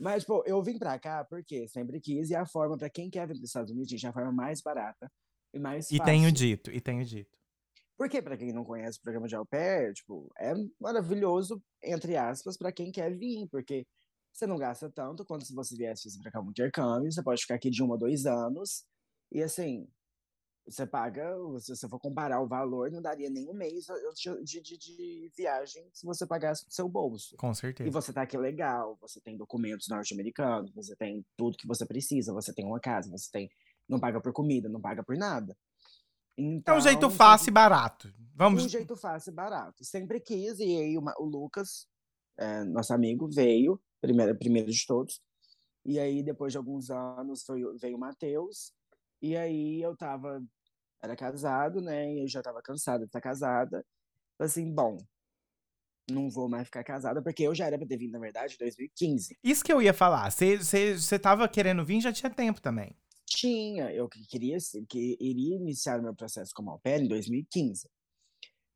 Mas, 0.00 0.24
pô, 0.24 0.42
eu 0.46 0.62
vim 0.62 0.78
pra 0.78 0.98
cá 0.98 1.24
porque 1.24 1.68
sempre 1.68 2.00
quis, 2.00 2.30
e 2.30 2.36
a 2.36 2.46
forma, 2.46 2.76
pra 2.78 2.90
quem 2.90 3.10
quer 3.10 3.26
vir 3.28 3.34
pros 3.34 3.44
Estados 3.48 3.72
Unidos, 3.72 3.90
gente, 3.90 4.06
é 4.06 4.10
a 4.10 4.12
forma 4.12 4.32
mais 4.32 4.62
barata 4.62 5.10
e 5.54 5.58
mais 5.60 5.90
E 5.90 5.98
fácil. 5.98 6.00
tenho 6.00 6.32
dito, 6.32 6.70
e 6.72 6.80
tenho 6.80 7.04
dito. 7.04 7.36
Porque, 7.98 8.20
pra 8.20 8.36
quem 8.36 8.52
não 8.52 8.64
conhece 8.64 8.98
o 8.98 9.02
programa 9.02 9.26
de 9.26 9.34
au 9.34 9.46
pair, 9.46 9.94
tipo, 9.94 10.30
é 10.38 10.52
maravilhoso, 10.78 11.62
entre 11.82 12.14
aspas, 12.16 12.56
pra 12.58 12.70
quem 12.70 12.92
quer 12.92 13.10
vir, 13.16 13.48
porque 13.50 13.86
você 14.32 14.46
não 14.46 14.58
gasta 14.58 14.90
tanto 14.92 15.24
quanto 15.24 15.46
se 15.46 15.54
você 15.54 15.74
viesse 15.76 16.20
pra 16.20 16.30
cá 16.30 16.40
um 16.42 16.50
intercâmbio, 16.50 17.10
você 17.10 17.22
pode 17.22 17.40
ficar 17.40 17.54
aqui 17.54 17.70
de 17.70 17.82
um 17.82 17.92
a 17.94 17.96
dois 17.96 18.26
anos, 18.26 18.84
e 19.32 19.42
assim, 19.42 19.88
você 20.66 20.86
paga, 20.86 21.34
se 21.60 21.74
você 21.76 21.88
for 21.88 21.98
comparar 22.00 22.40
o 22.40 22.48
valor, 22.48 22.90
não 22.90 23.00
daria 23.00 23.30
nem 23.30 23.48
um 23.48 23.54
mês 23.54 23.86
de, 24.42 24.60
de, 24.60 24.76
de- 24.76 25.30
viagem 25.36 25.88
se 25.92 26.04
você 26.04 26.26
pagasse 26.26 26.66
do 26.66 26.72
seu 26.72 26.88
bolso. 26.88 27.36
Com 27.36 27.50
E 27.50 27.54
certeza. 27.54 27.90
você 27.90 28.12
tá 28.12 28.22
aqui 28.22 28.36
legal, 28.36 28.96
você 29.00 29.20
tem 29.20 29.36
documentos 29.36 29.88
norte-americanos, 29.88 30.72
você 30.74 30.96
tem 30.96 31.24
tudo 31.36 31.56
que 31.56 31.66
você 31.66 31.86
precisa, 31.86 32.32
você 32.32 32.52
tem 32.52 32.64
uma 32.66 32.80
casa, 32.80 33.10
você 33.10 33.30
tem. 33.30 33.48
Não 33.88 34.00
paga 34.00 34.20
por 34.20 34.32
comida, 34.32 34.68
não 34.68 34.80
paga 34.80 35.04
por 35.04 35.16
nada. 35.16 35.56
É 36.66 36.72
um 36.72 36.80
jeito 36.80 37.06
Então, 37.06 37.10
fácil 37.10 37.50
e 37.50 37.52
barato. 37.52 38.12
Vamos. 38.34 38.64
um 38.64 38.68
jeito 38.68 38.96
fácil 38.96 39.30
e 39.30 39.34
barato. 39.34 39.84
Sempre 39.84 40.20
quis, 40.20 40.58
e 40.58 40.64
aí 40.64 40.98
o, 40.98 41.02
Ma- 41.02 41.14
o 41.18 41.24
Lucas, 41.24 41.86
é, 42.38 42.64
nosso 42.64 42.92
amigo, 42.92 43.28
veio 43.30 43.80
primeiro, 44.00 44.36
primeiro 44.38 44.70
de 44.70 44.86
todos. 44.86 45.20
E 45.84 45.98
aí, 45.98 46.22
depois 46.22 46.52
de 46.52 46.58
alguns 46.58 46.90
anos, 46.90 47.42
foi, 47.44 47.62
veio 47.78 47.96
o 47.96 48.00
Matheus. 48.00 48.72
E 49.22 49.36
aí 49.36 49.80
eu 49.80 49.96
tava, 49.96 50.42
era 51.06 51.16
casado, 51.16 51.80
né? 51.80 52.12
E 52.14 52.22
eu 52.22 52.28
já 52.28 52.42
tava 52.42 52.62
cansada 52.62 53.00
de 53.00 53.06
estar 53.06 53.20
casada. 53.20 53.84
Assim, 54.38 54.70
bom, 54.72 54.98
não 56.10 56.30
vou 56.30 56.48
mais 56.48 56.66
ficar 56.66 56.84
casada, 56.84 57.22
porque 57.22 57.42
eu 57.42 57.54
já 57.54 57.66
era 57.66 57.78
pra 57.78 57.86
ter 57.86 57.96
vindo, 57.96 58.12
na 58.12 58.18
verdade, 58.18 58.54
em 58.54 58.58
2015. 58.58 59.38
Isso 59.42 59.64
que 59.64 59.72
eu 59.72 59.82
ia 59.82 59.94
falar. 59.94 60.30
Você 60.30 61.18
tava 61.18 61.48
querendo 61.48 61.84
vir 61.84 62.00
já 62.00 62.12
tinha 62.12 62.30
tempo 62.30 62.60
também. 62.60 62.94
Tinha, 63.24 63.92
eu 63.92 64.08
queria 64.08 64.56
que 64.88 65.16
iria 65.20 65.56
iniciar 65.56 65.98
o 65.98 66.02
meu 66.02 66.14
processo 66.14 66.52
como 66.54 66.70
au 66.70 66.78
pair 66.78 67.02
em 67.02 67.08
2015. 67.08 67.88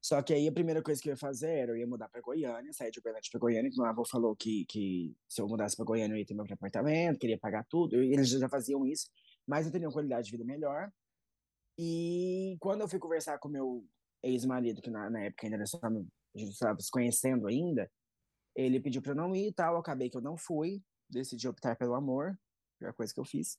Só 0.02 0.20
que 0.22 0.32
aí 0.32 0.48
a 0.48 0.52
primeira 0.52 0.82
coisa 0.82 1.00
que 1.00 1.08
eu 1.08 1.12
ia 1.12 1.16
fazer 1.16 1.50
era 1.50 1.72
eu 1.72 1.76
ia 1.76 1.86
mudar 1.86 2.08
para 2.08 2.22
Goiânia, 2.22 2.72
sair 2.72 2.90
de 2.90 2.98
Uberlândia 2.98 3.28
para 3.30 3.38
Goiânia, 3.38 3.70
que 3.70 3.76
meu 3.76 3.86
avô 3.86 4.02
falou 4.04 4.34
que, 4.34 4.64
que 4.64 5.14
se 5.28 5.42
eu 5.42 5.46
mudasse 5.46 5.76
para 5.76 5.84
Goiânia 5.84 6.14
eu 6.14 6.18
ia 6.18 6.24
ter 6.24 6.34
meu 6.34 6.46
apartamento, 6.50 7.18
queria 7.18 7.38
pagar 7.38 7.64
tudo. 7.68 7.94
Eles 7.96 8.30
já 8.30 8.48
faziam 8.48 8.84
isso, 8.86 9.08
mas 9.46 9.66
eu 9.66 9.72
teria 9.72 9.86
uma 9.86 9.92
qualidade 9.92 10.24
de 10.26 10.32
vida 10.32 10.44
melhor. 10.44 10.90
E 11.82 12.58
quando 12.60 12.82
eu 12.82 12.88
fui 12.88 12.98
conversar 12.98 13.38
com 13.38 13.48
meu 13.48 13.82
ex-marido, 14.22 14.82
que 14.82 14.90
na, 14.90 15.08
na 15.08 15.20
época 15.22 15.46
ainda 15.46 15.64
só, 15.64 15.80
a 15.82 16.38
gente 16.38 16.52
estava 16.52 16.78
se 16.78 16.90
conhecendo 16.90 17.46
ainda, 17.46 17.90
ele 18.54 18.78
pediu 18.78 19.00
para 19.00 19.14
não 19.14 19.34
ir 19.34 19.48
e 19.48 19.52
tal, 19.54 19.72
eu 19.72 19.80
acabei 19.80 20.10
que 20.10 20.16
eu 20.18 20.20
não 20.20 20.36
fui, 20.36 20.82
decidi 21.08 21.48
optar 21.48 21.76
pelo 21.76 21.94
amor, 21.94 22.38
a 22.82 22.92
coisa 22.92 23.14
que 23.14 23.18
eu 23.18 23.24
fiz. 23.24 23.56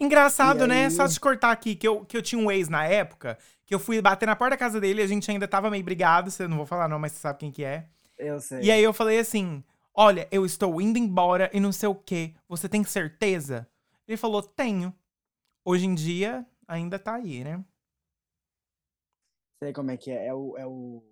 Engraçado, 0.00 0.66
né? 0.66 0.88
Só 0.88 1.06
te 1.06 1.20
cortar 1.20 1.50
aqui, 1.50 1.76
que 1.76 1.86
eu, 1.86 2.06
que 2.06 2.16
eu 2.16 2.22
tinha 2.22 2.40
um 2.40 2.50
ex 2.50 2.70
na 2.70 2.86
época, 2.86 3.36
que 3.66 3.74
eu 3.74 3.78
fui 3.78 4.00
bater 4.00 4.24
na 4.24 4.34
porta 4.34 4.52
da 4.52 4.58
casa 4.58 4.80
dele, 4.80 5.02
a 5.02 5.06
gente 5.06 5.30
ainda 5.30 5.46
tava 5.46 5.68
meio 5.68 5.84
brigado, 5.84 6.30
você 6.30 6.48
não 6.48 6.56
vou 6.56 6.64
falar 6.64 6.88
não, 6.88 6.98
mas 6.98 7.12
você 7.12 7.18
sabe 7.18 7.40
quem 7.40 7.52
que 7.52 7.64
é. 7.64 7.86
Eu 8.16 8.40
sei. 8.40 8.62
E 8.62 8.70
aí 8.70 8.82
eu 8.82 8.94
falei 8.94 9.18
assim, 9.18 9.62
olha, 9.94 10.26
eu 10.30 10.46
estou 10.46 10.80
indo 10.80 10.98
embora 10.98 11.50
e 11.52 11.60
não 11.60 11.70
sei 11.70 11.90
o 11.90 11.94
quê, 11.94 12.34
você 12.48 12.66
tem 12.66 12.82
certeza? 12.82 13.68
Ele 14.08 14.16
falou, 14.16 14.42
tenho. 14.42 14.94
Hoje 15.66 15.86
em 15.86 15.94
dia, 15.94 16.46
ainda 16.66 16.98
tá 16.98 17.14
aí, 17.14 17.44
né? 17.44 17.64
Sei 19.62 19.72
como 19.72 19.90
é 19.90 19.96
que 19.96 20.10
é, 20.10 20.26
é 20.26 20.34
o... 20.34 20.56
É. 20.58 20.66
O... 20.66 21.02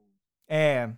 É. 0.48 0.92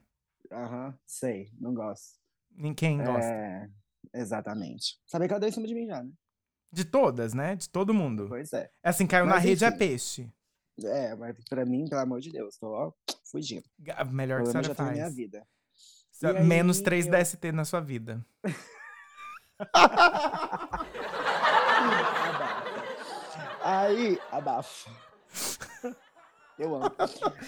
Aham, 0.53 0.89
uhum, 0.89 0.95
sei, 1.07 1.51
não 1.59 1.75
gosto. 1.75 2.19
Ninguém 2.51 3.03
gosta. 3.03 3.33
É, 3.33 3.69
exatamente. 4.15 4.99
Sabe 5.07 5.27
que 5.27 5.33
ela 5.33 5.41
deu 5.41 5.49
em 5.49 5.53
cima 5.53 5.67
de 5.67 5.75
mim 5.75 5.87
já, 5.87 6.03
né? 6.03 6.11
De 6.73 6.85
todas, 6.85 7.35
né? 7.35 7.57
De 7.57 7.69
todo 7.69 7.95
mundo. 7.95 8.27
Pois 8.29 8.53
é. 8.53 8.71
É 8.83 8.89
assim, 8.89 9.07
caiu 9.07 9.25
Mas, 9.27 9.35
na 9.35 9.41
rede 9.41 9.65
é 9.65 9.69
enfim. 9.69 9.79
peixe. 9.79 10.33
É, 10.83 11.15
mas 11.15 11.37
pra 11.49 11.65
mim, 11.65 11.87
pelo 11.89 12.01
amor 12.01 12.21
de 12.21 12.33
Deus, 12.33 12.57
tô 12.59 12.69
ó, 12.73 12.93
fugindo. 13.31 13.65
Melhor 14.11 14.43
que 14.43 14.49
a 14.49 14.51
senhora 14.51 14.69
já 14.69 14.75
tá 14.75 14.85
na 14.85 14.91
minha 14.93 15.05
faz. 15.05 15.15
vida. 15.15 15.47
E 16.23 16.27
aí, 16.27 16.45
Menos 16.45 16.81
3 16.81 17.07
eu- 17.07 17.13
DST 17.13 17.53
na 17.53 17.65
sua 17.65 17.81
vida. 17.81 18.25
Aí, 23.65 24.21
abafa. 24.31 24.91
Eu 26.59 26.77
amo. 26.77 26.91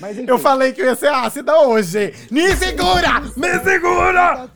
Mas 0.01 0.17
enfim. 0.17 0.29
Eu 0.31 0.39
falei 0.39 0.73
que 0.73 0.81
eu 0.81 0.87
ia 0.87 0.95
ser 0.97 1.09
ácida 1.09 1.61
hoje. 1.61 2.13
Me 2.31 2.57
segura! 2.57 3.21
Me 3.37 3.59
segura! 3.61 4.51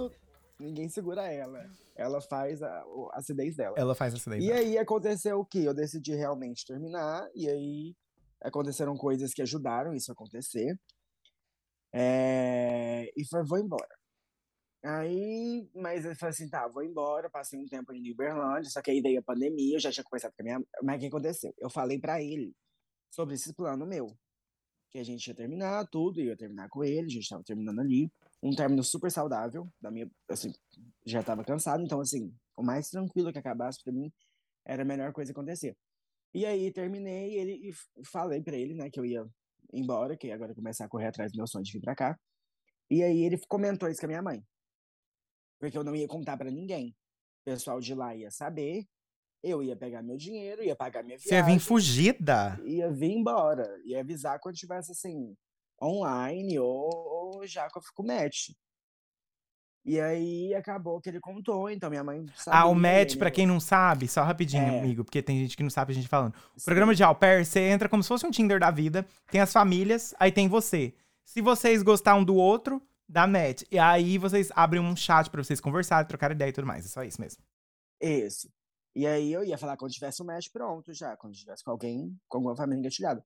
Ninguém 0.58 0.88
segura 0.88 1.30
ela. 1.30 1.64
Ela 1.94 2.20
faz 2.22 2.62
a, 2.62 2.68
a 2.68 3.18
acidez 3.18 3.56
dela. 3.56 3.74
Ela 3.78 3.94
faz 3.94 4.14
essa 4.14 4.30
daí. 4.30 4.40
E 4.40 4.50
aí 4.50 4.78
aconteceu 4.78 5.38
o 5.38 5.44
quê? 5.44 5.60
Eu 5.60 5.74
decidi 5.74 6.14
realmente 6.14 6.64
terminar, 6.66 7.28
e 7.34 7.46
aí 7.48 7.94
aconteceram 8.42 8.96
coisas 8.96 9.32
que 9.34 9.42
ajudaram 9.42 9.94
isso 9.94 10.10
a 10.10 10.14
acontecer. 10.14 10.74
É, 11.92 13.10
E 13.16 13.24
foi, 13.28 13.44
vou 13.44 13.58
embora. 13.58 13.99
Aí, 14.82 15.68
mas 15.74 16.06
eu 16.06 16.16
falei 16.16 16.30
assim, 16.30 16.48
tá, 16.48 16.66
vou 16.66 16.82
embora, 16.82 17.28
passei 17.28 17.58
um 17.58 17.66
tempo 17.66 17.92
em 17.92 18.10
Uberlândia, 18.10 18.70
só 18.70 18.80
que 18.80 18.90
aí 18.90 19.00
veio 19.02 19.20
a 19.20 19.22
pandemia, 19.22 19.76
eu 19.76 19.80
já 19.80 19.92
tinha 19.92 20.04
conversado 20.04 20.34
com 20.34 20.42
a 20.42 20.44
minha... 20.44 20.60
Mas 20.82 20.96
o 20.96 21.00
que 21.00 21.06
aconteceu? 21.06 21.54
Eu 21.58 21.68
falei 21.68 21.98
pra 21.98 22.22
ele 22.22 22.54
sobre 23.10 23.34
esse 23.34 23.52
plano 23.54 23.86
meu, 23.86 24.16
que 24.90 24.98
a 24.98 25.04
gente 25.04 25.26
ia 25.26 25.34
terminar 25.34 25.86
tudo, 25.88 26.20
ia 26.20 26.36
terminar 26.36 26.68
com 26.70 26.82
ele, 26.82 27.06
a 27.06 27.10
gente 27.10 27.28
tava 27.28 27.44
terminando 27.44 27.78
ali, 27.80 28.10
um 28.42 28.54
término 28.54 28.82
super 28.82 29.10
saudável, 29.10 29.68
da 29.80 29.90
minha, 29.90 30.10
assim, 30.30 30.50
já 31.04 31.22
tava 31.22 31.44
cansado, 31.44 31.82
então 31.82 32.00
assim, 32.00 32.34
o 32.56 32.62
mais 32.62 32.88
tranquilo 32.88 33.32
que 33.32 33.38
acabasse 33.38 33.82
pra 33.84 33.92
mim 33.92 34.10
era 34.64 34.82
a 34.82 34.86
melhor 34.86 35.12
coisa 35.12 35.32
acontecer. 35.32 35.76
E 36.32 36.46
aí 36.46 36.72
terminei 36.72 37.34
ele, 37.34 37.68
e 37.68 38.04
falei 38.04 38.42
pra 38.42 38.56
ele, 38.56 38.72
né, 38.74 38.88
que 38.88 38.98
eu 38.98 39.04
ia 39.04 39.26
embora, 39.74 40.16
que 40.16 40.30
agora 40.30 40.52
ia 40.52 40.56
começar 40.56 40.86
a 40.86 40.88
correr 40.88 41.08
atrás 41.08 41.32
do 41.32 41.36
meu 41.36 41.46
sonho 41.46 41.64
de 41.64 41.72
vir 41.72 41.80
pra 41.80 41.94
cá. 41.94 42.18
E 42.90 43.02
aí 43.02 43.24
ele 43.24 43.38
comentou 43.46 43.88
isso 43.88 44.00
com 44.00 44.06
a 44.06 44.08
minha 44.08 44.22
mãe. 44.22 44.42
Porque 45.60 45.76
eu 45.78 45.84
não 45.84 45.94
ia 45.94 46.08
contar 46.08 46.36
pra 46.36 46.50
ninguém. 46.50 46.88
O 47.42 47.44
pessoal 47.44 47.78
de 47.80 47.94
lá 47.94 48.14
ia 48.16 48.30
saber, 48.30 48.84
eu 49.42 49.62
ia 49.62 49.76
pegar 49.76 50.02
meu 50.02 50.16
dinheiro, 50.16 50.62
ia 50.64 50.74
pagar 50.74 51.04
minha 51.04 51.18
Você 51.18 51.28
ia 51.34 51.42
viagem 51.42 51.58
vir 51.58 51.64
fugida. 51.64 52.60
ia 52.64 52.90
vir 52.90 53.12
embora. 53.12 53.68
Ia 53.84 54.00
avisar 54.00 54.40
quando 54.40 54.56
tivesse 54.56 54.90
assim, 54.92 55.34
online 55.80 56.58
ou, 56.58 56.90
ou 57.36 57.46
já 57.46 57.68
com 57.70 57.80
com 57.94 58.02
o 58.02 58.06
match. 58.06 58.50
E 59.82 59.98
aí 59.98 60.54
acabou 60.54 61.00
que 61.00 61.08
ele 61.08 61.18
contou, 61.20 61.70
então 61.70 61.88
minha 61.88 62.04
mãe 62.04 62.26
sabia. 62.36 62.60
Ah, 62.60 62.66
o 62.66 62.74
match, 62.74 63.12
ele- 63.12 63.18
pra 63.18 63.30
quem 63.30 63.46
não 63.46 63.58
sabe, 63.58 64.06
só 64.06 64.22
rapidinho, 64.22 64.62
É. 64.62 64.78
amigo, 64.78 65.02
porque 65.04 65.22
tem 65.22 65.38
gente 65.40 65.56
que 65.56 65.62
não 65.62 65.70
sabe 65.70 65.92
a 65.92 65.94
gente 65.94 66.06
falando. 66.06 66.34
O 66.54 66.60
Sim. 66.60 66.64
programa 66.66 66.94
de 66.94 67.02
au 67.02 67.14
pair, 67.14 67.44
você 67.46 67.60
entra 67.60 67.88
como 67.88 68.02
se 68.02 68.08
fosse 68.08 68.26
um 68.26 68.30
Tinder 68.30 68.60
da 68.60 68.70
vida, 68.70 69.06
tem 69.30 69.40
as 69.40 69.50
famílias, 69.52 70.14
aí 70.20 70.30
tem 70.30 70.48
você. 70.48 70.92
Se 71.24 71.40
vocês 71.40 71.82
gostar 71.82 72.14
um 72.14 72.22
do 72.24 72.34
outro, 72.34 72.82
dá 73.10 73.26
match. 73.26 73.64
E 73.70 73.78
aí 73.78 74.16
vocês 74.16 74.50
abrem 74.54 74.80
um 74.80 74.94
chat 74.94 75.28
pra 75.28 75.42
vocês 75.42 75.60
conversarem, 75.60 76.06
trocar 76.06 76.30
ideia 76.30 76.50
e 76.50 76.52
tudo 76.52 76.66
mais. 76.66 76.86
É 76.86 76.88
só 76.88 77.02
isso 77.02 77.20
mesmo. 77.20 77.42
Isso. 78.00 78.48
E 78.94 79.06
aí 79.06 79.32
eu 79.32 79.44
ia 79.44 79.58
falar 79.58 79.76
quando 79.76 79.92
tivesse 79.92 80.22
o 80.22 80.24
match 80.24 80.48
pronto 80.52 80.92
já, 80.94 81.16
quando 81.16 81.34
tivesse 81.34 81.62
com 81.64 81.70
alguém, 81.70 82.16
com 82.28 82.38
alguma 82.38 82.56
família 82.56 82.80
engatilhada. 82.80 83.24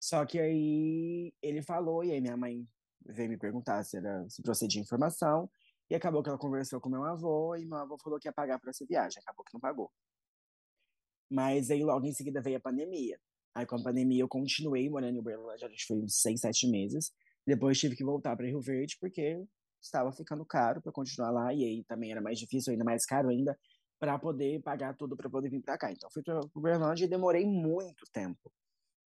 Só 0.00 0.24
que 0.26 0.38
aí 0.38 1.32
ele 1.40 1.62
falou, 1.62 2.04
e 2.04 2.12
aí 2.12 2.20
minha 2.20 2.36
mãe 2.36 2.66
veio 3.06 3.28
me 3.28 3.38
perguntar 3.38 3.82
se, 3.84 3.96
era, 3.96 4.28
se 4.28 4.42
procedia 4.42 4.80
informação, 4.80 5.50
e 5.90 5.94
acabou 5.94 6.22
que 6.22 6.28
ela 6.28 6.38
conversou 6.38 6.80
com 6.80 6.88
meu 6.88 7.04
avô, 7.04 7.56
e 7.56 7.64
meu 7.64 7.78
avô 7.78 7.96
falou 8.02 8.18
que 8.18 8.28
ia 8.28 8.32
pagar 8.32 8.58
para 8.58 8.70
essa 8.70 8.84
viagem, 8.86 9.20
acabou 9.20 9.44
que 9.44 9.54
não 9.54 9.60
pagou. 9.60 9.90
Mas 11.30 11.70
aí 11.70 11.82
logo 11.82 12.06
em 12.06 12.12
seguida 12.12 12.42
veio 12.42 12.58
a 12.58 12.60
pandemia. 12.60 13.18
Aí 13.54 13.66
com 13.66 13.76
a 13.76 13.82
pandemia 13.82 14.22
eu 14.22 14.28
continuei 14.28 14.88
morando 14.90 15.16
em 15.16 15.20
Uberlândia, 15.20 15.66
acho 15.66 15.76
que 15.76 15.86
foi 15.86 15.98
uns 15.98 16.20
seis, 16.20 16.40
sete 16.40 16.68
meses. 16.68 17.12
Depois 17.46 17.78
tive 17.78 17.96
que 17.96 18.04
voltar 18.04 18.36
para 18.36 18.46
Rio 18.46 18.60
Verde, 18.60 18.96
porque 19.00 19.44
estava 19.82 20.12
ficando 20.12 20.44
caro 20.46 20.80
para 20.82 20.92
continuar 20.92 21.30
lá, 21.30 21.52
e 21.52 21.64
aí 21.64 21.84
também 21.84 22.10
era 22.12 22.20
mais 22.20 22.38
difícil, 22.38 22.72
ainda 22.72 22.84
mais 22.84 23.04
caro 23.04 23.28
ainda, 23.28 23.58
para 23.98 24.18
poder 24.18 24.62
pagar 24.62 24.96
tudo 24.96 25.16
para 25.16 25.28
poder 25.30 25.50
vir 25.50 25.62
para 25.62 25.78
cá. 25.78 25.90
Então 25.92 26.08
fui 26.12 26.22
para 26.22 26.40
Uberlândia 26.54 27.04
e 27.04 27.08
demorei 27.08 27.44
muito 27.46 28.04
tempo 28.12 28.52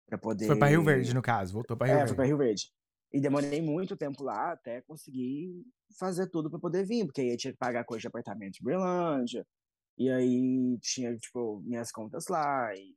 para 0.07 0.19
poder. 0.19 0.47
Foi 0.47 0.57
pra 0.59 0.69
Rio 0.69 0.83
Verde, 0.83 1.15
no 1.15 1.23
caso. 1.23 1.53
Voltou 1.55 1.77
pra 1.77 1.87
Rio 1.87 1.97
É, 1.97 1.99
Verde. 1.99 2.09
fui 2.11 2.17
para 2.17 2.27
Rio 2.27 2.39
Verde. 2.39 2.71
E 3.13 3.21
demorei 3.21 3.63
muito 3.63 3.97
tempo 3.97 4.23
lá 4.23 4.53
até 4.53 4.83
conseguir 4.83 5.65
fazer 5.99 6.29
tudo 6.29 6.51
para 6.51 6.61
poder 6.61 6.85
vir, 6.85 7.07
porque 7.07 7.23
aí 7.23 7.31
eu 7.31 7.37
tinha 7.39 7.53
que 7.53 7.59
pagar 7.59 7.85
coisa 7.85 8.03
de 8.03 8.09
apartamento 8.09 8.59
em 8.61 8.63
Uberlândia, 8.63 9.47
e 9.99 10.11
aí 10.11 10.79
tinha, 10.83 11.17
tipo, 11.17 11.61
minhas 11.63 11.91
contas 11.91 12.27
lá, 12.29 12.75
e 12.75 12.95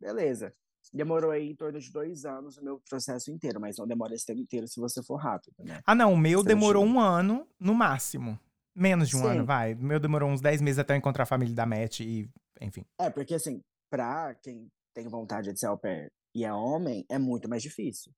beleza. 0.00 0.52
Demorou 0.92 1.30
aí 1.30 1.50
em 1.50 1.54
torno 1.54 1.78
de 1.78 1.90
dois 1.90 2.24
anos 2.24 2.56
o 2.56 2.64
meu 2.64 2.80
processo 2.88 3.30
inteiro, 3.30 3.60
mas 3.60 3.76
não 3.76 3.86
demora 3.86 4.14
esse 4.14 4.26
tempo 4.26 4.40
inteiro 4.40 4.66
se 4.68 4.80
você 4.80 5.02
for 5.02 5.16
rápido, 5.16 5.54
né? 5.64 5.80
Ah, 5.84 5.94
não, 5.94 6.12
o 6.12 6.16
meu 6.16 6.40
Você 6.40 6.48
demorou 6.48 6.84
um 6.84 7.00
ano, 7.00 7.46
no 7.58 7.74
máximo. 7.74 8.38
Menos 8.74 9.08
de 9.08 9.16
um 9.16 9.20
Sim. 9.20 9.28
ano, 9.28 9.46
vai. 9.46 9.74
O 9.74 9.82
meu 9.82 9.98
demorou 9.98 10.28
uns 10.28 10.40
10 10.40 10.60
meses 10.60 10.78
até 10.78 10.92
eu 10.92 10.98
encontrar 10.98 11.22
a 11.22 11.26
família 11.26 11.54
da 11.54 11.64
Matt 11.64 12.00
e, 12.00 12.28
enfim. 12.60 12.84
É, 13.00 13.08
porque 13.08 13.34
assim, 13.34 13.62
pra 13.90 14.34
quem 14.34 14.68
tem 14.94 15.08
vontade 15.08 15.52
de 15.52 15.58
ser 15.58 15.66
au 15.66 15.78
pair 15.78 16.10
e 16.34 16.44
é 16.44 16.52
homem, 16.52 17.04
é 17.08 17.18
muito 17.18 17.48
mais 17.48 17.62
difícil. 17.62 18.12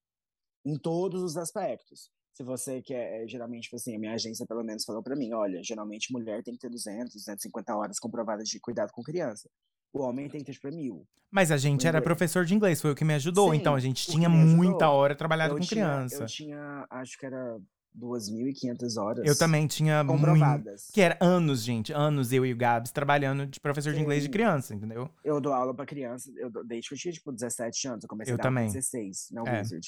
Em 0.66 0.76
todos 0.76 1.22
os 1.22 1.36
aspectos. 1.36 2.10
Se 2.34 2.42
você 2.42 2.82
quer, 2.82 3.22
é, 3.22 3.28
geralmente, 3.28 3.64
tipo 3.64 3.76
assim, 3.76 3.96
a 3.96 3.98
minha 3.98 4.14
agência 4.14 4.46
pelo 4.46 4.62
menos 4.62 4.84
falou 4.84 5.02
pra 5.02 5.16
mim, 5.16 5.32
olha, 5.32 5.60
geralmente 5.62 6.12
mulher 6.12 6.42
tem 6.42 6.54
que 6.54 6.60
ter 6.60 6.70
200, 6.70 7.14
250 7.14 7.76
horas 7.76 7.98
comprovadas 7.98 8.48
de 8.48 8.60
cuidado 8.60 8.90
com 8.92 9.02
criança. 9.02 9.48
O 9.92 10.00
homem 10.02 10.28
tem 10.28 10.40
que 10.40 10.46
ter, 10.46 10.52
tipo, 10.52 10.68
mil. 10.68 11.06
Mas 11.30 11.50
a 11.50 11.56
gente 11.56 11.86
era 11.86 12.00
professor 12.00 12.44
de 12.44 12.54
inglês, 12.54 12.80
foi 12.80 12.90
o 12.92 12.94
que 12.94 13.04
me 13.04 13.14
ajudou. 13.14 13.50
Sim, 13.52 13.58
então 13.58 13.74
a 13.74 13.80
gente 13.80 14.06
tinha 14.10 14.28
muita 14.28 14.88
hora 14.88 15.14
trabalhado 15.14 15.52
eu 15.54 15.58
com 15.58 15.62
tinha, 15.64 15.84
criança. 15.84 16.22
Eu 16.22 16.26
tinha, 16.26 16.86
acho 16.90 17.18
que 17.18 17.26
era 17.26 17.58
2.500 17.94 18.96
horas 18.96 19.26
Eu 19.26 19.36
também 19.38 19.66
tinha 19.66 20.02
muito. 20.04 20.18
comprovadas. 20.20 20.88
Que 20.92 21.00
era 21.00 21.18
anos, 21.20 21.62
gente. 21.62 21.92
Anos 21.92 22.32
eu 22.32 22.46
e 22.46 22.52
o 22.52 22.56
Gabs 22.56 22.90
trabalhando 22.92 23.46
de 23.46 23.60
professor 23.60 23.92
de 23.92 24.00
inglês 24.00 24.22
de 24.22 24.26
Sim. 24.28 24.32
criança, 24.32 24.74
entendeu? 24.74 25.10
Eu 25.24 25.40
dou 25.40 25.52
aula 25.52 25.74
pra 25.74 25.84
criança, 25.84 26.30
eu 26.36 26.50
dou- 26.50 26.64
desde 26.64 26.88
que 26.88 26.94
eu 26.94 26.98
tinha, 26.98 27.12
tipo, 27.12 27.32
17 27.32 27.88
anos. 27.88 28.04
Eu 28.04 28.08
comecei 28.08 28.32
Eu 28.32 28.36
a 28.36 28.38
dar 28.38 28.44
também. 28.44 28.66
com 28.66 28.72
16, 28.72 29.28
na 29.30 29.42
É. 29.46 29.58
Wizard. 29.60 29.86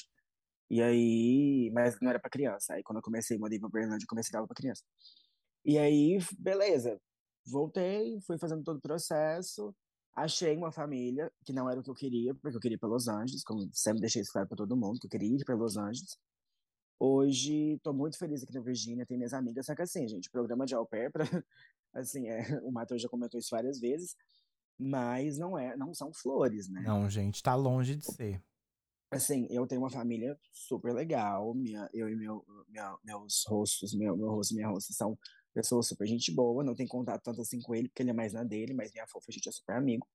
E 0.69 0.81
aí, 0.81 1.71
mas 1.73 1.97
não 2.01 2.09
era 2.09 2.19
pra 2.19 2.29
criança. 2.29 2.73
Aí 2.75 2.83
quando 2.83 2.97
eu 2.97 3.03
comecei, 3.03 3.37
mandei 3.37 3.59
pra 3.59 3.69
Berlândia, 3.69 4.03
eu 4.05 4.07
comecei 4.07 4.29
a 4.29 4.33
dar 4.33 4.39
aula 4.39 4.47
pra 4.47 4.55
criança. 4.55 4.83
E 5.65 5.77
aí, 5.77 6.17
beleza. 6.37 6.99
Voltei, 7.47 8.19
fui 8.25 8.37
fazendo 8.37 8.63
todo 8.63 8.77
o 8.77 8.81
processo. 8.81 9.73
Achei 10.15 10.57
uma 10.57 10.71
família, 10.71 11.31
que 11.45 11.53
não 11.53 11.69
era 11.69 11.79
o 11.79 11.83
que 11.83 11.89
eu 11.89 11.95
queria, 11.95 12.35
porque 12.35 12.55
eu 12.55 12.59
queria 12.59 12.75
ir 12.75 12.79
pra 12.79 12.89
Los 12.89 13.07
Angeles, 13.07 13.43
como 13.43 13.69
sempre 13.73 14.01
deixei 14.01 14.21
isso 14.21 14.31
claro 14.31 14.47
pra 14.47 14.57
todo 14.57 14.75
mundo, 14.75 14.99
que 14.99 15.07
eu 15.07 15.09
queria 15.09 15.35
ir 15.35 15.45
pra 15.45 15.55
Los 15.55 15.77
Angeles. 15.77 16.17
Hoje, 16.99 17.79
tô 17.81 17.93
muito 17.93 18.17
feliz 18.17 18.43
aqui 18.43 18.53
na 18.53 18.61
Virgínia, 18.61 19.05
tem 19.05 19.17
minhas 19.17 19.33
amigas, 19.33 19.65
só 19.65 19.73
que 19.73 19.81
assim, 19.81 20.07
gente, 20.07 20.29
programa 20.29 20.65
de 20.65 20.75
au 20.75 20.85
pair, 20.85 21.11
pra, 21.11 21.23
assim, 21.95 22.27
é, 22.27 22.41
o 22.63 22.71
Matheus 22.71 23.01
já 23.01 23.09
comentou 23.09 23.39
isso 23.39 23.49
várias 23.51 23.79
vezes, 23.79 24.15
mas 24.77 25.37
não 25.37 25.57
é, 25.57 25.75
não 25.77 25.93
são 25.93 26.13
flores, 26.13 26.67
né? 26.69 26.81
Não, 26.81 27.09
gente, 27.09 27.41
tá 27.41 27.55
longe 27.55 27.95
de 27.95 28.05
ser. 28.05 28.43
Assim, 29.09 29.47
eu 29.49 29.65
tenho 29.65 29.81
uma 29.81 29.89
família 29.89 30.39
super 30.51 30.93
legal, 30.93 31.53
minha, 31.53 31.89
eu 31.93 32.09
e 32.09 32.15
meu, 32.15 32.45
minha, 32.67 32.97
meus 33.03 33.43
rostos, 33.47 33.93
meu, 33.93 34.15
meu 34.15 34.29
rosto 34.29 34.51
e 34.51 34.55
minha 34.55 34.67
rosto 34.67 34.93
são 34.93 35.17
pessoas 35.53 35.87
super 35.87 36.07
gente 36.07 36.33
boa, 36.33 36.63
não 36.63 36.75
tem 36.75 36.87
contato 36.87 37.23
tanto 37.23 37.41
assim 37.41 37.61
com 37.61 37.75
ele, 37.75 37.89
porque 37.89 38.03
ele 38.03 38.09
é 38.09 38.13
mais 38.13 38.33
na 38.33 38.43
dele, 38.43 38.73
mas 38.73 38.91
minha 38.91 39.07
fofa, 39.07 39.27
a 39.29 39.31
gente 39.31 39.49
é 39.49 39.51
super 39.51 39.75
amigo. 39.75 40.07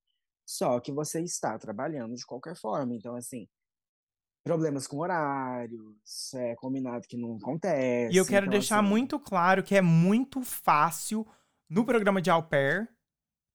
Só 0.47 0.79
que 0.81 0.93
você 0.93 1.21
está 1.23 1.59
trabalhando 1.59 2.15
de 2.15 2.25
qualquer 2.25 2.57
forma, 2.57 2.95
então 2.95 3.15
assim, 3.17 3.49
problemas 4.45 4.87
com 4.87 4.99
horários, 4.99 6.33
é, 6.35 6.55
combinado 6.55 7.07
que 7.09 7.17
não 7.17 7.37
acontece. 7.37 8.15
E 8.15 8.17
eu 8.17 8.25
quero 8.25 8.47
então, 8.47 8.59
deixar 8.59 8.79
assim, 8.79 8.89
muito 8.89 9.19
claro 9.19 9.63
que 9.63 9.75
é 9.75 9.83
muito 9.83 10.43
fácil 10.43 11.27
no 11.69 11.85
programa 11.85 12.23
de 12.23 12.31
au 12.31 12.45
pair, 12.45 12.89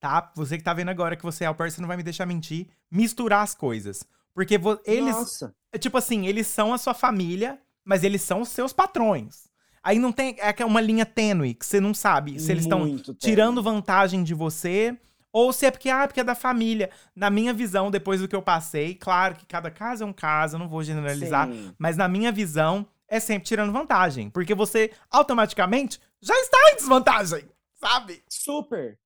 tá? 0.01 0.31
Você 0.35 0.57
que 0.57 0.63
tá 0.63 0.73
vendo 0.73 0.89
agora 0.89 1.15
que 1.15 1.23
você 1.23 1.45
é 1.45 1.47
au 1.47 1.55
pair, 1.55 1.71
você 1.71 1.79
não 1.79 1.87
vai 1.87 1.95
me 1.95 2.03
deixar 2.03 2.25
mentir, 2.25 2.67
misturar 2.91 3.43
as 3.43 3.55
coisas. 3.55 4.05
Porque 4.33 4.59
eles, 4.85 5.15
Nossa, 5.15 5.55
é 5.71 5.77
tipo 5.77 5.97
assim, 5.97 6.27
eles 6.27 6.47
são 6.47 6.73
a 6.73 6.77
sua 6.77 6.93
família, 6.93 7.61
mas 7.85 8.03
eles 8.03 8.21
são 8.21 8.41
os 8.41 8.49
seus 8.49 8.73
patrões. 8.73 9.50
Aí 9.83 9.97
não 9.97 10.11
tem, 10.11 10.35
é 10.39 10.53
que 10.53 10.61
é 10.61 10.65
uma 10.65 10.81
linha 10.81 11.05
tênue 11.05 11.53
que 11.55 11.65
você 11.65 11.79
não 11.79 11.93
sabe 11.93 12.39
se 12.39 12.51
eles 12.51 12.63
estão 12.63 12.97
tirando 13.17 13.63
vantagem 13.63 14.23
de 14.23 14.33
você 14.33 14.95
ou 15.33 15.51
se 15.53 15.65
é 15.65 15.71
porque, 15.71 15.89
ah, 15.89 16.05
porque 16.07 16.19
é 16.19 16.23
da 16.23 16.35
família. 16.35 16.89
Na 17.15 17.29
minha 17.29 17.53
visão, 17.53 17.89
depois 17.89 18.19
do 18.19 18.27
que 18.27 18.35
eu 18.35 18.41
passei, 18.41 18.93
claro 18.93 19.35
que 19.35 19.45
cada 19.45 19.71
caso 19.71 20.03
é 20.03 20.05
um 20.05 20.13
caso, 20.13 20.55
eu 20.55 20.59
não 20.59 20.67
vou 20.67 20.83
generalizar, 20.83 21.47
Sim. 21.47 21.73
mas 21.79 21.97
na 21.97 22.07
minha 22.07 22.31
visão, 22.31 22.85
é 23.07 23.19
sempre 23.19 23.47
tirando 23.47 23.73
vantagem. 23.73 24.29
Porque 24.29 24.53
você 24.55 24.91
automaticamente 25.09 25.99
já 26.21 26.33
está 26.39 26.57
em 26.71 26.75
desvantagem, 26.75 27.49
sabe? 27.75 28.23
Super. 28.29 28.99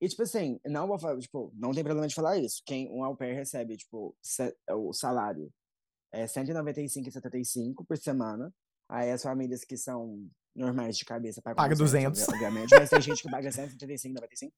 E, 0.00 0.08
tipo 0.08 0.22
assim, 0.22 0.60
não 0.66 0.86
vou 0.86 0.98
falar, 0.98 1.18
tipo, 1.18 1.52
não 1.54 1.72
tem 1.72 1.82
problema 1.82 2.06
de 2.06 2.14
falar 2.14 2.38
isso. 2.38 2.62
Quem 2.64 2.88
um 2.90 3.02
au 3.02 3.16
pair 3.16 3.34
recebe, 3.34 3.76
tipo, 3.76 4.16
o 4.70 4.92
salário 4.92 5.50
é 6.12 6.24
195,75 6.24 7.84
por 7.86 7.96
semana. 7.96 8.52
Aí 8.88 9.10
as 9.10 9.22
famílias 9.22 9.64
que 9.64 9.76
são 9.76 10.28
normais 10.54 10.96
de 10.96 11.04
cabeça 11.04 11.42
pagam 11.42 11.56
Paga 11.56 11.76
200, 11.76 12.20
200. 12.20 12.34
obviamente, 12.34 12.74
mas 12.74 12.90
tem 12.90 13.00
gente 13.00 13.22
que 13.22 13.30
paga 13.30 13.50
135,95. 13.50 14.52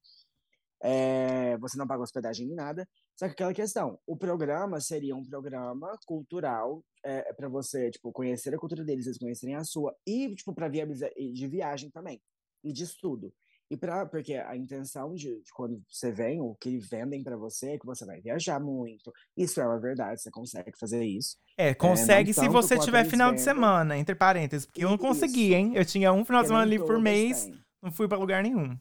É, 0.82 1.58
você 1.58 1.76
não 1.76 1.86
paga 1.86 2.02
hospedagem 2.02 2.46
nem 2.46 2.56
nada. 2.56 2.88
Só 3.14 3.26
que 3.26 3.32
aquela 3.32 3.52
questão, 3.52 3.98
o 4.06 4.16
programa 4.16 4.80
seria 4.80 5.14
um 5.14 5.24
programa 5.24 5.98
cultural 6.06 6.82
é, 7.04 7.32
para 7.34 7.48
você, 7.48 7.90
tipo, 7.90 8.10
conhecer 8.12 8.54
a 8.54 8.58
cultura 8.58 8.82
deles, 8.82 9.06
eles 9.06 9.18
conhecerem 9.18 9.56
a 9.56 9.64
sua, 9.64 9.94
e, 10.06 10.34
tipo, 10.34 10.54
para 10.54 10.70
e 11.16 11.32
de 11.32 11.46
viagem 11.46 11.90
também, 11.90 12.22
e 12.64 12.72
de 12.72 12.84
estudo. 12.84 13.32
E 13.70 13.76
pra, 13.76 14.04
porque 14.04 14.34
a 14.34 14.56
intenção 14.56 15.14
de, 15.14 15.40
de 15.42 15.52
quando 15.54 15.80
você 15.88 16.10
vem, 16.10 16.40
o 16.40 16.56
que 16.56 16.76
vendem 16.78 17.22
para 17.22 17.36
você 17.36 17.70
é 17.70 17.78
que 17.78 17.86
você 17.86 18.04
vai 18.04 18.20
viajar 18.20 18.58
muito. 18.58 19.12
Isso 19.36 19.60
é 19.60 19.64
uma 19.66 19.78
verdade, 19.78 20.20
você 20.20 20.28
consegue 20.30 20.72
fazer 20.76 21.04
isso. 21.04 21.36
É, 21.56 21.72
consegue 21.72 22.34
não 22.36 22.42
se 22.42 22.48
você 22.48 22.76
tiver 22.78 23.04
final 23.04 23.32
de 23.32 23.40
semana, 23.40 23.96
entre 23.96 24.14
parênteses. 24.16 24.66
Porque 24.66 24.84
eu 24.84 24.90
não 24.90 24.98
consegui, 24.98 25.48
Isso. 25.50 25.54
hein? 25.54 25.72
Eu 25.76 25.84
tinha 25.84 26.12
um 26.12 26.24
final 26.24 26.42
de 26.42 26.48
semana 26.48 26.64
livre 26.64 26.84
por 26.84 26.98
mês, 26.98 27.44
têm. 27.44 27.54
não 27.80 27.92
fui 27.92 28.08
pra 28.08 28.18
lugar 28.18 28.42
nenhum. 28.42 28.76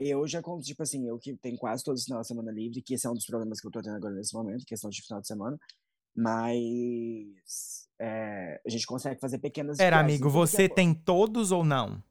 Eu 0.00 0.26
já, 0.26 0.42
con- 0.42 0.58
tipo 0.60 0.82
assim, 0.82 1.08
eu 1.08 1.16
que 1.18 1.36
tenho 1.36 1.56
quase 1.56 1.84
todos 1.84 2.00
os 2.00 2.06
finais 2.06 2.22
de 2.22 2.28
semana 2.28 2.50
livre, 2.50 2.82
que 2.82 2.94
esse 2.94 3.06
é 3.06 3.10
um 3.10 3.14
dos 3.14 3.26
problemas 3.26 3.60
que 3.60 3.66
eu 3.68 3.70
tô 3.70 3.80
tendo 3.80 3.96
agora 3.96 4.14
nesse 4.14 4.34
momento, 4.34 4.64
questão 4.66 4.90
de 4.90 5.00
final 5.00 5.20
de 5.20 5.28
semana. 5.28 5.56
Mas 6.16 7.88
é, 8.00 8.60
a 8.66 8.68
gente 8.68 8.86
consegue 8.86 9.20
fazer 9.20 9.38
pequenas 9.38 9.76
Pera, 9.76 9.98
viagens. 9.98 10.20
amigo, 10.20 10.28
é 10.28 10.32
você 10.32 10.68
tem 10.68 10.92
todos 10.94 11.52
ou 11.52 11.64
não? 11.64 12.02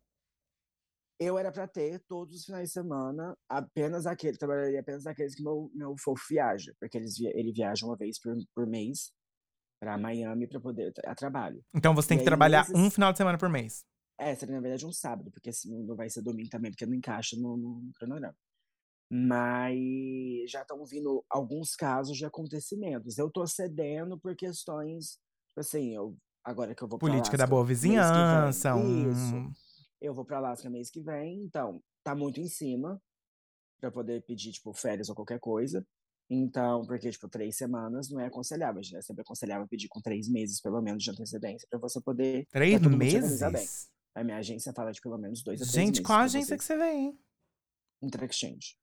Eu 1.20 1.38
era 1.38 1.52
pra 1.52 1.68
ter 1.68 2.00
todos 2.08 2.36
os 2.36 2.46
finais 2.46 2.68
de 2.70 2.74
semana, 2.74 3.36
apenas 3.50 4.06
aquele, 4.06 4.38
trabalharia 4.38 4.80
apenas 4.80 5.08
aqueles 5.08 5.34
que 5.34 5.42
meu, 5.44 5.72
meu 5.74 5.96
fofo 5.98 6.24
viaja, 6.30 6.74
porque 6.80 6.96
eles 6.98 7.20
ele 7.20 7.52
viaja 7.52 7.86
uma 7.86 7.98
vez 7.98 8.20
por, 8.22 8.36
por 8.54 8.68
mês 8.68 9.12
pra 9.82 9.98
Miami 9.98 10.48
pra 10.48 10.60
poder 10.60 10.94
a 11.06 11.16
trabalho. 11.16 11.64
Então 11.76 11.96
você 11.96 12.10
tem 12.10 12.18
E 12.18 12.20
que 12.20 12.22
aí, 12.22 12.26
trabalhar 12.26 12.60
nesses- 12.68 12.76
um 12.76 12.92
final 12.92 13.12
de 13.12 13.18
semana 13.18 13.38
por 13.38 13.50
mês. 13.50 13.84
É, 14.20 14.36
seria 14.36 14.56
na 14.56 14.62
verdade 14.62 14.86
um 14.86 14.92
sábado, 14.92 15.32
porque 15.32 15.50
assim, 15.50 15.84
não 15.86 15.96
vai 15.96 16.10
ser 16.10 16.22
domingo 16.22 16.50
também, 16.50 16.72
porque 16.72 16.86
não 16.86 16.94
encaixa 16.96 17.36
no, 17.36 17.58
no 17.58 17.92
cronograma. 17.96 18.36
Mas 19.10 20.52
já 20.52 20.62
estão 20.62 20.84
vindo 20.86 21.24
alguns 21.30 21.76
casos 21.76 22.18
de 22.18 22.26
acontecimentos. 22.26 23.18
Eu 23.18 23.32
tô 23.32 23.46
cedendo 23.48 24.20
por 24.20 24.36
questões, 24.36 25.18
tipo 25.48 25.60
assim, 25.60 25.96
eu, 25.96 26.16
agora 26.44 26.76
que 26.76 26.84
eu 26.84 26.88
vou 26.88 27.00
Política 27.00 27.38
da 27.38 27.48
boa 27.48 27.64
vizinhança, 27.66 28.76
um... 28.76 29.12
Isso. 29.12 29.67
Eu 30.02 30.14
vou 30.14 30.26
pra 30.26 30.38
Alasca 30.38 30.70
mês 30.70 30.90
que 30.90 31.02
vem, 31.02 31.44
então 31.44 31.82
tá 32.04 32.16
muito 32.16 32.40
em 32.40 32.48
cima 32.48 33.02
pra 33.80 33.92
poder 33.92 34.24
pedir, 34.24 34.52
tipo, 34.52 34.74
férias 34.74 35.10
ou 35.10 35.16
qualquer 35.16 35.40
coisa. 35.40 35.86
Então, 36.30 36.86
porque, 36.86 37.10
tipo, 37.10 37.30
três 37.30 37.56
semanas 37.56 38.10
não 38.10 38.20
é 38.20 38.26
aconselhável. 38.28 38.82
É 38.82 39.02
sempre 39.02 39.22
aconselhável 39.22 39.68
pedir 39.68 39.88
com 39.88 40.02
três 40.02 40.28
meses, 40.28 40.60
pelo 40.62 40.82
menos, 40.82 41.04
de 41.04 41.12
antecedência, 41.12 41.68
pra 41.70 41.80
você 41.80 42.02
poder. 42.02 42.46
Três 42.52 42.82
meses? 42.82 43.90
A 44.14 44.24
minha 44.24 44.38
agência 44.38 44.74
fala 44.74 44.92
de 44.92 45.00
pelo 45.00 45.18
menos 45.18 45.44
dois 45.44 45.62
a 45.62 45.64
três 45.64 45.74
Gente, 45.74 45.88
meses. 45.98 46.06
qual 46.06 46.20
agência 46.20 46.56
você 46.56 46.58
que 46.58 46.64
você 46.64 46.78
vem, 46.78 47.06
hein? 47.06 47.20
Inter-exchange. 48.02 48.78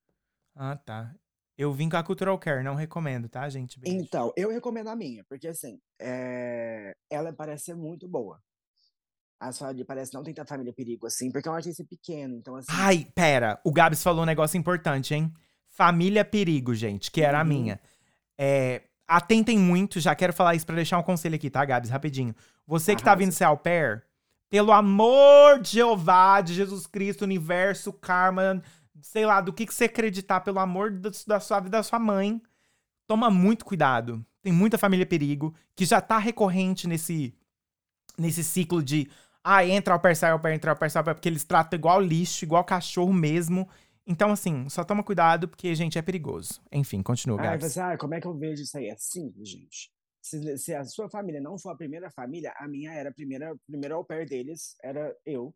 Ah, 0.55 0.75
tá. 0.77 1.13
Eu 1.57 1.71
vim 1.71 1.89
com 1.89 1.97
a 1.97 2.03
Cultural 2.03 2.37
Care, 2.39 2.63
não 2.63 2.75
recomendo, 2.75 3.29
tá, 3.29 3.47
gente? 3.49 3.79
Beijo. 3.79 3.97
Então, 3.97 4.33
eu 4.35 4.49
recomendo 4.49 4.89
a 4.89 4.95
minha, 4.95 5.23
porque 5.25 5.47
assim, 5.47 5.79
é, 6.01 6.93
ela 7.09 7.31
parece 7.31 7.65
ser 7.65 7.75
muito 7.75 8.07
boa. 8.07 8.41
As 9.47 9.57
famílias 9.59 9.85
parece 9.87 10.13
não 10.13 10.23
tem 10.23 10.33
tanta 10.33 10.47
família 10.49 10.73
perigo 10.73 11.05
assim, 11.07 11.31
porque 11.31 11.47
é 11.47 11.51
uma 11.51 11.57
agência 11.57 11.85
pequena, 11.85 12.33
então 12.35 12.55
assim. 12.55 12.67
Ai, 12.71 13.07
pera. 13.15 13.59
O 13.63 13.71
Gabs 13.71 14.01
falou 14.03 14.23
um 14.23 14.25
negócio 14.25 14.57
importante, 14.57 15.13
hein? 15.13 15.31
Família 15.69 16.23
Perigo, 16.23 16.73
gente, 16.73 17.11
que 17.11 17.21
era 17.21 17.39
a 17.39 17.41
Uhum. 17.43 17.47
minha. 17.49 17.79
É, 18.37 18.83
atentem 19.07 19.57
muito, 19.59 19.99
já 19.99 20.15
quero 20.15 20.33
falar 20.33 20.55
isso 20.55 20.65
pra 20.65 20.75
deixar 20.75 20.97
um 20.97 21.03
conselho 21.03 21.35
aqui, 21.35 21.49
tá, 21.49 21.63
Gabs? 21.65 21.89
Rapidinho. 21.89 22.33
Você 22.65 22.95
que 22.95 23.03
tá 23.03 23.11
Arrasa. 23.11 23.25
vindo 23.25 23.31
ser 23.33 23.43
au 23.43 23.57
pair, 23.57 24.03
pelo 24.49 24.71
amor 24.71 25.59
de 25.59 25.71
Jeová, 25.73 26.39
de 26.41 26.53
Jesus 26.53 26.87
Cristo, 26.87 27.23
universo, 27.23 27.91
karma, 27.91 28.61
sei 29.01 29.25
lá, 29.25 29.41
do 29.41 29.51
que, 29.53 29.65
que 29.65 29.73
você 29.73 29.85
acreditar, 29.85 30.39
pelo 30.41 30.59
amor 30.59 30.91
da, 30.91 31.09
da 31.27 31.39
sua 31.39 31.59
vida, 31.59 31.77
da 31.77 31.83
sua 31.83 31.99
mãe, 31.99 32.41
toma 33.07 33.29
muito 33.29 33.65
cuidado. 33.65 34.25
Tem 34.41 34.53
muita 34.53 34.77
família 34.77 35.05
perigo 35.05 35.53
que 35.75 35.85
já 35.85 35.99
tá 35.99 36.17
recorrente 36.17 36.87
nesse, 36.87 37.35
nesse 38.17 38.43
ciclo 38.43 38.81
de 38.81 39.09
ah, 39.47 39.63
entra 39.63 39.93
ao 39.93 39.99
pair, 39.99 40.15
sai 40.15 40.31
ao 40.31 40.39
pair, 40.39 40.55
entra 40.55 40.75
sai 40.89 40.99
ao 40.99 41.03
pair, 41.05 41.13
porque 41.13 41.29
eles 41.29 41.43
tratam 41.43 41.77
igual 41.77 42.01
lixo, 42.01 42.43
igual 42.43 42.63
cachorro 42.63 43.13
mesmo. 43.13 43.69
Então, 44.07 44.31
assim, 44.31 44.67
só 44.69 44.83
toma 44.83 45.03
cuidado, 45.03 45.47
porque, 45.47 45.75
gente, 45.75 45.99
é 45.99 46.01
perigoso. 46.01 46.59
Enfim, 46.71 47.03
continua, 47.03 47.39
Ai, 47.39 47.49
Gabs. 47.49 47.73
você, 47.73 47.79
ah, 47.79 47.95
como 47.95 48.15
é 48.15 48.21
que 48.21 48.25
eu 48.25 48.35
vejo 48.35 48.63
isso 48.63 48.75
aí? 48.75 48.87
É 48.87 48.95
simples, 48.97 49.47
gente. 49.47 49.91
Se, 50.19 50.57
se 50.57 50.73
a 50.73 50.83
sua 50.83 51.07
família 51.07 51.39
não 51.39 51.59
for 51.59 51.69
a 51.69 51.75
primeira 51.75 52.09
família, 52.09 52.51
a 52.57 52.67
minha 52.67 52.91
era 52.91 53.09
a 53.09 53.13
primeira, 53.13 53.55
primeiro 53.67 53.95
au 53.95 54.03
pair 54.03 54.27
deles, 54.27 54.75
era 54.83 55.15
eu. 55.23 55.53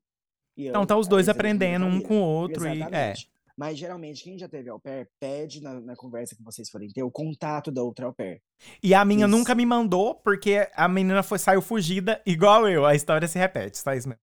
E 0.55 0.65
eu, 0.65 0.69
Então 0.69 0.85
tá 0.85 0.95
os 0.95 1.07
dois 1.07 1.27
a 1.27 1.33
primeira 1.33 1.57
aprendendo 1.57 1.85
um 1.87 1.99
com 1.99 2.19
o 2.21 2.23
outro 2.23 2.67
e. 2.67 2.83
É. 2.83 3.13
Mas 3.59 3.77
geralmente, 3.77 4.23
quem 4.23 4.39
já 4.39 4.47
teve 4.47 4.69
au 4.69 4.79
pair, 4.79 5.11
pede 5.19 5.61
na, 5.61 5.81
na 5.81 5.93
conversa 5.93 6.33
que 6.33 6.41
vocês 6.41 6.69
forem 6.69 6.87
ter 6.87 7.03
o 7.03 7.11
contato 7.11 7.69
da 7.69 7.83
outra 7.83 8.05
au 8.05 8.13
pair. 8.13 8.41
E 8.81 8.93
a 8.93 9.03
minha 9.03 9.25
Isso. 9.25 9.35
nunca 9.35 9.53
me 9.53 9.65
mandou, 9.65 10.15
porque 10.15 10.71
a 10.73 10.87
menina 10.87 11.21
foi, 11.21 11.37
saiu 11.39 11.61
fugida, 11.61 12.21
igual 12.25 12.69
eu. 12.69 12.85
A 12.85 12.95
história 12.95 13.27
se 13.27 13.37
repete, 13.37 13.77
só 13.77 13.93
isso 13.93 14.07
mesmo. 14.07 14.21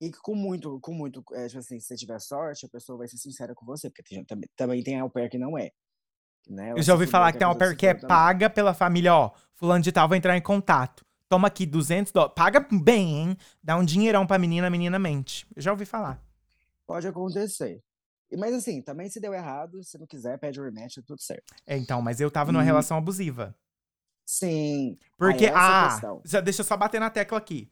E 0.00 0.12
com 0.12 0.36
muito, 0.36 0.78
com 0.78 0.94
muito, 0.94 1.24
é, 1.32 1.48
tipo 1.48 1.58
assim, 1.58 1.80
se 1.80 1.88
você 1.88 1.96
tiver 1.96 2.20
sorte, 2.20 2.64
a 2.64 2.68
pessoa 2.68 2.96
vai 2.96 3.08
ser 3.08 3.16
sincera 3.16 3.52
com 3.52 3.66
você, 3.66 3.90
porque 3.90 4.04
tem, 4.04 4.24
também, 4.24 4.48
também 4.54 4.82
tem 4.84 5.00
au 5.00 5.10
pair 5.10 5.28
que 5.28 5.38
não 5.38 5.58
é. 5.58 5.72
Né? 6.48 6.70
Eu 6.70 6.82
já 6.84 6.92
ouvi 6.92 7.08
falar 7.08 7.32
que 7.32 7.38
tem 7.38 7.46
uma 7.46 7.54
a 7.54 7.56
pessoa 7.56 7.76
pair 7.76 7.78
que 7.78 7.86
é 7.88 8.06
paga 8.06 8.48
pela 8.48 8.72
família, 8.72 9.12
ó. 9.12 9.32
Fulano 9.54 9.82
de 9.82 9.90
tal 9.90 10.08
vai 10.08 10.18
entrar 10.18 10.36
em 10.36 10.42
contato. 10.42 11.04
Toma 11.28 11.48
aqui 11.48 11.66
200 11.66 12.12
dólares. 12.12 12.34
Paga 12.36 12.64
bem, 12.70 13.22
hein? 13.22 13.36
Dá 13.60 13.76
um 13.76 13.84
dinheirão 13.84 14.24
pra 14.24 14.38
menina, 14.38 14.68
a 14.68 14.70
menina 14.70 15.00
mente. 15.00 15.48
Eu 15.56 15.62
já 15.62 15.72
ouvi 15.72 15.84
falar. 15.84 16.22
Pode 16.86 17.08
acontecer. 17.08 17.82
Mas 18.38 18.54
assim, 18.54 18.80
também 18.80 19.08
se 19.08 19.20
deu 19.20 19.32
errado, 19.34 19.82
se 19.82 19.98
não 19.98 20.06
quiser, 20.06 20.38
pede 20.38 20.60
o 20.60 20.64
rematch, 20.64 20.98
é 20.98 21.02
tudo 21.02 21.20
certo. 21.20 21.54
É, 21.66 21.76
então, 21.76 22.00
mas 22.00 22.20
eu 22.20 22.30
tava 22.30 22.52
numa 22.52 22.62
Hum. 22.62 22.66
relação 22.66 22.96
abusiva. 22.96 23.54
Sim. 24.24 24.98
Porque, 25.18 25.46
é 25.46 25.52
a 25.52 25.88
ah, 25.88 26.00
já, 26.24 26.40
deixa 26.40 26.60
eu 26.60 26.64
só 26.64 26.76
bater 26.76 27.00
na 27.00 27.10
tecla 27.10 27.36
aqui. 27.38 27.70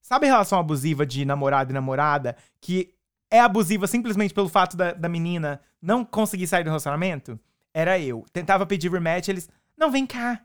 Sabe 0.00 0.26
relação 0.26 0.58
abusiva 0.58 1.06
de 1.06 1.24
namorado 1.24 1.70
e 1.70 1.74
namorada 1.74 2.36
que 2.60 2.94
é 3.30 3.40
abusiva 3.40 3.86
simplesmente 3.86 4.34
pelo 4.34 4.48
fato 4.48 4.76
da, 4.76 4.92
da 4.92 5.08
menina 5.08 5.60
não 5.80 6.04
conseguir 6.04 6.46
sair 6.46 6.64
do 6.64 6.70
relacionamento? 6.70 7.38
Era 7.72 7.98
eu. 7.98 8.24
Tentava 8.32 8.66
pedir 8.66 8.90
rematch, 8.90 9.28
eles, 9.28 9.48
não, 9.76 9.90
vem 9.90 10.06
cá, 10.06 10.44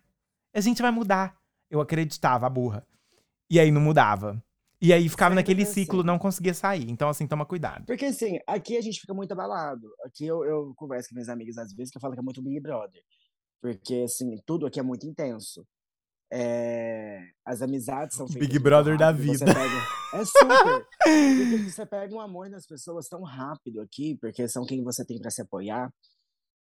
a 0.54 0.62
gente 0.62 0.82
vai 0.82 0.92
mudar. 0.92 1.36
Eu 1.70 1.82
acreditava, 1.82 2.46
a 2.48 2.50
burra. 2.50 2.86
E 3.50 3.60
aí 3.60 3.72
não 3.72 3.82
mudava. 3.82 4.42
E 4.82 4.94
aí 4.94 5.10
ficava 5.10 5.32
Sempre 5.36 5.42
naquele 5.54 5.66
ciclo, 5.66 6.00
assim. 6.00 6.08
não 6.08 6.20
conseguia 6.20 6.54
sair. 6.54 6.90
Então, 6.90 7.10
assim, 7.10 7.26
toma 7.28 7.46
cuidado. 7.46 7.86
Porque 7.86 8.06
assim, 8.06 8.38
aqui 8.46 8.78
a 8.78 8.82
gente 8.82 9.00
fica 9.02 9.14
muito 9.14 9.32
abalado. 9.32 9.88
Aqui 10.06 10.26
eu, 10.26 10.44
eu 10.46 10.74
converso 10.76 11.10
com 11.10 11.16
minhas 11.16 11.30
amigas 11.30 11.58
às 11.58 11.74
vezes 11.74 11.92
que 11.92 11.98
eu 11.98 12.02
falo 12.02 12.14
que 12.14 12.20
é 12.20 12.24
muito 12.24 12.44
Big 12.44 12.60
Brother. 12.60 13.02
Porque 13.62 14.04
assim, 14.06 14.36
tudo 14.46 14.68
aqui 14.68 14.80
é 14.80 14.84
muito 14.84 15.08
intenso. 15.08 15.66
É, 16.32 17.22
as 17.46 17.62
amizades 17.62 18.16
são 18.18 18.28
feitas 18.30 18.48
Big 18.48 18.60
Brother 18.60 18.98
da 18.98 19.08
rápido, 19.12 19.26
você 19.28 19.46
vida. 19.46 19.54
pega- 19.54 19.88
É 20.14 20.26
super. 20.26 20.86
Porque 21.04 21.70
você 21.72 21.86
pega 21.86 22.14
um 22.16 22.20
amor 22.20 22.50
nas 22.50 22.66
pessoas 22.68 23.08
tão 23.08 23.24
rápido 23.24 23.82
aqui, 23.82 24.18
porque 24.22 24.48
são 24.48 24.66
quem 24.66 24.84
você 24.84 25.04
tem 25.06 25.20
pra 25.20 25.32
se 25.32 25.42
apoiar, 25.42 25.90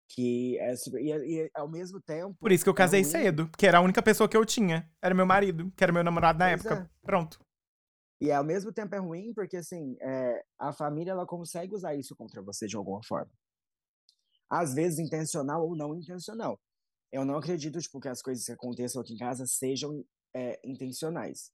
que 0.09 0.57
é 0.59 0.75
super. 0.77 1.01
E, 1.03 1.11
e 1.11 1.51
ao 1.55 1.69
mesmo 1.71 2.01
tempo. 2.01 2.35
Por 2.41 2.51
isso 2.53 2.65
que 2.65 2.71
eu 2.71 2.75
é 2.75 2.77
casei 2.77 3.03
ruim. 3.03 3.11
cedo, 3.11 3.51
que 3.59 3.67
era 3.67 3.79
a 3.79 3.83
única 3.83 4.03
pessoa 4.03 4.29
que 4.29 4.37
eu 4.37 4.45
tinha. 4.47 4.89
Era 5.03 5.15
meu 5.15 5.27
marido, 5.27 5.71
que 5.77 5.85
era 5.85 5.93
meu 5.93 6.03
namorado 6.05 6.39
na 6.39 6.47
Pois 6.49 6.65
época. 6.65 6.89
é. 7.03 7.07
Pronto. 7.07 7.39
E 8.21 8.33
ao 8.33 8.45
mesmo 8.45 8.73
tempo 8.73 8.95
é 8.95 8.99
ruim 8.99 9.33
porque, 9.35 9.57
assim, 9.59 9.97
é, 10.01 10.45
a 10.59 10.73
família 10.73 11.13
ela 11.13 11.27
consegue 11.27 11.75
usar 11.75 11.95
isso 11.95 12.17
contra 12.17 12.43
você 12.43 12.67
de 12.67 12.77
alguma 12.77 13.03
forma. 13.05 13.31
Às 14.49 14.75
vezes 14.75 14.99
intencional 14.99 15.63
ou 15.67 15.77
não 15.77 15.95
intencional. 15.97 16.61
Eu 17.13 17.25
não 17.25 17.37
acredito, 17.37 17.81
tipo, 17.81 18.01
que 18.01 18.09
as 18.09 18.23
coisas 18.23 18.45
que 18.45 18.53
aconteçam 18.53 19.01
aqui 19.03 19.15
em 19.15 19.19
casa 19.19 19.47
sejam 19.47 20.05
é, 20.35 20.61
intencionais. 20.65 21.51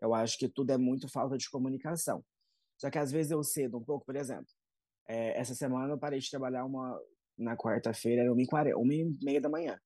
Eu 0.00 0.14
acho 0.14 0.38
que 0.38 0.48
tudo 0.48 0.70
é 0.72 0.78
muito 0.78 1.08
falta 1.08 1.38
de 1.38 1.48
comunicação. 1.50 2.24
Só 2.78 2.90
que 2.90 2.98
às 2.98 3.10
vezes 3.12 3.32
eu 3.32 3.42
cedo 3.44 3.78
um 3.78 3.84
pouco, 3.84 4.04
por 4.06 4.16
exemplo. 4.16 4.46
é, 5.08 5.38
essa 5.40 5.54
semana 5.54 5.92
eu 5.94 5.98
parei 5.98 6.20
de 6.20 6.30
trabalhar 6.30 6.64
uma, 6.64 7.00
na 7.38 7.56
quarta-feira, 7.56 8.22
era 8.22 8.32
1h40, 8.32 8.76
uma 8.76 8.94
e 8.94 9.04
meia 9.22 9.40
da 9.40 9.48
manhã. 9.48 9.78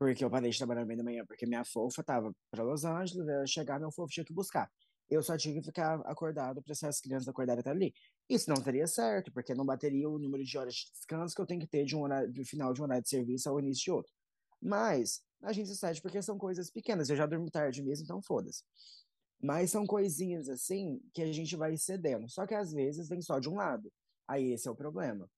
Porque 0.00 0.24
eu 0.24 0.30
parei 0.30 0.50
de 0.50 0.56
trabalhar 0.56 0.86
meio 0.86 0.96
da 0.96 1.04
manhã, 1.04 1.26
porque 1.26 1.44
minha 1.44 1.62
fofa 1.62 2.02
tava 2.02 2.34
para 2.50 2.64
Los 2.64 2.86
Angeles, 2.86 3.28
ia 3.28 3.46
chegar, 3.46 3.78
meu 3.78 3.92
fofo 3.92 4.10
tinha 4.10 4.24
que 4.24 4.32
buscar. 4.32 4.66
Eu 5.10 5.22
só 5.22 5.36
tinha 5.36 5.54
que 5.54 5.62
ficar 5.62 6.00
acordado 6.06 6.62
para 6.62 6.72
as 6.72 7.00
crianças 7.00 7.28
acordarem 7.28 7.60
até 7.60 7.68
ali. 7.68 7.92
Isso 8.26 8.48
não 8.48 8.56
teria 8.62 8.86
certo, 8.86 9.30
porque 9.30 9.54
não 9.54 9.66
bateria 9.66 10.08
o 10.08 10.18
número 10.18 10.42
de 10.42 10.56
horas 10.56 10.72
de 10.72 10.90
descanso 10.90 11.34
que 11.34 11.42
eu 11.42 11.46
tenho 11.46 11.60
que 11.60 11.66
ter 11.66 11.84
de 11.84 11.94
um 11.94 12.00
horário, 12.00 12.32
do 12.32 12.42
final 12.46 12.72
de 12.72 12.80
um 12.80 12.84
horário 12.84 13.02
de 13.02 13.10
serviço 13.10 13.50
ao 13.50 13.60
início 13.60 13.84
de 13.84 13.90
outro. 13.90 14.10
Mas 14.58 15.20
a 15.42 15.52
gente 15.52 15.74
cede 15.76 16.00
porque 16.00 16.22
são 16.22 16.38
coisas 16.38 16.70
pequenas. 16.70 17.10
Eu 17.10 17.16
já 17.16 17.26
durmo 17.26 17.50
tarde 17.50 17.82
mesmo, 17.82 18.04
então 18.04 18.22
foda-se. 18.22 18.64
Mas 19.38 19.70
são 19.70 19.84
coisinhas 19.84 20.48
assim 20.48 20.98
que 21.12 21.20
a 21.20 21.30
gente 21.30 21.54
vai 21.56 21.76
cedendo. 21.76 22.26
Só 22.30 22.46
que 22.46 22.54
às 22.54 22.72
vezes 22.72 23.06
vem 23.06 23.20
só 23.20 23.38
de 23.38 23.50
um 23.50 23.56
lado. 23.56 23.92
Aí 24.26 24.52
esse 24.52 24.66
é 24.66 24.70
o 24.70 24.76
problema. 24.76 25.28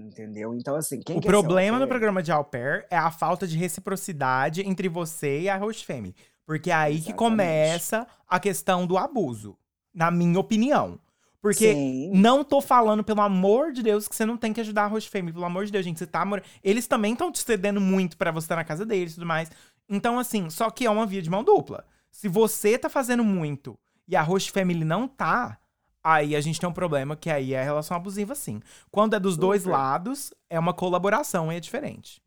Entendeu? 0.00 0.54
Então, 0.54 0.74
assim, 0.76 1.00
quem 1.00 1.18
o 1.18 1.20
problema 1.20 1.78
no 1.78 1.84
pair- 1.84 1.88
programa 1.90 2.22
de 2.22 2.32
au 2.32 2.44
pair 2.44 2.86
é 2.90 2.96
a 2.96 3.10
falta 3.10 3.46
de 3.46 3.56
reciprocidade 3.56 4.62
entre 4.66 4.88
você 4.88 5.42
e 5.42 5.48
a 5.48 5.56
host 5.56 5.84
family. 5.84 6.14
Porque 6.46 6.70
é 6.70 6.74
aí 6.74 6.94
que 6.94 7.10
Exatamente. 7.10 7.16
começa 7.18 8.06
a 8.28 8.40
questão 8.40 8.86
do 8.86 8.96
abuso, 8.98 9.56
na 9.94 10.10
minha 10.10 10.38
opinião. 10.38 10.98
Porque 11.40 11.72
Sim. 11.72 12.10
não 12.14 12.44
tô 12.44 12.60
falando, 12.60 13.02
pelo 13.02 13.20
amor 13.22 13.72
de 13.72 13.82
Deus, 13.82 14.06
que 14.08 14.14
você 14.14 14.26
não 14.26 14.36
tem 14.36 14.52
que 14.52 14.60
ajudar 14.60 14.84
a 14.84 14.88
host 14.88 15.08
family. 15.08 15.32
Pelo 15.32 15.44
amor 15.44 15.64
de 15.64 15.72
Deus, 15.72 15.84
gente, 15.84 15.98
você 15.98 16.06
tá 16.06 16.24
morando. 16.24 16.44
Eles 16.62 16.86
também 16.86 17.12
estão 17.12 17.30
te 17.32 17.38
cedendo 17.38 17.80
muito 17.80 18.16
pra 18.16 18.30
você 18.30 18.44
estar 18.46 18.56
na 18.56 18.64
casa 18.64 18.84
deles 18.84 19.12
e 19.12 19.14
tudo 19.14 19.26
mais. 19.26 19.50
Então, 19.88 20.18
assim, 20.18 20.50
só 20.50 20.70
que 20.70 20.84
é 20.84 20.90
uma 20.90 21.06
via 21.06 21.22
de 21.22 21.30
mão 21.30 21.42
dupla. 21.42 21.84
Se 22.10 22.28
você 22.28 22.76
tá 22.76 22.88
fazendo 22.88 23.24
muito 23.24 23.78
e 24.06 24.16
a 24.16 24.22
host 24.22 24.50
family 24.52 24.84
não 24.84 25.08
tá, 25.08 25.56
aí 26.02 26.34
a 26.34 26.40
gente 26.40 26.60
tem 26.60 26.68
um 26.68 26.72
problema 26.72 27.16
que 27.16 27.30
aí 27.30 27.54
é 27.54 27.60
a 27.60 27.64
relação 27.64 27.96
abusiva, 27.96 28.34
sim. 28.34 28.60
Quando 28.90 29.14
é 29.14 29.20
dos 29.20 29.36
dois 29.36 29.62
Super. 29.62 29.72
lados, 29.72 30.32
é 30.48 30.58
uma 30.58 30.74
colaboração 30.74 31.52
e 31.52 31.56
é 31.56 31.60
diferente. 31.60 32.22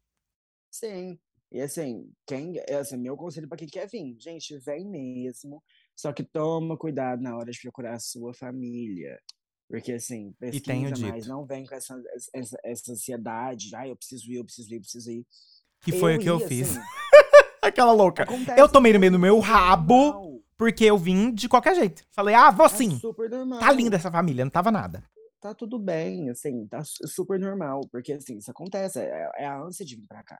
Sim. 0.71 1.19
E 1.51 1.61
assim, 1.61 2.11
quem, 2.25 2.57
é, 2.67 2.75
assim, 2.75 2.97
meu 2.97 3.15
conselho 3.15 3.47
pra 3.47 3.57
quem 3.57 3.67
quer 3.67 3.87
vir, 3.87 4.17
gente, 4.19 4.57
vem 4.57 4.89
mesmo. 4.89 5.63
Só 5.95 6.11
que 6.11 6.23
toma 6.23 6.75
cuidado 6.75 7.21
na 7.21 7.35
hora 7.35 7.51
de 7.51 7.61
procurar 7.61 7.93
a 7.93 7.99
sua 7.99 8.33
família. 8.33 9.19
Porque 9.69 9.93
assim, 9.93 10.33
tenho 10.39 10.51
pesquisa 10.51 11.07
mais, 11.07 11.23
dito. 11.23 11.29
não 11.29 11.45
vem 11.45 11.65
com 11.65 11.75
essa, 11.75 11.95
essa, 12.33 12.57
essa 12.63 12.91
ansiedade, 12.91 13.75
ai, 13.75 13.91
eu 13.91 13.95
preciso 13.95 14.31
ir, 14.31 14.35
eu 14.35 14.45
preciso 14.45 14.71
ir, 14.71 14.75
eu 14.75 14.81
preciso 14.81 15.11
ir. 15.11 15.25
Que 15.81 15.91
foi 15.91 16.15
o 16.15 16.19
que 16.19 16.29
eu 16.29 16.37
ri, 16.37 16.47
fiz. 16.47 16.77
assim, 16.77 16.79
Aquela 17.61 17.93
louca. 17.93 18.23
acontece 18.23 18.59
Eu 18.59 18.67
tomei 18.67 18.91
no 18.93 18.99
meio 18.99 19.11
do 19.11 19.19
meu 19.19 19.39
rabo, 19.39 19.95
normal, 19.95 20.32
porque 20.57 20.83
eu 20.85 20.97
vim 20.97 21.33
de 21.33 21.47
qualquer 21.49 21.75
jeito. 21.75 22.03
Falei, 22.11 22.35
ah, 22.35 22.51
vou 22.51 22.65
É 22.65 22.69
sim. 22.69 22.97
super 22.99 23.29
normal. 23.29 23.59
Tá 23.59 23.71
linda 23.71 23.95
essa 23.95 24.11
família, 24.11 24.43
não 24.45 24.51
tava 24.51 24.71
nada. 24.71 25.03
Tá 25.41 25.53
tudo 25.53 25.77
bem, 25.77 26.29
assim, 26.29 26.65
tá 26.67 26.83
su- 26.83 27.05
super 27.07 27.39
normal. 27.39 27.81
Porque 27.91 28.13
assim, 28.13 28.37
isso 28.37 28.49
acontece, 28.49 28.99
é, 28.99 29.29
é 29.37 29.45
a 29.45 29.61
ânsia 29.61 29.85
de 29.85 29.95
vir 29.95 30.07
pra 30.07 30.23
cá. 30.23 30.39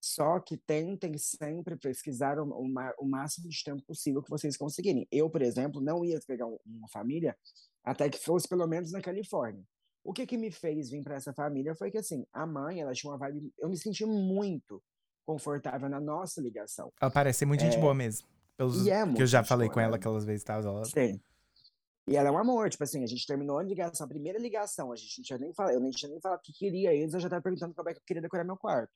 Só 0.00 0.38
que 0.38 0.56
tentem 0.58 1.16
sempre 1.16 1.76
pesquisar 1.76 2.38
o, 2.38 2.44
o 2.50 2.66
o 3.00 3.08
máximo 3.08 3.48
de 3.48 3.64
tempo 3.64 3.82
possível 3.86 4.22
que 4.22 4.30
vocês 4.30 4.56
conseguirem. 4.56 5.08
Eu, 5.10 5.30
por 5.30 5.40
exemplo, 5.42 5.80
não 5.80 6.04
ia 6.04 6.20
pegar 6.26 6.46
um- 6.46 6.58
uma 6.66 6.88
família 6.88 7.34
até 7.82 8.08
que 8.10 8.18
fosse 8.18 8.46
pelo 8.46 8.66
menos 8.66 8.92
na 8.92 9.00
Califórnia. 9.00 9.64
O 10.04 10.12
que 10.12 10.26
que 10.26 10.36
me 10.36 10.50
fez 10.50 10.90
vir 10.90 11.02
para 11.02 11.16
essa 11.16 11.32
família 11.32 11.74
foi 11.74 11.90
que, 11.90 11.96
assim, 11.96 12.26
a 12.32 12.46
mãe, 12.46 12.80
ela 12.80 12.92
tinha 12.92 13.10
uma 13.10 13.16
vibe... 13.18 13.50
Eu 13.58 13.70
me 13.70 13.76
senti 13.78 14.04
muito 14.04 14.82
confortável 15.26 15.88
na 15.88 15.98
nossa 15.98 16.40
ligação. 16.42 16.92
Ela 17.00 17.10
parece 17.10 17.38
ser 17.40 17.46
muito 17.46 17.62
gente 17.62 17.78
É. 17.78 17.80
boa 17.80 17.94
mesmo. 17.94 18.28
Pelos 18.56 18.86
é 18.86 19.12
que 19.12 19.22
eu 19.22 19.26
já 19.26 19.42
falei 19.42 19.68
com 19.68 19.80
ela 19.80 19.96
aquelas 19.96 20.24
vezes, 20.24 20.44
tá? 20.44 20.54
Ela... 20.54 20.84
Sim. 20.84 21.20
E 22.06 22.16
ela 22.16 22.28
é 22.28 22.32
um 22.32 22.38
amor, 22.38 22.68
tipo 22.68 22.84
assim, 22.84 23.02
a 23.02 23.06
gente 23.06 23.26
terminou 23.26 23.58
a 23.58 23.62
ligação, 23.62 24.04
a 24.04 24.08
primeira 24.08 24.38
ligação, 24.38 24.92
a 24.92 24.96
gente 24.96 25.18
não 25.18 25.24
tinha 25.24 25.38
nem 25.38 25.54
falado, 25.54 25.72
eu 25.74 25.80
nem 25.80 25.90
tinha 25.90 26.10
nem 26.10 26.20
falado 26.20 26.38
o 26.38 26.42
que 26.42 26.52
queria 26.52 26.92
eles, 26.92 27.14
eu 27.14 27.20
já 27.20 27.30
tava 27.30 27.42
perguntando 27.42 27.74
como 27.74 27.88
é 27.88 27.94
que 27.94 28.00
eu 28.00 28.04
queria 28.06 28.20
decorar 28.22 28.44
meu 28.44 28.56
quarto. 28.58 28.92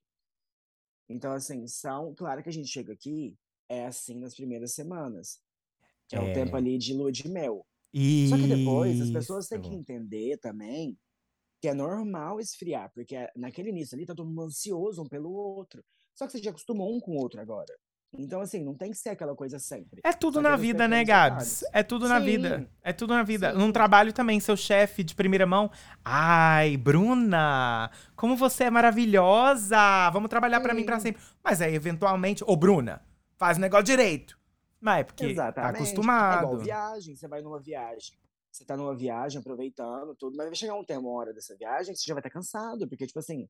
Então, 1.08 1.32
assim, 1.32 1.66
são, 1.66 2.14
claro 2.14 2.42
que 2.42 2.50
a 2.50 2.52
gente 2.52 2.68
chega 2.68 2.92
aqui, 2.92 3.34
é 3.68 3.86
assim 3.86 4.20
nas 4.20 4.34
primeiras 4.34 4.74
semanas, 4.74 5.40
que 6.06 6.16
é, 6.16 6.18
É. 6.18 6.30
o 6.30 6.34
tempo 6.34 6.54
ali 6.54 6.76
de 6.76 6.92
lua 6.92 7.10
de 7.10 7.26
mel. 7.28 7.66
E... 7.92 8.28
Só 8.28 8.36
que 8.36 8.46
depois 8.46 9.00
as 9.00 9.10
pessoas 9.10 9.48
têm 9.48 9.60
que 9.60 9.74
entender 9.74 10.36
também 10.38 10.98
que 11.60 11.68
é 11.68 11.74
normal 11.74 12.38
esfriar, 12.38 12.92
porque 12.94 13.16
é- 13.16 13.32
naquele 13.34 13.70
início 13.70 13.96
ali 13.96 14.04
tá 14.06 14.14
todo 14.14 14.28
mundo 14.28 14.42
ansioso 14.42 15.02
um 15.02 15.08
pelo 15.08 15.32
outro. 15.32 15.82
Só 16.14 16.26
que 16.26 16.32
você 16.32 16.42
já 16.42 16.50
acostumou 16.50 16.94
um 16.94 17.00
com 17.00 17.12
o 17.12 17.16
outro 17.16 17.40
agora. 17.40 17.74
Então, 18.16 18.40
assim, 18.40 18.64
não 18.64 18.74
tem 18.74 18.90
que 18.90 18.96
ser 18.96 19.10
aquela 19.10 19.34
coisa 19.34 19.58
sempre. 19.58 20.00
É 20.02 20.12
tudo 20.12 20.40
na 20.40 20.56
vida, 20.56 20.88
né, 20.88 21.04
Gabs? 21.04 21.62
É 21.72 21.82
tudo 21.82 22.08
na 22.08 22.18
Sim. 22.18 22.24
vida. 22.24 22.70
É 22.82 22.92
tudo 22.92 23.12
na 23.14 23.22
vida. 23.22 23.52
Sim. 23.52 23.58
Num 23.58 23.70
trabalho 23.70 24.12
também, 24.12 24.40
seu 24.40 24.56
chefe 24.56 25.04
de 25.04 25.14
primeira 25.14 25.46
mão. 25.46 25.70
Ai, 26.04 26.76
Bruna, 26.76 27.90
como 28.16 28.34
você 28.34 28.64
é 28.64 28.70
maravilhosa! 28.70 30.10
Vamos 30.10 30.30
trabalhar 30.30 30.60
pra 30.60 30.72
mim 30.72 30.84
pra 30.84 30.96
Sim. 30.98 31.08
sempre. 31.08 31.22
Mas 31.44 31.60
aí, 31.60 31.74
eventualmente, 31.74 32.42
ô, 32.46 32.56
Bruna, 32.56 33.02
faz 33.36 33.58
o 33.58 33.60
negócio 33.60 33.84
direito. 33.84 34.38
Mas 34.80 35.00
é 35.00 35.04
porque 35.04 35.24
tá 35.24 35.30
Exatamente. 35.30 35.76
É 35.76 35.80
acostumado. 35.80 36.44
igual 36.44 36.58
viagem, 36.58 37.16
você 37.16 37.28
vai 37.28 37.42
numa 37.42 37.60
viagem. 37.60 38.16
Você 38.50 38.64
tá 38.64 38.76
numa 38.76 38.96
viagem, 38.96 39.38
aproveitando 39.38 40.14
tudo, 40.14 40.36
mas 40.36 40.46
vai 40.46 40.56
chegar 40.56 40.74
um 40.74 40.84
tempo, 40.84 41.02
uma 41.02 41.10
hora 41.18 41.32
dessa 41.32 41.54
viagem, 41.56 41.92
que 41.92 42.00
você 42.00 42.06
já 42.06 42.14
vai 42.14 42.20
estar 42.20 42.30
cansado, 42.30 42.88
porque, 42.88 43.06
tipo 43.06 43.18
assim, 43.18 43.48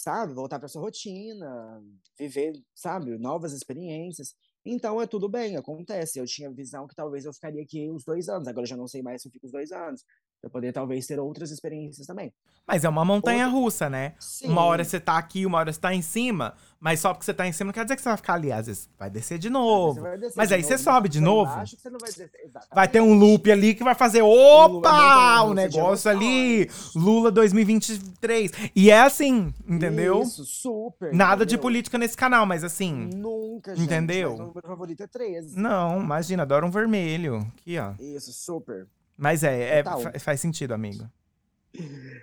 sabe, 0.00 0.32
voltar 0.32 0.58
pra 0.58 0.66
sua 0.68 0.80
rotina, 0.80 1.82
viver, 2.18 2.54
sabe, 2.74 3.18
novas 3.18 3.52
experiências. 3.52 4.34
Então 4.64 5.00
é 5.00 5.06
tudo 5.06 5.28
bem, 5.28 5.56
acontece. 5.56 6.18
Eu 6.18 6.24
tinha 6.24 6.50
visão 6.50 6.86
que 6.86 6.94
talvez 6.94 7.26
eu 7.26 7.32
ficaria 7.34 7.62
aqui 7.62 7.90
uns 7.90 8.04
dois 8.04 8.28
anos, 8.28 8.48
agora 8.48 8.64
eu 8.64 8.68
já 8.68 8.76
não 8.76 8.88
sei 8.88 9.02
mais 9.02 9.20
se 9.20 9.28
eu 9.28 9.32
fico 9.32 9.46
os 9.46 9.52
dois 9.52 9.70
anos. 9.72 10.02
Pra 10.40 10.48
poder 10.48 10.72
talvez 10.72 11.06
ter 11.06 11.18
outras 11.20 11.50
experiências 11.50 12.06
também. 12.06 12.32
Mas 12.66 12.82
é 12.84 12.88
uma 12.88 13.04
montanha 13.04 13.46
russa, 13.46 13.90
né? 13.90 14.14
Uma 14.44 14.62
hora 14.64 14.82
Sim. 14.84 14.90
você 14.90 15.00
tá 15.00 15.18
aqui, 15.18 15.44
uma 15.44 15.58
hora 15.58 15.70
você 15.70 15.78
tá 15.80 15.92
em 15.94 16.00
cima. 16.00 16.54
Mas 16.78 17.00
só 17.00 17.12
porque 17.12 17.26
você 17.26 17.34
tá 17.34 17.46
em 17.46 17.52
cima 17.52 17.66
não 17.66 17.72
quer 17.74 17.84
dizer 17.84 17.94
que 17.96 18.00
você 18.00 18.08
vai 18.08 18.16
ficar 18.16 18.34
ali. 18.34 18.50
Às 18.50 18.66
vezes 18.66 18.88
vai 18.98 19.10
descer 19.10 19.38
de 19.38 19.48
Você 19.48 19.52
novo. 19.52 20.00
vai 20.00 20.16
descer 20.16 20.34
Mas 20.36 20.48
de 20.48 20.54
aí 20.54 20.62
você 20.62 20.72
novo, 20.72 20.82
sobe 20.84 21.08
mas 21.08 21.10
de 21.10 21.20
novo. 21.20 21.52
embaixo 21.52 21.76
que 21.76 21.82
você 21.82 21.90
não 21.90 21.98
vai 21.98 22.08
descer. 22.08 22.30
Vai 22.72 22.88
ter 22.88 23.00
um 23.00 23.04
Exatamente. 23.08 23.30
loop 23.30 23.52
ali 23.52 23.74
que 23.74 23.84
vai 23.84 23.94
fazer. 23.94 24.22
Opa! 24.22 25.42
O 25.42 25.48
de 25.50 25.54
negócio 25.56 26.10
ali. 26.10 26.70
Lula 26.94 27.30
2023. 27.30 28.52
E 28.74 28.90
é 28.90 29.00
assim, 29.00 29.52
entendeu? 29.68 30.22
Isso, 30.22 30.44
super. 30.46 31.12
Nada 31.12 31.44
de 31.44 31.54
entendeu? 31.54 31.62
política 31.62 31.98
nesse 31.98 32.16
canal, 32.16 32.46
mas 32.46 32.64
assim. 32.64 33.10
Nunca, 33.14 33.74
gente. 33.76 33.84
Entendeu? 33.84 34.30
Mas 34.30 34.38
meu 34.38 34.46
número 34.48 34.66
favorito 34.66 35.02
é 35.02 35.06
13. 35.06 35.58
Não, 35.58 36.00
imagina, 36.00 36.44
adoro 36.44 36.66
um 36.66 36.70
vermelho. 36.70 37.46
Aqui, 37.58 37.78
ó. 37.78 37.92
Isso, 37.98 38.32
super. 38.32 38.86
Mas 39.20 39.44
é, 39.44 39.80
é 39.80 40.18
faz 40.18 40.40
sentido, 40.40 40.72
amigo. 40.72 41.06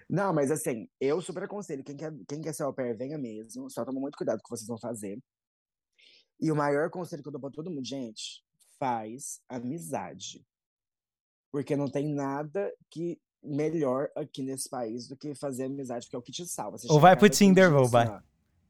Não, 0.10 0.34
mas 0.34 0.50
assim, 0.50 0.90
eu 1.00 1.22
super 1.22 1.44
aconselho. 1.44 1.84
Quem 1.84 1.96
quer, 1.96 2.12
quem 2.28 2.42
quer 2.42 2.54
ser 2.54 2.64
au 2.64 2.74
pair, 2.74 2.98
venha 2.98 3.20
mesmo. 3.20 3.70
Só 3.70 3.86
toma 3.86 4.00
muito 4.00 4.18
cuidado 4.18 4.40
com 4.40 4.42
o 4.42 4.44
que 4.46 4.58
vocês 4.58 4.68
vão 4.68 4.80
fazer. 4.80 5.20
E 6.42 6.52
o 6.52 6.56
maior 6.56 6.90
conselho 6.90 7.22
que 7.22 7.28
eu 7.28 7.32
dou 7.32 7.40
pra 7.40 7.52
todo 7.52 7.70
mundo, 7.70 7.86
gente, 7.86 8.44
faz 8.80 9.40
amizade. 9.48 10.44
Porque 11.52 11.76
não 11.76 11.88
tem 11.88 12.12
nada 12.12 12.74
que 12.90 13.22
melhor 13.44 14.10
aqui 14.16 14.42
nesse 14.42 14.68
país 14.68 15.08
do 15.08 15.16
que 15.16 15.36
fazer 15.36 15.66
amizade, 15.66 16.08
porque 16.08 16.16
é 16.16 16.20
o 16.20 16.24
que 16.24 16.32
te 16.32 16.48
salva. 16.48 16.80
Você 16.80 16.88
Ou 16.90 17.00
vai 17.00 17.16
pro 17.16 17.30
Tinder, 17.30 17.70
dia 17.70 17.78
ou 17.78 17.84
assim, 17.84 17.92
vai. 17.92 18.20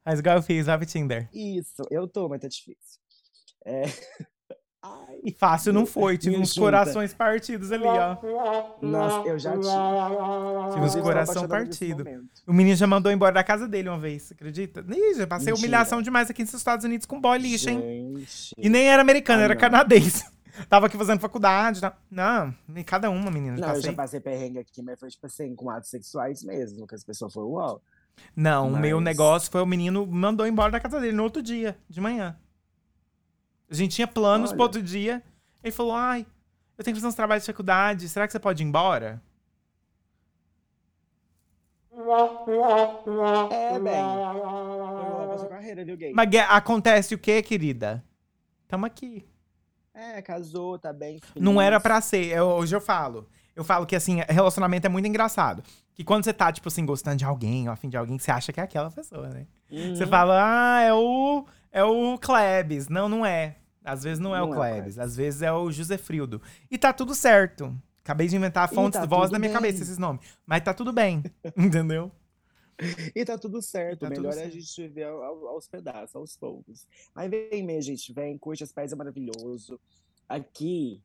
Mas 0.04 0.20
igual 0.20 0.36
eu 0.36 0.44
fiz, 0.44 0.66
vai 0.66 0.78
pro 0.78 0.86
Tinder. 0.86 1.30
Isso, 1.34 1.82
eu 1.90 2.06
tô, 2.10 2.28
mas 2.28 2.42
tá 2.42 2.50
difícil. 2.50 3.00
É... 3.66 3.84
Ai, 4.82 5.34
Fácil 5.38 5.74
não 5.74 5.86
foi, 5.86 6.18
tive 6.18 6.38
uns 6.38 6.50
junta. 6.54 6.62
corações 6.62 7.14
partidos 7.14 7.72
ali, 7.72 7.84
ó. 7.84 8.16
nossa, 8.82 9.28
eu 9.28 9.38
já 9.40 9.52
tive. 9.52 9.64
Tive 10.74 10.86
uns 10.86 10.96
coração 10.98 11.48
partido. 11.48 12.06
O 12.46 12.54
menino 12.54 12.76
já 12.76 12.86
mandou 12.88 13.12
embora 13.12 13.34
da 13.34 13.44
casa 13.44 13.68
dele 13.68 13.90
uma 13.90 13.98
vez, 14.00 14.32
acredita? 14.32 14.86
Ih, 14.88 15.16
já 15.16 15.28
passei 15.28 15.48
Mentira. 15.52 15.56
humilhação 15.68 16.02
demais 16.02 16.30
aqui 16.30 16.44
nos 16.44 16.54
Estados 16.54 16.86
Unidos 16.86 17.06
com 17.06 17.20
boy 17.20 17.38
lixo, 17.38 17.70
hein? 17.70 18.14
Gente. 18.18 18.54
E 18.58 18.70
nem 18.70 18.88
era 18.88 19.02
americano, 19.02 19.42
Ah, 19.42 19.46
era 19.46 19.54
não. 19.56 19.62
canadense. 19.62 20.24
Tava 20.70 20.86
aqui 20.88 20.98
fazendo 20.98 21.20
faculdade. 21.20 21.82
tá? 21.82 21.96
Não, 22.10 22.54
nem 22.68 22.84
cada 22.84 23.10
uma, 23.10 23.30
menina. 23.32 23.58
Não, 23.58 23.68
eu 23.68 23.74
passei. 23.76 23.82
já 23.92 23.94
passei 23.94 24.20
perrengue 24.20 24.60
aqui, 24.60 24.82
mas 24.82 25.00
foi 25.00 25.10
tipo 25.10 25.26
assim, 25.26 25.54
com 25.56 25.70
atos 25.70 25.90
sexuais 25.90 26.44
mesmo, 26.44 26.88
que 26.88 26.96
as 26.96 27.04
pessoas 27.04 27.34
foram, 27.34 27.50
uau. 27.50 27.82
Não, 28.36 28.70
o 28.70 28.78
meu 28.78 28.98
Mas- 28.98 29.06
negócio 29.06 29.52
foi 29.52 29.62
o 29.62 29.66
menino 29.66 30.06
mandou 30.08 30.48
embora 30.48 30.72
da 30.72 30.80
casa 30.80 31.00
dele 31.00 31.16
no 31.16 31.24
outro 31.24 31.42
dia, 31.42 31.78
de 31.90 32.00
manhã. 32.02 32.36
A 33.70 33.74
gente 33.76 33.96
tinha 33.96 34.08
planos 34.08 34.52
pro 34.52 34.60
Olha. 34.62 34.64
outro 34.68 34.82
dia. 34.82 35.24
Ele 35.64 35.72
falou: 35.72 35.94
ai, 35.96 36.26
eu 36.78 36.84
tenho 36.84 36.94
que 36.96 37.02
fazer 37.02 37.08
uns 37.10 37.16
trabalhos 37.16 37.44
de 37.44 37.52
faculdade. 37.52 38.08
Será 38.10 38.26
que 38.26 38.32
você 38.34 38.40
pode 38.40 38.64
ir 38.64 38.66
embora? 38.66 39.22
É, 43.52 43.80
bem. 43.80 44.04
Pra 45.28 45.38
sua 45.38 45.48
carreira, 45.50 45.84
viu, 45.84 45.98
gay? 45.98 46.14
Mas 46.14 46.30
acontece 46.50 47.16
o 47.16 47.18
quê, 47.20 47.42
querida? 47.42 48.04
Tamo 48.68 48.86
aqui. 48.86 49.26
É, 49.94 50.22
casou, 50.22 50.78
tá 50.78 50.94
bem. 50.94 51.20
Não 51.36 51.54
feliz. 51.54 51.68
era 51.68 51.80
pra 51.80 52.00
ser. 52.02 52.26
Eu- 52.28 52.46
hoje 52.50 52.76
eu 52.76 52.82
falo. 52.82 53.28
Eu 53.56 53.64
falo 53.64 53.86
que, 53.88 53.96
assim, 53.96 54.22
relacionamento 54.30 54.86
é 54.86 54.90
muito 54.90 55.08
engraçado. 55.08 55.64
Que 55.96 56.04
quando 56.04 56.24
você 56.24 56.32
tá, 56.34 56.52
tipo 56.52 56.68
assim, 56.68 56.86
gostando 56.86 57.18
de 57.18 57.26
alguém, 57.26 57.68
ou 57.68 57.74
afim 57.74 57.90
de 57.90 57.98
alguém, 57.98 58.20
você 58.20 58.30
acha 58.30 58.54
que 58.54 58.60
é 58.60 58.64
aquela 58.64 58.92
pessoa, 58.92 59.28
né? 59.30 59.48
Você 59.68 60.04
Uhum. 60.04 60.10
fala, 60.10 60.76
ah, 60.76 60.82
é 60.82 60.94
o, 60.94 61.44
é 61.72 61.84
o 61.84 62.18
Klebs. 62.18 62.88
Não, 62.90 63.08
não 63.10 63.26
é. 63.26 63.58
Às 63.84 64.04
vezes 64.04 64.20
não 64.20 64.36
é 64.36 64.40
Não 64.40 64.50
o 64.50 64.54
é 64.54 64.56
o 64.56 64.60
Klebs. 64.60 64.80
Klebs. 64.96 65.00
Às 65.00 65.16
vezes 65.16 65.42
é 65.42 65.52
o 65.52 65.72
José 65.72 65.98
Frildo. 65.98 66.42
E 66.70 66.78
tá 66.78 66.92
tudo 66.92 67.16
certo. 67.16 67.74
Acabei 68.04 68.28
de 68.28 68.36
inventar 68.36 68.70
E 68.72 68.76
fontes 68.76 69.00
tá 69.00 69.06
de 69.06 69.10
voz 69.10 69.32
na 69.32 69.40
minha 69.40 69.50
bem. 69.50 69.56
cabeça, 69.56 69.84
esses 69.84 69.98
nomes. 69.98 70.26
Mas 70.46 70.64
tá 70.64 70.74
tudo 70.74 70.92
bem. 70.94 71.24
Entendeu? 71.58 72.12
E 73.16 73.26
tá 73.26 73.38
tudo 73.38 73.62
certo. 73.62 74.02
tá 74.02 74.08
o 74.08 74.10
tudo 74.10 74.22
melhor 74.22 74.34
é 74.34 74.36
a 74.36 74.44
certo. 74.44 74.54
gente 74.54 74.82
viver 74.88 75.04
ao- 75.06 75.24
ao- 75.24 75.48
aos 75.48 75.68
pedaços, 75.68 76.16
aos 76.16 76.38
poucos. 76.38 76.86
Mas 77.16 77.30
vem 77.30 77.64
mesmo, 77.66 77.82
gente. 77.84 78.14
Vem, 78.14 78.38
curte 78.38 78.64
as 78.64 78.72
pais, 78.72 78.92
é 78.92 78.96
maravilhoso. 78.96 79.80
Aqui, 80.30 81.02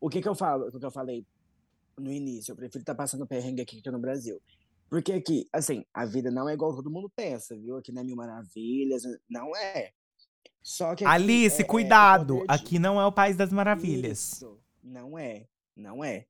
o 0.00 0.10
que 0.10 0.20
que 0.20 0.28
eu 0.28 0.34
falo? 0.34 0.68
O 0.68 0.78
que 0.78 0.84
eu 0.84 0.90
falei 0.90 1.26
no 1.98 2.12
início? 2.12 2.52
Eu 2.52 2.56
prefiro 2.56 2.82
estar 2.82 2.94
passando 2.94 3.26
perrengue 3.26 3.62
aqui 3.62 3.80
que 3.80 3.90
no 3.90 3.98
Brasil. 3.98 4.40
Porque 4.90 5.12
aqui, 5.12 5.48
assim, 5.52 5.84
a 5.94 6.04
vida 6.04 6.30
não 6.30 6.48
é 6.48 6.54
igual 6.54 6.74
todo 6.76 6.90
mundo 6.90 7.10
pensa, 7.16 7.56
viu? 7.56 7.76
Aqui 7.78 7.90
não 7.90 8.02
é 8.02 8.04
mil 8.04 8.16
maravilhas, 8.16 9.02
não 9.28 9.56
é. 9.56 9.92
Só 10.62 10.94
que 10.94 11.04
aqui 11.04 11.12
Alice, 11.14 11.56
é- 11.60 11.62
é 11.62 11.64
o 11.64 11.68
cuidado. 11.68 12.38
de- 12.38 12.44
Aqui 12.48 12.78
não 12.78 13.00
é 13.00 13.06
o 13.06 13.12
país 13.12 13.36
das 13.36 13.52
maravilhas. 13.52 14.32
Isso, 14.32 14.60
não 14.82 15.18
é, 15.18 15.46
não 15.76 16.02
é. 16.04 16.26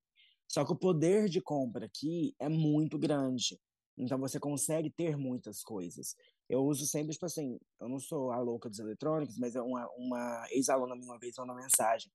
Só 0.49 0.65
que 0.65 0.73
o 0.73 0.77
poder 0.77 1.29
de 1.29 1.41
compra 1.41 1.87
aqui 1.87 2.35
é 2.39 2.49
muito 2.49 2.99
grande. 2.99 3.59
Então 3.97 4.19
você 4.19 4.41
consegue 4.41 4.91
ter 4.91 5.17
muitas 5.17 5.63
coisas. 5.63 6.17
Eu 6.49 6.65
uso 6.65 6.85
sempre, 6.87 7.13
tipo 7.13 7.27
assim, 7.27 7.59
eu 7.81 7.89
não 7.89 7.99
sou 8.01 8.31
a 8.33 8.39
louca 8.41 8.69
dos 8.69 8.79
eletrônicos, 8.81 9.39
mas 9.39 9.55
é 9.55 9.63
uma, 9.63 9.89
uma 9.97 10.47
ex-aluna 10.51 10.95
minha 10.97 11.07
uma 11.07 11.19
vez 11.19 11.35
mandou 11.39 11.55
uma 11.55 11.63
mensagem 11.63 12.11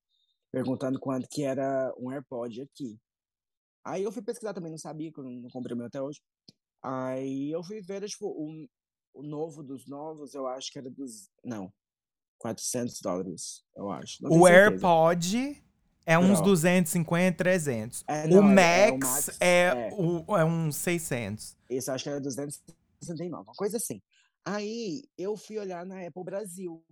perguntando 0.52 1.00
quanto 1.00 1.28
que 1.30 1.44
era 1.44 1.94
um 1.98 2.12
AirPod 2.12 2.62
aqui. 2.62 3.00
Aí 3.86 4.04
eu 4.04 4.12
fui 4.12 4.22
pesquisar 4.22 4.54
também, 4.54 4.72
não 4.72 4.78
sabia, 4.78 5.12
que 5.12 5.20
eu 5.20 5.24
não 5.24 5.48
comprei 5.50 5.74
o 5.74 5.78
meu 5.78 5.88
até 5.88 6.02
hoje. 6.02 6.22
Aí 6.84 7.50
eu 7.52 7.64
fui 7.64 7.82
ver, 7.82 8.06
tipo, 8.08 8.28
o, 8.28 8.68
o 9.14 9.24
novo 9.24 9.64
dos 9.64 9.88
novos, 9.88 10.34
eu 10.34 10.48
acho 10.48 10.72
que 10.72 10.80
era 10.80 10.90
dos. 10.90 11.30
Não. 11.44 11.72
400 12.40 13.00
dólares, 13.02 13.64
eu 13.76 13.92
acho. 13.92 14.18
O. 14.28 14.48
AirPod 14.48 15.62
é 16.06 16.18
uns 16.18 16.40
Pro. 16.40 16.46
250, 16.48 17.38
300. 17.38 18.04
É, 18.08 18.26
o, 18.26 18.42
não, 18.42 18.60
é- 18.60 18.88
é 18.88 18.92
o 18.92 18.94
Max 18.94 19.10
Max, 19.10 19.38
é, 19.42 19.62
é. 19.68 19.90
O, 19.94 20.38
é 20.38 20.46
uns 20.46 20.76
600. 20.78 21.56
Esse 21.70 21.90
eu 21.90 21.94
acho 21.96 22.04
que 22.06 22.10
era 22.10 22.20
269, 22.22 23.44
uma 23.44 23.54
coisa 23.54 23.78
assim. 23.78 24.02
Aí 24.46 25.04
eu 25.18 25.38
fui 25.38 25.60
olhar 25.60 25.86
na 25.86 26.08
Apple 26.08 26.24
Brasil. 26.24 26.84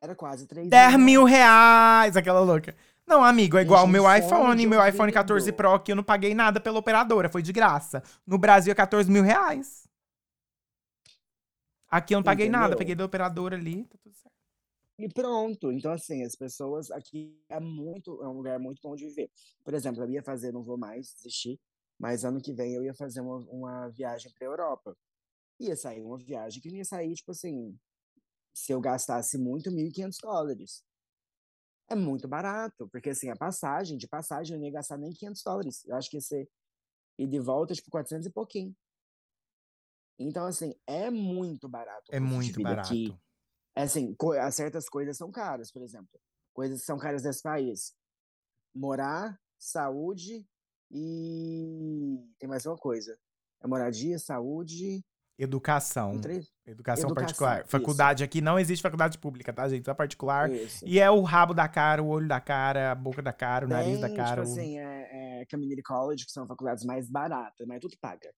Era 0.00 0.14
quase 0.14 0.46
3 0.46 0.68
10 0.68 0.96
mil 0.98 1.24
reais, 1.24 2.16
aquela 2.16 2.40
louca. 2.40 2.76
Não, 3.06 3.24
amigo, 3.24 3.56
é 3.56 3.62
igual 3.62 3.84
o 3.84 3.88
meu 3.88 4.04
iPhone. 4.14 4.66
Meu 4.66 4.80
iPhone 4.86 5.00
ouvido. 5.02 5.14
14 5.14 5.52
Pro 5.52 5.80
que 5.80 5.92
eu 5.92 5.96
não 5.96 6.04
paguei 6.04 6.34
nada 6.34 6.60
pela 6.60 6.78
operadora, 6.78 7.28
foi 7.30 7.42
de 7.42 7.52
graça. 7.52 8.02
No 8.26 8.36
Brasil 8.38 8.70
é 8.70 8.74
14 8.74 9.10
mil 9.10 9.22
reais. 9.22 9.88
Aqui 11.88 12.14
eu 12.14 12.18
não 12.18 12.24
paguei 12.24 12.48
nada, 12.48 12.64
Entendeu? 12.66 12.78
peguei 12.78 12.94
da 12.94 13.04
operadora 13.04 13.56
ali, 13.56 13.84
tá 13.84 13.96
tudo 14.02 14.14
certo. 14.14 14.23
E 14.98 15.08
pronto. 15.08 15.72
Então, 15.72 15.92
assim, 15.92 16.22
as 16.22 16.36
pessoas 16.36 16.90
aqui 16.90 17.36
é 17.48 17.58
muito, 17.58 18.22
é 18.22 18.28
um 18.28 18.34
lugar 18.34 18.58
muito 18.58 18.80
bom 18.82 18.94
de 18.94 19.06
viver. 19.06 19.30
Por 19.64 19.74
exemplo, 19.74 20.02
eu 20.02 20.10
ia 20.10 20.22
fazer, 20.22 20.52
não 20.52 20.62
vou 20.62 20.78
mais 20.78 21.12
desistir, 21.14 21.60
mas 21.98 22.24
ano 22.24 22.40
que 22.40 22.52
vem 22.52 22.74
eu 22.74 22.84
ia 22.84 22.94
fazer 22.94 23.20
uma, 23.20 23.38
uma 23.50 23.88
viagem 23.88 24.32
pra 24.32 24.46
Europa. 24.46 24.96
Ia 25.60 25.76
sair 25.76 26.02
uma 26.02 26.18
viagem 26.18 26.60
que 26.60 26.68
ia 26.68 26.84
sair, 26.84 27.14
tipo 27.14 27.32
assim, 27.32 27.76
se 28.52 28.72
eu 28.72 28.80
gastasse 28.80 29.36
muito, 29.36 29.70
1.500 29.70 30.16
dólares. 30.22 30.84
É 31.88 31.94
muito 31.94 32.26
barato, 32.26 32.88
porque 32.88 33.10
assim, 33.10 33.28
a 33.28 33.36
passagem, 33.36 33.98
de 33.98 34.08
passagem 34.08 34.54
eu 34.54 34.58
não 34.58 34.66
ia 34.66 34.72
gastar 34.72 34.96
nem 34.96 35.12
500 35.12 35.42
dólares. 35.42 35.84
Eu 35.84 35.96
acho 35.96 36.08
que 36.08 36.16
ia 36.16 36.20
ser 36.20 36.48
ir 37.18 37.26
de 37.26 37.40
volta, 37.40 37.74
tipo, 37.74 37.90
400 37.90 38.26
e 38.26 38.30
pouquinho. 38.30 38.74
Então, 40.18 40.46
assim, 40.46 40.74
é 40.86 41.10
muito 41.10 41.68
barato. 41.68 42.04
É 42.10 42.20
muito 42.20 42.62
barato. 42.62 42.88
aqui. 42.88 43.14
É 43.76 43.82
assim, 43.82 44.14
co- 44.14 44.32
as 44.32 44.54
certas 44.54 44.88
coisas 44.88 45.16
são 45.16 45.30
caras, 45.30 45.70
por 45.72 45.82
exemplo. 45.82 46.20
Coisas 46.52 46.80
que 46.80 46.86
são 46.86 46.98
caras 46.98 47.22
desse 47.22 47.42
país. 47.42 47.92
Morar, 48.74 49.38
saúde 49.58 50.46
e. 50.90 52.18
Tem 52.38 52.48
mais 52.48 52.64
uma 52.66 52.76
coisa. 52.76 53.16
É 53.62 53.66
moradia, 53.66 54.18
saúde. 54.18 55.02
Educação. 55.36 56.12
Educação, 56.14 56.46
Educação, 56.64 57.14
particular. 57.14 57.60
isso. 57.62 57.68
Faculdade 57.70 58.22
aqui 58.22 58.40
não 58.40 58.56
existe 58.58 58.82
faculdade 58.82 59.18
pública, 59.18 59.52
tá, 59.52 59.68
gente? 59.68 59.84
Só 59.84 59.92
particular. 59.92 60.48
Isso. 60.52 60.86
E 60.86 61.00
é 61.00 61.10
o 61.10 61.22
rabo 61.22 61.52
da 61.52 61.66
cara, 61.68 62.00
o 62.02 62.06
olho 62.06 62.28
da 62.28 62.40
cara, 62.40 62.92
a 62.92 62.94
boca 62.94 63.20
da 63.20 63.32
cara, 63.32 63.66
o 63.66 63.68
nariz 63.68 63.98
da 64.00 64.06
Tem, 64.06 64.16
cara. 64.16 64.42
tipo 64.44 64.48
o- 64.48 64.52
assim, 64.60 64.78
é, 64.78 65.40
é 65.42 65.46
Community 65.50 65.82
College, 65.82 66.24
que 66.24 66.30
são 66.30 66.46
faculdades 66.46 66.84
mais 66.84 67.10
baratas, 67.10 67.66
mas 67.66 67.80
tudo 67.80 67.96
paga. 68.00 68.32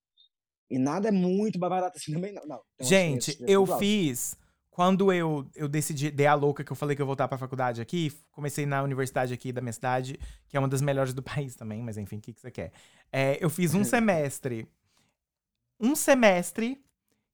E 0.70 0.78
nada 0.78 1.08
é 1.08 1.12
muito 1.12 1.58
barato 1.58 1.98
assim 1.98 2.12
também, 2.14 2.32
não. 2.32 2.46
não. 2.46 2.56
Tem 2.78 2.86
uma 2.86 2.88
Gente, 2.88 3.30
diferença, 3.32 3.52
eu 3.52 3.60
tudo 3.62 3.72
alto. 3.74 3.80
fiz. 3.84 4.36
Quando 4.76 5.10
eu, 5.10 5.48
eu 5.54 5.66
decidi, 5.68 6.10
dei 6.10 6.26
a 6.26 6.34
louca 6.34 6.62
que 6.62 6.70
eu 6.70 6.76
falei 6.76 6.94
que 6.94 7.00
eu 7.00 7.06
voltar 7.06 7.26
pra 7.26 7.38
faculdade 7.38 7.80
aqui, 7.80 8.12
comecei 8.30 8.66
na 8.66 8.82
universidade 8.82 9.32
aqui 9.32 9.50
da 9.50 9.62
minha 9.62 9.72
cidade, 9.72 10.20
que 10.50 10.54
é 10.54 10.60
uma 10.60 10.68
das 10.68 10.82
melhores 10.82 11.14
do 11.14 11.22
país 11.24 11.56
também, 11.56 11.82
mas 11.82 11.96
enfim, 11.96 12.18
o 12.18 12.20
que, 12.20 12.34
que 12.34 12.40
você 12.42 12.50
quer? 12.50 12.72
É, 13.10 13.42
eu 13.42 13.48
fiz 13.48 13.72
um 13.72 13.82
semestre. 13.88 14.68
Um 15.80 15.96
semestre 15.96 16.78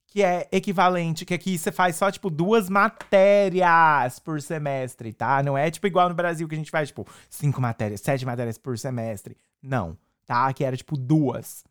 que 0.06 0.22
é 0.22 0.48
equivalente, 0.52 1.24
que 1.24 1.34
aqui 1.34 1.58
você 1.58 1.72
faz 1.72 1.96
só, 1.96 2.12
tipo, 2.12 2.30
duas 2.30 2.70
matérias 2.70 4.20
por 4.20 4.40
semestre, 4.40 5.12
tá? 5.12 5.42
Não 5.42 5.58
é, 5.58 5.68
tipo, 5.68 5.88
igual 5.88 6.08
no 6.08 6.14
Brasil 6.14 6.46
que 6.46 6.54
a 6.54 6.58
gente 6.58 6.70
faz, 6.70 6.90
tipo, 6.90 7.04
cinco 7.28 7.60
matérias, 7.60 8.02
sete 8.02 8.24
matérias 8.24 8.56
por 8.56 8.78
semestre. 8.78 9.36
Não, 9.60 9.98
tá? 10.24 10.52
Que 10.52 10.62
era, 10.62 10.76
tipo, 10.76 10.96
duas. 10.96 11.64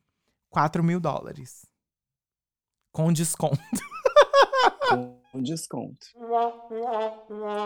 4 0.49 0.83
mil 0.83 0.99
dólares. 0.99 1.65
Com 2.91 3.13
desconto. 3.13 3.57
Com 5.31 5.41
desconto. 5.41 6.07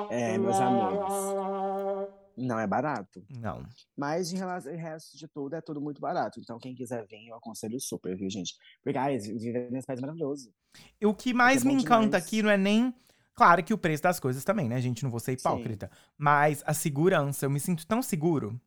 É, 0.09 0.37
meus 0.37 0.55
amores. 0.57 2.13
Não 2.37 2.59
é 2.59 2.67
barato. 2.67 3.25
Não. 3.29 3.65
Mas 3.95 4.31
em 4.33 4.37
relação 4.37 4.71
ao 4.71 4.77
resto 4.77 5.17
de 5.17 5.27
tudo, 5.27 5.55
é 5.55 5.61
tudo 5.61 5.79
muito 5.81 6.01
barato. 6.01 6.39
Então, 6.39 6.59
quem 6.59 6.75
quiser 6.75 7.05
vir, 7.07 7.27
eu 7.27 7.35
aconselho 7.35 7.79
super, 7.79 8.15
viu, 8.15 8.29
gente? 8.29 8.55
Porque, 8.83 8.97
ai, 8.97 9.17
viver 9.17 9.71
nesse 9.71 9.87
país 9.87 9.99
é 9.99 10.01
maravilhoso. 10.01 10.51
E 10.99 11.05
O 11.05 11.13
que 11.13 11.33
mais 11.33 11.63
bom 11.63 11.69
me 11.69 11.75
encanta 11.81 12.05
demais. 12.05 12.23
aqui 12.25 12.43
não 12.43 12.49
é 12.49 12.57
nem. 12.57 12.93
Claro 13.33 13.63
que 13.63 13.73
o 13.73 13.77
preço 13.77 14.03
das 14.03 14.19
coisas 14.19 14.43
também, 14.43 14.67
né, 14.67 14.79
gente? 14.81 15.03
Não 15.03 15.09
vou 15.11 15.19
ser 15.19 15.31
hipócrita. 15.33 15.89
Mas 16.17 16.61
a 16.65 16.73
segurança, 16.73 17.45
eu 17.45 17.49
me 17.49 17.59
sinto 17.59 17.87
tão 17.87 18.01
seguro. 18.01 18.59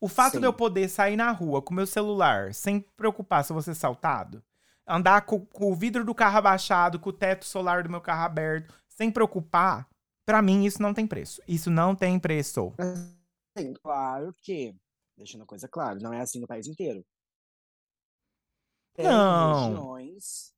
O 0.00 0.08
fato 0.08 0.38
de 0.40 0.46
eu 0.46 0.50
Sim. 0.52 0.56
poder 0.56 0.88
sair 0.88 1.16
na 1.16 1.30
rua 1.32 1.62
com 1.62 1.72
meu 1.74 1.86
celular 1.86 2.52
sem 2.54 2.80
preocupar 2.80 3.44
se 3.44 3.52
eu 3.52 3.54
vou 3.54 3.62
ser 3.62 3.70
assaltado, 3.72 4.42
andar 4.88 5.22
com, 5.26 5.44
com 5.46 5.70
o 5.70 5.74
vidro 5.76 6.04
do 6.04 6.14
carro 6.14 6.38
abaixado, 6.38 6.98
com 6.98 7.10
o 7.10 7.12
teto 7.12 7.44
solar 7.44 7.82
do 7.82 7.90
meu 7.90 8.00
carro 8.00 8.24
aberto, 8.24 8.74
sem 8.88 9.10
preocupar, 9.10 9.88
pra 10.26 10.40
mim 10.42 10.64
isso 10.64 10.80
não 10.82 10.94
tem 10.94 11.06
preço. 11.06 11.40
Isso 11.46 11.70
não 11.70 11.94
tem 11.94 12.18
preço. 12.18 12.72
Sim, 13.56 13.74
claro 13.82 14.34
que, 14.42 14.74
deixando 15.16 15.42
a 15.42 15.46
coisa 15.46 15.68
clara, 15.68 15.98
não 16.00 16.12
é 16.12 16.20
assim 16.20 16.40
no 16.40 16.46
país 16.46 16.66
inteiro. 16.66 17.04
Tem 18.94 19.06
Não. 19.06 19.68
regiões, 19.68 20.52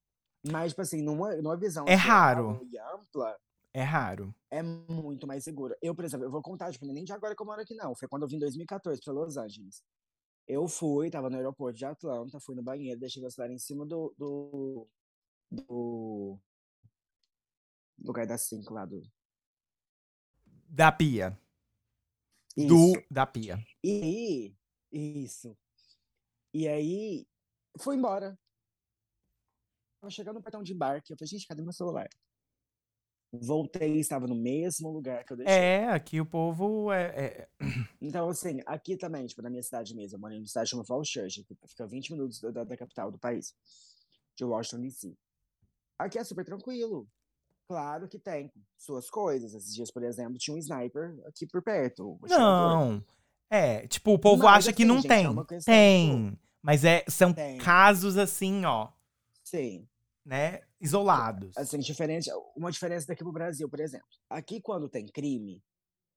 mas, 0.50 0.70
tipo 0.72 0.80
assim, 0.82 1.02
numa, 1.02 1.34
numa 1.36 1.56
visão 1.56 1.84
É 1.86 1.94
raro. 1.94 2.66
e 2.72 2.78
ampla, 2.78 3.36
É 3.74 3.82
raro. 3.82 4.34
é 4.50 4.62
muito 4.62 5.26
mais 5.26 5.44
seguro. 5.44 5.74
Eu, 5.82 5.94
por 5.94 6.04
exemplo, 6.04 6.24
eu 6.26 6.30
vou 6.30 6.40
contar, 6.42 6.72
tipo, 6.72 6.86
nem 6.86 7.04
de 7.04 7.12
agora 7.12 7.34
que 7.36 7.42
eu 7.42 7.46
moro 7.46 7.60
aqui, 7.60 7.74
não. 7.74 7.94
Foi 7.94 8.08
quando 8.08 8.22
eu 8.22 8.28
vim 8.28 8.36
em 8.36 8.40
2014 8.40 9.00
pra 9.04 9.12
Los 9.12 9.36
Angeles. 9.36 9.82
Eu 10.52 10.66
fui, 10.66 11.08
tava 11.08 11.30
no 11.30 11.36
aeroporto 11.36 11.78
de 11.78 11.84
Atlanta, 11.84 12.40
fui 12.40 12.56
no 12.56 12.62
banheiro, 12.62 12.98
deixei 12.98 13.22
meu 13.22 13.30
celular 13.30 13.54
em 13.54 13.58
cima 13.58 13.86
do, 13.86 14.12
do, 14.18 14.88
do 15.48 16.40
lugar 18.00 18.26
da 18.26 18.36
5 18.36 18.74
lá 18.74 18.84
do... 18.84 19.00
Da 20.68 20.90
pia. 20.90 21.38
Isso. 22.56 22.66
Do 22.66 22.92
da 23.08 23.24
pia. 23.24 23.64
E 23.84 24.02
aí, 24.02 24.56
isso. 24.90 25.56
E 26.52 26.66
aí, 26.66 27.28
fui 27.78 27.94
embora. 27.94 28.36
Tava 30.00 30.10
chegando 30.10 30.34
no 30.34 30.42
portão 30.42 30.64
de 30.64 30.72
embarque, 30.72 31.12
eu 31.12 31.16
falei, 31.16 31.28
gente, 31.28 31.46
cadê 31.46 31.62
meu 31.62 31.72
celular? 31.72 32.08
Voltei, 33.32 34.00
estava 34.00 34.26
no 34.26 34.34
mesmo 34.34 34.90
lugar 34.90 35.24
que 35.24 35.32
eu 35.32 35.36
deixei. 35.36 35.54
É, 35.54 35.86
aqui 35.88 36.20
o 36.20 36.26
povo 36.26 36.92
é- 36.92 37.06
é, 37.16 37.48
Então, 38.02 38.28
assim, 38.28 38.60
aqui 38.66 38.96
também, 38.96 39.24
tipo, 39.26 39.40
na 39.40 39.48
minha 39.50 39.62
cidade 39.62 39.94
mesmo, 39.94 40.16
eu 40.16 40.20
moro 40.20 40.34
em 40.34 40.38
uma 40.38 40.46
cidade 40.46 40.70
chamada 40.70 40.86
Falls 40.86 41.08
Church, 41.10 41.44
que 41.44 41.56
fica 41.68 41.86
20 41.86 42.10
minutos 42.12 42.40
da, 42.40 42.64
da- 42.64 42.76
capital 42.76 43.10
do 43.12 43.18
país. 43.18 43.54
de 44.36 44.44
Washington 44.44 44.80
DC. 44.82 45.14
Aqui 45.98 46.18
é 46.18 46.24
super 46.24 46.44
tranquilo. 46.46 47.06
Claro 47.68 48.08
que 48.08 48.18
tem 48.18 48.50
suas 48.78 49.10
coisas. 49.10 49.52
Esses 49.54 49.74
dias, 49.74 49.90
por 49.90 50.02
exemplo, 50.02 50.38
tinha 50.38 50.54
um 50.54 50.58
sniper 50.58 51.14
aqui 51.26 51.46
por 51.46 51.62
perto. 51.62 52.18
Não. 52.22 53.04
É, 53.50 53.86
tipo, 53.86 54.12
o 54.14 54.18
povo 54.18 54.44
Mas, 54.44 54.56
acha 54.66 54.72
que 54.72 54.82
assim, 54.82 54.88
não 54.88 54.96
gente, 54.96 55.08
tem. 55.08 55.24
é 55.26 55.28
uma 55.28 55.44
questão, 55.44 55.72
tem. 55.74 56.38
Mas 56.62 56.84
é, 56.84 57.04
são 57.08 57.32
Tem. 57.34 57.58
casos 57.58 58.16
assim, 58.16 58.64
ó, 58.64 58.88
Sim. 59.44 59.86
né? 60.24 60.62
Isolados. 60.80 61.56
Assim, 61.56 61.78
diferente. 61.78 62.30
Uma 62.56 62.70
diferença 62.70 63.06
daqui 63.06 63.22
pro 63.22 63.32
Brasil, 63.32 63.68
por 63.68 63.80
exemplo. 63.80 64.06
Aqui, 64.28 64.60
quando 64.60 64.88
tem 64.88 65.06
crime, 65.06 65.62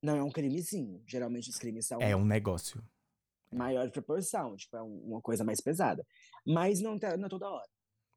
não 0.02 0.16
é 0.16 0.24
um 0.24 0.32
crimezinho. 0.32 1.04
Geralmente 1.08 1.50
os 1.50 1.58
crimes 1.58 1.86
são 1.88 2.02
É 2.02 2.16
um 2.16 2.26
negócio. 2.26 2.84
maior 3.52 3.86
de 3.86 3.92
proporção, 3.92 4.56
tipo, 4.56 4.76
é 4.78 4.82
um- 4.82 5.04
uma 5.06 5.22
coisa 5.22 5.44
mais 5.44 5.62
pesada. 5.62 6.06
Mas 6.46 6.80
não, 6.82 6.98
tá, 6.98 7.16
não 7.18 7.26
é 7.26 7.30
toda 7.30 7.50
hora. 7.50 7.70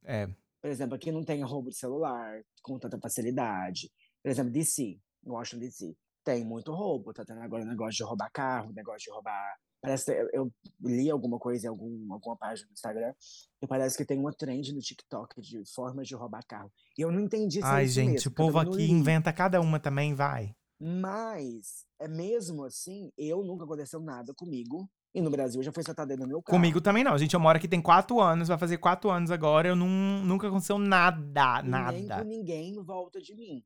É. 0.04 0.26
Por 0.62 0.70
exemplo, 0.70 0.94
aqui 0.96 1.12
não 1.12 1.22
tem 1.24 1.42
roubo 1.42 1.68
de 1.70 1.76
celular 1.76 2.42
com 2.62 2.78
tanta 2.78 2.98
facilidade. 2.98 3.90
Por 4.22 4.30
exemplo, 4.30 4.50
DC, 4.52 4.98
Washington 5.26 5.60
DC, 5.60 5.96
tem 6.26 6.44
muito 6.44 6.72
roubo. 6.74 7.12
Tá 7.12 7.24
tendo 7.24 7.40
agora 7.40 7.64
negócio 7.64 7.92
de 7.92 8.02
roubar 8.02 8.28
carro, 8.32 8.72
negócio 8.72 9.04
de 9.04 9.10
roubar. 9.12 9.56
Parece 9.80 10.06
que 10.06 10.36
eu, 10.36 10.50
li 10.82 11.08
alguma 11.08 11.38
coisa 11.38 11.66
em 11.66 11.70
algum, 11.70 12.12
alguma 12.12 12.36
página 12.36 12.66
do 12.66 12.72
Instagram 12.72 13.14
e 13.62 13.66
parece 13.68 13.96
que 13.96 14.04
tem 14.04 14.18
uma 14.18 14.32
trend 14.32 14.74
no 14.74 14.80
TikTok 14.80 15.40
de 15.40 15.62
formas 15.72 16.08
de 16.08 16.16
roubar 16.16 16.44
carro. 16.44 16.72
E 16.98 17.02
eu 17.02 17.12
não 17.12 17.20
entendi 17.20 17.60
se 17.60 17.64
é 17.64 17.70
Ai, 17.70 17.86
gente, 17.86 18.12
mesmo, 18.14 18.30
o 18.32 18.34
povo 18.34 18.58
aqui 18.58 18.78
li. 18.78 18.90
inventa 18.90 19.32
cada 19.32 19.60
uma 19.60 19.78
também, 19.78 20.12
vai. 20.12 20.52
Mas, 20.80 21.86
é 22.00 22.08
mesmo 22.08 22.64
assim, 22.64 23.12
eu 23.16 23.44
nunca 23.44 23.64
aconteceu 23.64 24.00
nada 24.00 24.34
comigo. 24.34 24.90
E 25.14 25.20
no 25.22 25.30
Brasil 25.30 25.62
já 25.62 25.72
foi 25.72 25.82
soltado 25.82 26.08
dentro 26.08 26.24
do 26.24 26.28
meu 26.28 26.42
carro. 26.42 26.58
Comigo 26.58 26.78
também 26.78 27.02
não. 27.02 27.16
Gente, 27.16 27.32
eu 27.32 27.40
moro 27.40 27.56
aqui 27.56 27.66
tem 27.66 27.80
quatro 27.80 28.20
anos, 28.20 28.48
vai 28.48 28.58
fazer 28.58 28.76
quatro 28.76 29.08
anos 29.08 29.30
agora. 29.30 29.68
Eu 29.68 29.76
não, 29.76 29.88
nunca 29.88 30.48
aconteceu 30.48 30.78
nada, 30.78 31.60
E 31.60 31.62
nem 31.62 31.70
nada. 31.70 32.22
com 32.22 32.28
ninguém 32.28 32.74
em 32.74 32.82
volta 32.82 33.18
de 33.18 33.34
mim. 33.34 33.64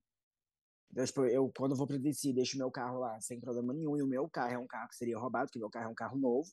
Então, 0.91 1.05
tipo, 1.05 1.25
eu, 1.25 1.51
quando 1.57 1.73
eu 1.73 1.77
vou 1.77 1.87
pra 1.87 1.97
DC, 1.97 2.33
deixo 2.33 2.59
meu 2.59 2.71
carro 2.71 2.99
lá 2.99 3.21
sem 3.21 3.41
problema 3.41 3.73
nenhum. 3.73 3.97
E 3.97 4.03
o 4.03 4.07
meu 4.07 4.29
carro 4.29 4.53
é 4.53 4.59
um 4.59 4.67
carro 4.67 4.89
que 4.89 4.97
seria 4.97 5.19
roubado, 5.19 5.47
porque 5.47 5.59
meu 5.59 5.71
carro 5.71 5.87
é 5.87 5.89
um 5.89 5.95
carro 5.95 6.19
novo. 6.19 6.49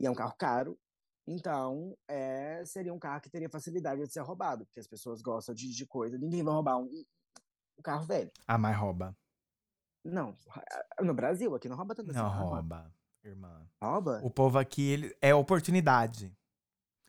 E 0.00 0.06
é 0.06 0.10
um 0.10 0.14
carro 0.14 0.34
caro. 0.38 0.78
Então, 1.26 1.96
é, 2.08 2.64
seria 2.64 2.94
um 2.94 2.98
carro 2.98 3.20
que 3.20 3.28
teria 3.28 3.50
facilidade 3.50 4.02
de 4.02 4.12
ser 4.12 4.20
roubado. 4.20 4.64
Porque 4.66 4.80
as 4.80 4.86
pessoas 4.86 5.20
gostam 5.20 5.54
de, 5.54 5.68
de 5.68 5.86
coisa. 5.86 6.16
Ninguém 6.16 6.42
vai 6.42 6.54
roubar 6.54 6.78
um, 6.78 6.88
um 7.78 7.82
carro 7.82 8.06
velho. 8.06 8.30
Ah, 8.46 8.56
mas 8.56 8.76
rouba. 8.76 9.14
Não. 10.02 10.36
No 11.00 11.12
Brasil, 11.12 11.54
aqui 11.54 11.68
não 11.68 11.76
rouba 11.76 11.94
tanto 11.94 12.10
assim. 12.10 12.18
Não 12.18 12.26
ah, 12.26 12.34
rouba, 12.34 12.94
irmã. 13.24 13.68
Rouba? 13.82 14.20
O 14.22 14.30
povo 14.30 14.58
aqui 14.58 14.82
ele, 14.88 15.16
é 15.20 15.34
oportunidade. 15.34 16.32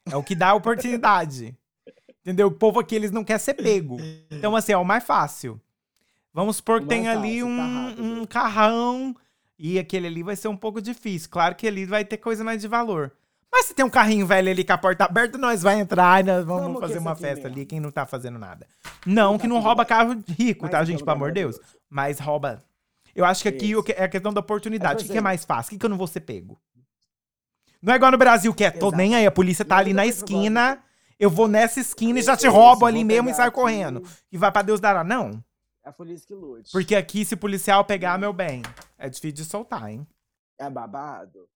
É 0.05 0.15
o 0.15 0.23
que 0.23 0.35
dá 0.35 0.53
oportunidade. 0.53 1.57
Entendeu? 2.21 2.47
O 2.47 2.51
povo 2.51 2.79
aqui, 2.79 2.95
eles 2.95 3.11
não 3.11 3.23
quer 3.23 3.39
ser 3.39 3.53
pego. 3.53 3.97
Então, 4.29 4.55
assim, 4.55 4.73
é 4.73 4.77
o 4.77 4.83
mais 4.83 5.03
fácil. 5.03 5.61
Vamos 6.37 6.57
supor 6.57 6.81
que 6.81 6.85
tem 6.87 7.05
mais 7.05 7.17
ali 7.17 7.39
tá 7.39 7.45
um, 7.47 8.21
um 8.21 8.25
carrão 8.27 9.15
e 9.57 9.79
aquele 9.79 10.05
ali 10.05 10.21
vai 10.21 10.35
ser 10.35 10.47
um 10.47 10.55
pouco 10.55 10.79
difícil. 10.79 11.31
Claro 11.31 11.55
que 11.55 11.65
ali 11.65 11.83
vai 11.83 12.05
ter 12.05 12.17
coisa 12.17 12.43
mais 12.43 12.61
de 12.61 12.67
valor. 12.67 13.11
Mas 13.51 13.65
se 13.65 13.73
tem 13.73 13.83
um 13.83 13.89
carrinho 13.89 14.23
velho 14.27 14.51
ali 14.51 14.63
com 14.63 14.71
a 14.71 14.77
porta 14.77 15.05
aberta, 15.05 15.35
nós 15.35 15.63
vai 15.63 15.79
entrar 15.79 16.21
e 16.21 16.27
nós 16.27 16.45
vamos 16.45 16.79
fazer 16.79 16.99
uma 16.99 17.15
festa 17.15 17.45
mesmo. 17.45 17.55
ali, 17.55 17.65
quem 17.65 17.79
não 17.79 17.89
tá 17.89 18.05
fazendo 18.05 18.37
nada. 18.37 18.67
Não, 19.03 19.31
Não 19.31 19.39
que 19.39 19.47
não 19.47 19.59
rouba 19.59 19.83
carro 19.83 20.15
rico, 20.37 20.69
tá, 20.69 20.85
gente? 20.85 20.99
Pelo 21.03 21.09
amor 21.15 21.31
de 21.31 21.41
Deus. 21.41 21.55
maravilhoso. 21.55 21.79
Mas 21.89 22.19
rouba. 22.19 22.63
Eu 23.15 23.25
acho 23.25 23.41
que 23.41 23.49
aqui 23.49 23.71
Isso. 23.71 23.83
é 23.95 24.03
a 24.03 24.07
questão 24.07 24.31
da 24.31 24.39
oportunidade. 24.39 25.05
O 25.05 25.07
que, 25.07 25.13
é 25.13 25.15
assim- 25.15 25.23
mais 25.23 25.43
fácil? 25.43 25.69
O 25.69 25.71
que, 25.71 25.79
que 25.79 25.85
eu 25.87 25.89
não 25.89 25.97
vou 25.97 26.05
ser 26.05 26.19
pego? 26.19 26.55
Não 27.81 27.93
é 27.93 27.95
igual 27.95 28.11
no 28.11 28.17
Brasil, 28.19 28.53
que 28.53 28.63
é, 28.63 28.69
tô 28.69 28.89
Exato. 28.89 28.95
nem 28.97 29.15
aí, 29.15 29.25
a 29.25 29.31
polícia 29.31 29.65
tá 29.65 29.73
Não, 29.73 29.81
ali 29.81 29.89
eu 29.89 29.95
na 29.95 30.05
esquina, 30.05 30.77
eu 31.19 31.31
vou 31.31 31.47
nessa 31.47 31.79
esquina 31.79 32.19
e 32.19 32.21
já 32.21 32.37
te 32.37 32.47
roubo 32.47 32.85
ali 32.85 33.03
mesmo 33.03 33.27
e 33.27 33.33
saio 33.33 33.51
correndo. 33.51 34.03
E 34.31 34.37
vai 34.37 34.51
pra 34.51 34.61
Deus 34.61 34.79
dará. 34.79 35.03
Não. 35.03 35.43
É 35.87 35.89
a 35.89 35.93
polícia 35.93 36.27
que 36.27 36.35
lute. 36.35 36.69
Porque 36.69 36.93
aqui, 36.93 37.23
se 37.23 37.35
o 37.35 37.37
policial 37.37 37.85
pegar, 37.85 38.19
meu 38.19 38.33
bem, 38.33 38.61
é 38.97 39.09
difícil 39.09 39.31
de 39.31 39.45
soltar, 39.45 39.89
hein? 39.89 40.05
É 40.59 40.69
babado. 40.69 41.49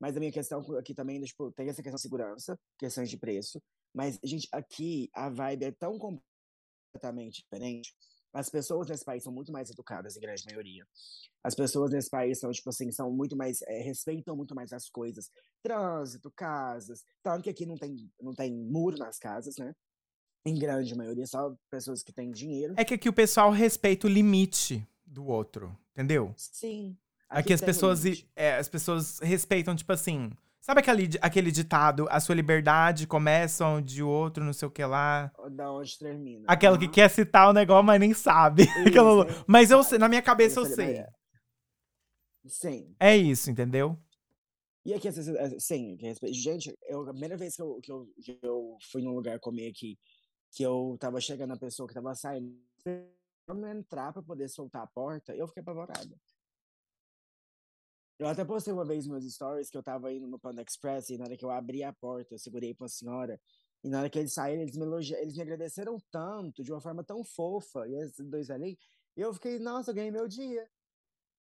Mas 0.00 0.16
a 0.16 0.18
minha 0.18 0.32
questão 0.32 0.60
aqui 0.76 0.92
também, 0.92 1.22
tipo, 1.22 1.52
tem 1.52 1.68
essa 1.68 1.80
questão 1.80 1.94
de 1.94 2.02
segurança, 2.02 2.58
questões 2.76 3.08
de 3.08 3.16
preço. 3.16 3.62
Mas, 3.94 4.18
gente, 4.24 4.48
aqui 4.50 5.08
a 5.14 5.30
vibe 5.30 5.66
é 5.66 5.70
tão 5.70 5.96
completamente 6.00 7.42
diferente. 7.42 7.94
As 8.32 8.50
pessoas 8.50 8.88
nesse 8.88 9.04
país 9.04 9.22
são 9.22 9.32
muito 9.32 9.52
mais 9.52 9.70
educadas, 9.70 10.16
em 10.16 10.20
grande 10.20 10.44
maioria. 10.46 10.84
As 11.44 11.54
pessoas 11.54 11.92
nesse 11.92 12.10
país 12.10 12.40
são, 12.40 12.50
tipo 12.50 12.70
assim, 12.70 12.90
são 12.90 13.08
muito 13.12 13.36
mais, 13.36 13.62
eh, 13.62 13.82
respeitam 13.82 14.34
muito 14.34 14.52
mais 14.52 14.72
as 14.72 14.90
coisas. 14.90 15.30
Trânsito, 15.62 16.28
casas. 16.32 17.04
Tanto 17.22 17.44
que 17.44 17.50
aqui 17.50 17.64
não 17.64 17.76
tem, 17.76 18.10
não 18.20 18.34
tem 18.34 18.52
muro 18.52 18.98
nas 18.98 19.16
casas, 19.16 19.54
né? 19.58 19.72
Em 20.46 20.54
grande 20.58 20.94
maioria, 20.94 21.26
só 21.26 21.54
pessoas 21.70 22.02
que 22.02 22.12
têm 22.12 22.30
dinheiro. 22.30 22.74
É 22.76 22.84
que 22.84 22.94
aqui 22.94 23.08
o 23.08 23.12
pessoal 23.14 23.50
respeita 23.50 24.06
o 24.06 24.10
limite 24.10 24.86
do 25.06 25.26
outro, 25.26 25.76
entendeu? 25.92 26.34
Sim. 26.36 26.96
Aqui, 27.28 27.52
as 27.52 27.60
tem 27.60 27.66
um 27.66 27.72
pessoas, 27.72 28.02
é, 28.36 28.56
as 28.56 28.68
pessoas 28.68 29.18
respeitam, 29.20 29.74
tipo 29.74 29.92
assim. 29.92 30.30
Sabe 30.60 30.80
aquele, 30.80 31.10
aquele 31.20 31.50
ditado, 31.50 32.06
a 32.10 32.18
sua 32.20 32.34
liberdade 32.34 33.06
começa 33.06 33.66
onde 33.66 34.02
o 34.02 34.08
outro, 34.08 34.42
não 34.44 34.52
sei 34.52 34.66
o 34.68 34.70
que 34.70 34.84
lá. 34.84 35.30
Da 35.52 35.70
onde 35.70 35.98
termina. 35.98 36.44
Aquela 36.48 36.78
que 36.78 36.84
Aham. 36.86 36.92
quer 36.92 37.10
citar 37.10 37.50
o 37.50 37.52
negócio, 37.52 37.84
mas 37.84 38.00
nem 38.00 38.14
sabe. 38.14 38.62
Aquela- 38.86 39.26
Isso, 39.28 39.44
mas 39.46 39.70
eu 39.70 39.82
sei, 39.82 39.98
na 39.98 40.08
minha 40.08 40.22
cabeça 40.22 40.60
eu 40.60 40.64
Isso, 40.64 40.74
sei. 40.74 40.96
é. 40.98 41.08
Sim. 42.46 42.94
É 43.00 43.16
isso, 43.16 43.50
entendeu? 43.50 43.98
E 44.86 44.92
aqui, 44.92 45.08
assim, 45.08 45.34
é, 45.36 45.58
sim, 45.58 45.96
que. 45.96 46.32
Gente, 46.32 46.74
eu, 46.88 47.02
a 47.02 47.10
primeira 47.10 47.36
vez 47.36 47.56
que 47.56 47.62
eu, 47.62 47.80
que, 47.82 47.90
eu, 47.90 48.06
que 48.22 48.38
eu 48.42 48.76
fui 48.90 49.02
num 49.02 49.14
lugar 49.14 49.38
comer 49.40 49.68
aqui, 49.70 49.98
que 50.54 50.62
eu 50.62 50.96
tava 51.00 51.20
chegando 51.20 51.52
a 51.52 51.58
pessoa 51.58 51.88
que 51.88 51.94
tava 51.94 52.14
saindo, 52.14 52.56
pra 53.44 53.72
entrar 53.72 54.12
pra 54.12 54.22
poder 54.22 54.48
soltar 54.48 54.82
a 54.82 54.86
porta, 54.86 55.34
eu 55.34 55.46
fiquei 55.48 55.60
apavorada. 55.60 56.16
Eu 58.18 58.28
até 58.28 58.44
postei 58.44 58.72
uma 58.72 58.84
vez 58.84 59.06
meus 59.08 59.24
stories 59.24 59.68
que 59.68 59.76
eu 59.76 59.82
tava 59.82 60.12
indo 60.12 60.28
no 60.28 60.38
Panda 60.38 60.62
Express 60.62 61.10
e 61.10 61.18
na 61.18 61.24
hora 61.24 61.36
que 61.36 61.44
eu 61.44 61.50
abri 61.50 61.82
a 61.82 61.92
porta, 61.92 62.34
eu 62.34 62.38
segurei 62.38 62.72
pra 62.72 62.86
senhora. 62.86 63.40
E 63.82 63.88
na 63.88 63.98
hora 63.98 64.08
que 64.08 64.18
eles 64.18 64.32
saíram, 64.32 64.62
eles 64.62 64.76
me, 64.76 64.84
elogi... 64.84 65.14
eles 65.14 65.34
me 65.34 65.42
agradeceram 65.42 65.98
tanto, 66.10 66.62
de 66.62 66.72
uma 66.72 66.80
forma 66.80 67.02
tão 67.02 67.24
fofa. 67.24 67.86
E 67.88 67.94
esses 67.96 68.24
dois 68.30 68.48
ali, 68.50 68.78
eu 69.16 69.34
fiquei, 69.34 69.58
nossa, 69.58 69.90
eu 69.90 69.94
ganhei 69.94 70.12
meu 70.12 70.28
dia. 70.28 70.66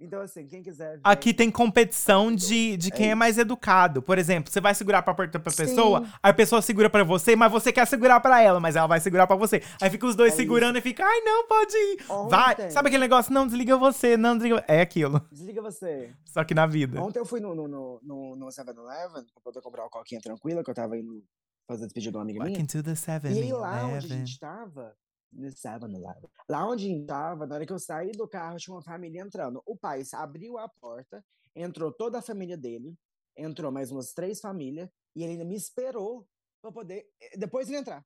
Então, 0.03 0.21
assim, 0.21 0.45
quem 0.45 0.61
quiser. 0.61 0.99
Aqui 1.03 1.29
vem. 1.29 1.35
tem 1.35 1.51
competição 1.51 2.33
de, 2.33 2.77
de 2.77 2.89
É 2.89 2.91
quem 2.95 3.05
é 3.07 3.09
isso. 3.09 3.17
mais 3.17 3.37
educado. 3.37 4.01
Por 4.01 4.17
exemplo, 4.17 4.51
você 4.51 4.59
vai 4.61 4.75
segurar 4.75 5.01
pra 5.01 5.13
pra 5.13 5.27
pessoa, 5.39 5.99
Sim. 6.01 6.11
aí 6.21 6.31
a 6.31 6.33
pessoa 6.33 6.61
segura 6.61 6.89
pra 6.89 7.03
você, 7.03 7.35
mas 7.35 7.51
você 7.51 7.71
quer 7.71 7.85
segurar 7.87 8.19
pra 8.19 8.41
ela, 8.41 8.59
mas 8.59 8.75
ela 8.75 8.87
vai 8.87 8.99
segurar 8.99 9.25
pra 9.27 9.35
você. 9.35 9.61
Aí 9.81 9.89
fica 9.89 10.05
os 10.05 10.15
dois 10.15 10.33
É 10.33 10.35
segurando 10.35 10.77
e 10.77 10.81
fica, 10.81 11.03
ai 11.05 11.21
não, 11.21 11.47
pode 11.47 11.73
ir. 11.75 12.03
Vai. 12.29 12.53
Ontem- 12.53 12.69
Sabe 12.71 12.87
aquele 12.89 13.01
negócio? 13.01 13.33
Não, 13.33 13.45
desliga 13.47 13.77
você, 13.77 14.17
não 14.17 14.37
desliga. 14.37 14.63
É 14.67 14.81
aquilo. 14.81 15.21
Desliga 15.31 15.61
você. 15.61 16.11
Só 16.25 16.43
que 16.43 16.53
na 16.53 16.65
vida. 16.65 17.01
Ontem 17.01 17.19
eu 17.19 17.25
fui 17.25 17.39
no, 17.39 17.53
no, 17.55 17.67
no, 17.67 17.99
no, 18.03 18.35
no 18.35 18.47
7-Eleven 18.47 19.23
pra 19.33 19.41
poder 19.43 19.61
comprar 19.61 19.83
uma 19.83 19.89
coquinha 19.89 20.19
tranquila, 20.21 20.63
que 20.63 20.69
eu 20.69 20.75
tava 20.75 20.97
indo 20.97 21.23
fazer 21.67 21.85
despedida 21.85 22.11
de 22.11 22.17
uma 22.17 22.23
amiga 22.23 22.43
minha. 22.43 22.65
To 22.67 22.83
the 22.83 22.93
seven 22.95 23.31
E 23.33 23.41
aí 23.43 23.51
lá 23.53 23.85
onde 23.85 24.05
a 24.05 24.09
gente 24.09 24.37
tava, 24.39 24.93
no 25.33 25.47
7-Eleven, 25.47 26.29
lá 26.49 26.67
onde 26.67 26.85
a 26.85 26.87
gente 26.89 27.05
tava, 27.05 27.45
na 27.45 27.55
hora 27.55 27.65
que 27.65 27.73
eu 27.73 27.79
saí 27.79 28.11
do 28.11 28.27
carro, 28.27 28.57
tinha 28.57 28.75
uma 28.75 28.83
família 28.83 29.21
entrando. 29.21 29.61
O 29.65 29.75
pai 29.75 30.03
abriu 30.13 30.57
a 30.57 30.67
porta, 30.67 31.23
entrou 31.55 31.91
toda 31.91 32.19
a 32.19 32.21
família 32.21 32.57
dele, 32.57 32.95
entrou 33.35 33.71
mais 33.71 33.91
umas 33.91 34.13
três 34.13 34.39
famílias, 34.39 34.89
e 35.15 35.23
ele 35.23 35.33
ainda 35.33 35.45
me 35.45 35.55
esperou 35.55 36.27
pra 36.61 36.71
poder, 36.71 37.05
eh, 37.21 37.37
depois 37.37 37.67
ele 37.67 37.77
entrar. 37.77 38.03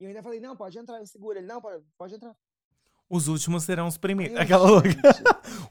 E 0.00 0.04
eu 0.04 0.08
ainda 0.08 0.22
falei, 0.22 0.40
não, 0.40 0.56
pode 0.56 0.78
entrar, 0.78 1.04
segura. 1.06 1.38
Ele, 1.38 1.48
não, 1.48 1.60
pode, 1.60 1.84
pode 1.96 2.14
entrar. 2.14 2.36
Os 3.10 3.26
últimos 3.26 3.64
serão 3.64 3.86
os 3.86 3.96
primeiros. 3.96 4.36
Aquela 4.36 4.68
louca. 4.68 4.90
gente, 4.90 5.02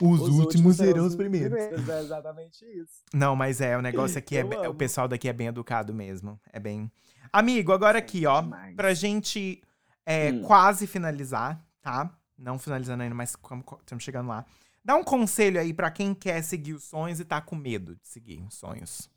Os, 0.01 0.21
últimos 0.27 0.77
serão 0.77 1.05
os 1.05 1.15
primeiros. 1.15 1.57
É 1.57 1.99
exatamente 2.01 2.65
isso. 2.65 3.03
Não, 3.13 3.35
mas 3.35 3.61
é, 3.61 3.77
o 3.77 3.81
negócio 3.81 4.17
aqui 4.17 4.37
é. 4.37 4.43
O 4.67 4.73
pessoal 4.73 5.07
daqui 5.07 5.29
é 5.29 5.33
bem 5.33 5.47
educado 5.47 5.93
mesmo. 5.93 6.39
É 6.51 6.59
bem. 6.59 6.91
Amigo, 7.31 7.71
agora 7.71 7.99
aqui, 7.99 8.25
ó. 8.25 8.41
demais. 8.41 8.75
Pra 8.75 8.93
gente 8.93 9.61
é, 10.07 10.31
Hum. 10.31 10.41
quase 10.41 10.87
finalizar, 10.87 11.61
tá? 11.81 12.17
Não 12.37 12.57
finalizando 12.57 13.03
ainda, 13.03 13.13
mas 13.13 13.31
estamos 13.31 14.03
chegando 14.03 14.29
lá. 14.29 14.45
Dá 14.81 14.95
um 14.95 15.03
conselho 15.03 15.59
aí 15.59 15.73
pra 15.73 15.91
quem 15.91 16.15
quer 16.15 16.41
seguir 16.41 16.73
os 16.73 16.85
sonhos 16.85 17.19
e 17.19 17.25
tá 17.25 17.41
com 17.41 17.57
medo 17.57 17.93
de 17.97 18.07
seguir 18.07 18.41
os 18.41 18.55
sonhos. 18.55 19.09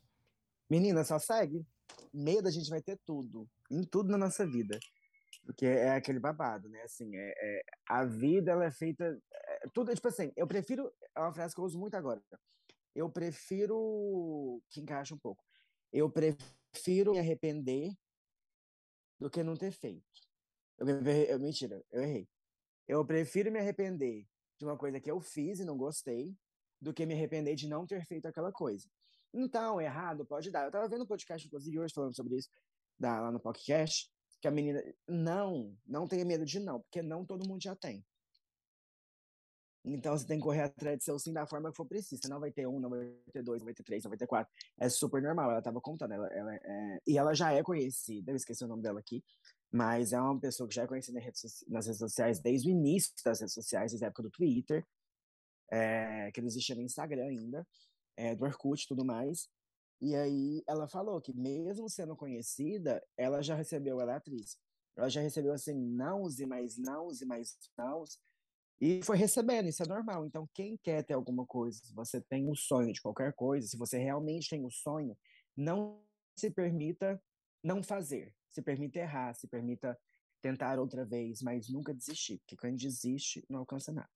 Menina, 0.69 1.05
só 1.05 1.17
segue. 1.17 1.65
Medo 2.13 2.49
a 2.49 2.51
gente 2.51 2.69
vai 2.69 2.81
ter 2.81 2.99
tudo. 3.05 3.47
Em 3.69 3.83
tudo 3.83 4.11
na 4.11 4.17
nossa 4.17 4.45
vida. 4.45 4.77
Porque 5.45 5.65
é 5.65 5.91
aquele 5.91 6.19
babado, 6.19 6.67
né? 6.67 6.81
Assim, 6.81 7.09
é, 7.15 7.33
é- 7.37 7.61
a 7.87 8.03
vida, 8.03 8.51
ela 8.51 8.65
é 8.65 8.71
feita... 8.71 9.17
é, 9.33 9.67
tudo, 9.73 9.95
tipo 9.95 10.09
assim, 10.09 10.31
eu 10.35 10.45
prefiro... 10.45 10.91
É 11.15 11.21
uma 11.21 11.33
frase 11.33 11.55
que 11.55 11.61
eu 11.61 11.65
uso 11.65 11.79
muito 11.79 11.95
agora. 11.95 12.21
Eu 12.93 13.09
prefiro... 13.09 14.61
Que 14.69 14.81
encaixa 14.81 15.15
um 15.15 15.17
pouco. 15.17 15.41
Eu 15.93 16.09
prefiro 16.09 17.13
me 17.13 17.19
arrepender 17.19 17.93
do 19.19 19.29
que 19.29 19.41
não 19.41 19.55
ter 19.55 19.71
feito. 19.71 20.03
Eu, 20.81 21.01
eu- 21.25 21.39
mentira, 21.39 21.83
eu 21.91 22.01
errei. 22.01 22.27
Eu 22.87 23.05
prefiro 23.05 23.51
me 23.51 23.59
arrepender 23.59 24.27
de 24.57 24.65
uma 24.65 24.77
coisa 24.77 24.99
que 24.99 25.09
eu 25.09 25.19
fiz 25.21 25.59
e 25.59 25.65
não 25.65 25.77
gostei 25.77 26.35
do 26.79 26.93
que 26.93 27.05
me 27.05 27.13
arrepender 27.13 27.55
de 27.55 27.67
não 27.67 27.85
ter 27.85 28.03
feito 28.05 28.25
aquela 28.27 28.51
coisa. 28.51 28.89
Então, 29.33 29.79
errado 29.79 30.25
pode 30.25 30.51
dar. 30.51 30.65
Eu 30.65 30.71
tava 30.71 30.89
vendo 30.89 31.03
um 31.03 31.07
podcast, 31.07 31.47
inclusive, 31.47 31.79
hoje 31.79 31.93
falando 31.93 32.15
sobre 32.15 32.35
isso, 32.37 32.49
da, 32.99 33.21
lá 33.21 33.31
no 33.31 33.39
podcast. 33.39 34.09
que 34.41 34.47
a 34.47 34.51
menina. 34.51 34.81
Não, 35.07 35.77
não 35.85 36.07
tenha 36.07 36.25
medo 36.25 36.43
de 36.43 36.59
não, 36.59 36.81
porque 36.81 37.01
não 37.01 37.25
todo 37.25 37.47
mundo 37.47 37.61
já 37.61 37.75
tem. 37.75 38.03
Então 39.83 40.15
você 40.15 40.27
tem 40.27 40.37
que 40.37 40.43
correr 40.43 40.61
atrás 40.61 40.97
de 40.99 41.03
seu 41.03 41.17
sim 41.17 41.33
da 41.33 41.47
forma 41.47 41.71
que 41.71 41.77
for 41.77 41.85
preciso. 41.87 42.21
Você 42.21 42.27
não 42.29 42.39
vai 42.39 42.51
ter 42.51 42.67
um, 42.67 42.79
não 42.79 42.89
vai 42.89 43.15
ter 43.31 43.41
dois, 43.41 43.61
não 43.61 43.65
vai 43.65 43.73
ter 43.73 43.83
três, 43.83 44.03
não 44.03 44.09
vai 44.09 44.17
ter 44.17 44.27
quatro. 44.27 44.53
É 44.79 44.87
super 44.89 45.21
normal. 45.21 45.49
Ela 45.51 45.61
tava 45.61 45.81
contando. 45.81 46.13
Ela, 46.13 46.27
ela 46.27 46.55
é... 46.55 46.99
E 47.07 47.17
ela 47.17 47.33
já 47.33 47.51
é 47.51 47.63
conhecida, 47.63 48.31
eu 48.31 48.35
esqueci 48.35 48.63
o 48.63 48.67
nome 48.67 48.83
dela 48.83 48.99
aqui, 48.99 49.23
mas 49.71 50.13
é 50.13 50.19
uma 50.19 50.39
pessoa 50.39 50.67
que 50.67 50.75
já 50.75 50.83
é 50.83 50.87
conhecida 50.87 51.19
nas 51.67 51.85
redes 51.85 51.99
sociais 51.99 52.39
desde 52.39 52.69
o 52.69 52.71
início 52.71 53.13
das 53.23 53.39
redes 53.39 53.53
sociais, 53.53 53.91
desde 53.91 54.05
a 54.05 54.07
época 54.07 54.23
do 54.23 54.31
Twitter, 54.31 54.85
é... 55.71 56.31
que 56.31 56.41
não 56.41 56.47
existia 56.47 56.75
no 56.75 56.81
Instagram 56.81 57.25
ainda, 57.25 57.67
é, 58.17 58.35
do 58.35 58.43
Orkut 58.43 58.83
e 58.83 58.87
tudo 58.87 59.05
mais. 59.05 59.47
E 60.01 60.15
aí 60.15 60.63
ela 60.67 60.87
falou 60.87 61.21
que 61.21 61.33
mesmo 61.33 61.87
sendo 61.87 62.15
conhecida, 62.15 63.01
ela 63.15 63.41
já 63.41 63.55
recebeu, 63.55 64.01
ela 64.01 64.13
é 64.13 64.15
atriz, 64.15 64.57
ela 64.97 65.09
já 65.09 65.21
recebeu 65.21 65.53
assim, 65.53 65.73
não 65.73 66.27
e 66.27 66.45
mais 66.45 66.77
não 66.77 67.09
e 67.11 67.25
mais 67.25 67.55
não 67.77 68.03
e 68.81 68.99
foi 69.03 69.15
recebendo, 69.15 69.69
isso 69.69 69.83
é 69.83 69.85
normal. 69.85 70.25
Então, 70.25 70.49
quem 70.55 70.75
quer 70.75 71.03
ter 71.03 71.13
alguma 71.13 71.45
coisa, 71.45 71.77
se 71.77 71.93
você 71.93 72.19
tem 72.19 72.49
um 72.49 72.55
sonho 72.55 72.91
de 72.91 72.99
qualquer 72.99 73.31
coisa, 73.33 73.67
se 73.67 73.77
você 73.77 73.99
realmente 73.99 74.49
tem 74.49 74.65
um 74.65 74.71
sonho, 74.71 75.15
não 75.55 76.03
se 76.35 76.49
permita 76.49 77.21
não 77.63 77.83
fazer. 77.83 78.33
Se 78.51 78.61
permita 78.61 78.99
errar, 78.99 79.33
se 79.33 79.47
permita 79.47 79.97
tentar 80.41 80.77
outra 80.77 81.05
vez, 81.05 81.41
mas 81.41 81.69
nunca 81.69 81.93
desistir, 81.93 82.37
porque 82.39 82.57
quando 82.57 82.77
desiste, 82.77 83.45
não 83.49 83.59
alcança 83.59 83.91
nada. 83.91 84.09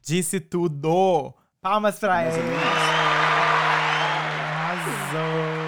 Disse 0.00 0.40
tudo! 0.40 1.34
Palmas 1.60 1.98
pra 1.98 2.22
ela! 2.22 2.38
Arrasou! 4.70 5.58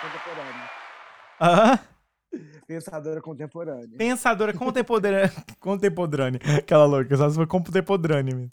contemporânea. 0.00 0.70
Hã? 1.40 1.78
Pensadora 2.66 3.20
contemporânea. 3.20 3.98
Pensadora 3.98 4.52
contemporânea. 4.52 5.32
contemporânea. 5.58 6.40
Aquela 6.58 6.84
louca, 6.84 7.16
só 7.16 7.28
se 7.28 7.34
for 7.34 7.46
contemporânea 7.46 8.34
mesmo. 8.34 8.52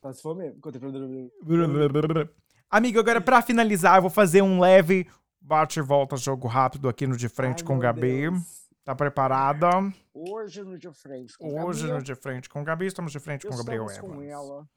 Só 0.00 0.12
se 0.12 0.22
for 0.22 0.36
mesmo. 0.36 0.60
Contemporânea. 0.60 2.30
Amigo, 2.70 3.00
agora 3.00 3.20
pra 3.20 3.42
finalizar, 3.42 3.96
eu 3.96 4.02
vou 4.02 4.10
fazer 4.10 4.42
um 4.42 4.60
leve 4.60 5.08
bate 5.46 5.78
e 5.78 5.82
volta 5.82 6.16
jogo 6.16 6.48
rápido 6.48 6.88
aqui 6.88 7.06
no 7.06 7.16
De 7.16 7.28
Frente 7.28 7.60
Ai, 7.62 7.66
com 7.66 7.78
Gabi. 7.78 8.00
Deus. 8.00 8.66
Tá 8.84 8.94
preparada? 8.94 9.68
Hoje 10.12 10.62
no 10.62 10.76
De 10.78 10.92
Frente 10.92 11.36
com 11.38 11.60
Hoje 11.62 11.86
Gabi. 11.86 11.98
no 11.98 12.02
De 12.02 12.14
Frente 12.14 12.48
com 12.48 12.64
Gabi, 12.64 12.86
estamos 12.86 13.12
de 13.12 13.20
frente 13.20 13.46
com 13.46 13.56
Gabriel 13.56 13.84
Evans. 13.84 13.98
com 13.98 14.22
ela. 14.22 14.68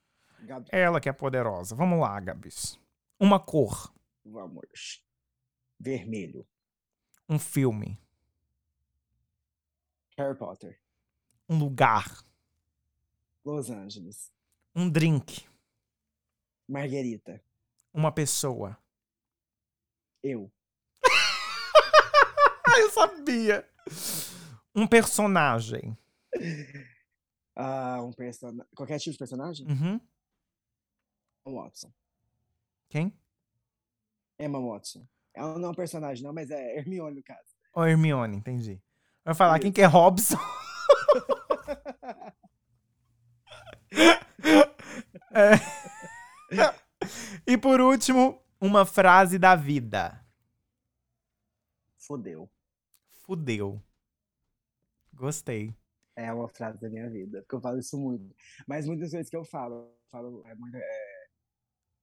Gabi. 0.42 0.68
Ela 0.72 1.00
que 1.02 1.10
é 1.10 1.14
poderosa. 1.14 1.76
Vamos 1.76 2.00
lá, 2.00 2.20
Gabis. 2.20 2.80
Uma 3.20 3.40
cor. 3.40 3.94
Vamos. 4.24 5.04
Vermelho. 5.80 6.48
Um 7.28 7.38
filme. 7.38 8.00
Harry 10.18 10.38
Potter. 10.38 10.80
Um 11.48 11.58
lugar. 11.58 12.24
Los 13.44 13.70
Angeles. 13.70 14.32
Um 14.76 14.90
drink. 14.90 15.48
Marguerita. 16.68 17.42
Uma 17.94 18.12
pessoa. 18.12 18.78
Eu. 20.24 20.52
Eu 22.82 22.90
sabia. 22.92 23.68
Um 24.74 24.88
personagem. 24.88 25.98
Uh, 27.58 28.04
um 28.04 28.14
personagem. 28.14 28.66
Qualquer 28.76 29.00
tipo 29.00 29.12
de 29.12 29.18
personagem? 29.18 29.68
Uhum. 29.68 30.00
Watson. 31.46 31.92
Quem? 32.88 33.14
Emma 34.38 34.62
Watson. 34.62 35.06
Ela 35.34 35.58
não 35.60 35.70
é 35.70 35.72
um 35.72 35.76
personagem, 35.76 36.24
não, 36.24 36.32
mas 36.34 36.50
é 36.52 36.78
Hermione 36.78 37.18
no 37.18 37.24
caso. 37.24 37.50
Ou 37.74 37.86
Hermione, 37.86 38.38
entendi. 38.38 38.82
Vai 39.26 39.34
falar 39.34 39.56
Isso. 39.56 39.64
quem 39.64 39.72
que 39.72 39.82
é 39.82 39.86
Robson. 39.86 40.38
é. 45.34 45.54
E 47.46 47.58
por 47.58 47.82
último, 47.82 48.42
uma 48.62 48.86
frase 48.86 49.38
da 49.38 49.56
vida. 49.56 50.26
Fudeu. 51.98 52.50
Fudeu. 53.30 53.80
Gostei. 55.14 55.72
É 56.16 56.34
uma 56.34 56.48
frase 56.50 56.82
da 56.82 56.90
minha 56.90 57.08
vida, 57.08 57.42
porque 57.42 57.54
eu 57.54 57.62
falo 57.62 57.78
isso 57.78 57.96
muito. 57.96 58.36
Mas 58.68 58.88
muitas 58.88 59.12
vezes 59.12 59.30
que 59.30 59.38
eu 59.38 59.46
falo, 59.46 59.76
eu 59.76 60.00
falo, 60.10 60.44
é 60.48 60.56
muito, 60.56 60.76
é, 60.76 61.28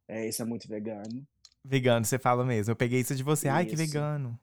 é, 0.07 0.29
isso 0.29 0.41
é 0.41 0.45
muito 0.45 0.69
vegano. 0.69 1.27
Vegano, 1.65 2.07
você 2.07 2.17
fala 2.17 2.45
mesmo. 2.45 2.71
Eu 2.71 2.77
peguei 2.77 3.01
isso 3.01 3.17
de 3.17 3.25
você. 3.25 3.49
Isso. 3.49 3.57
Ai, 3.57 3.67
que 3.67 3.75
vegano. 3.75 4.41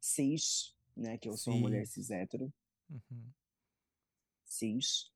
Cis, 0.00 0.74
né? 0.96 1.18
Que 1.18 1.28
eu 1.28 1.36
sou 1.36 1.54
uma 1.54 1.68
mulher 1.68 1.86
cis 1.86 2.10
hétero. 2.10 2.52
Uhum. 2.90 3.30
Cis. 4.44 5.12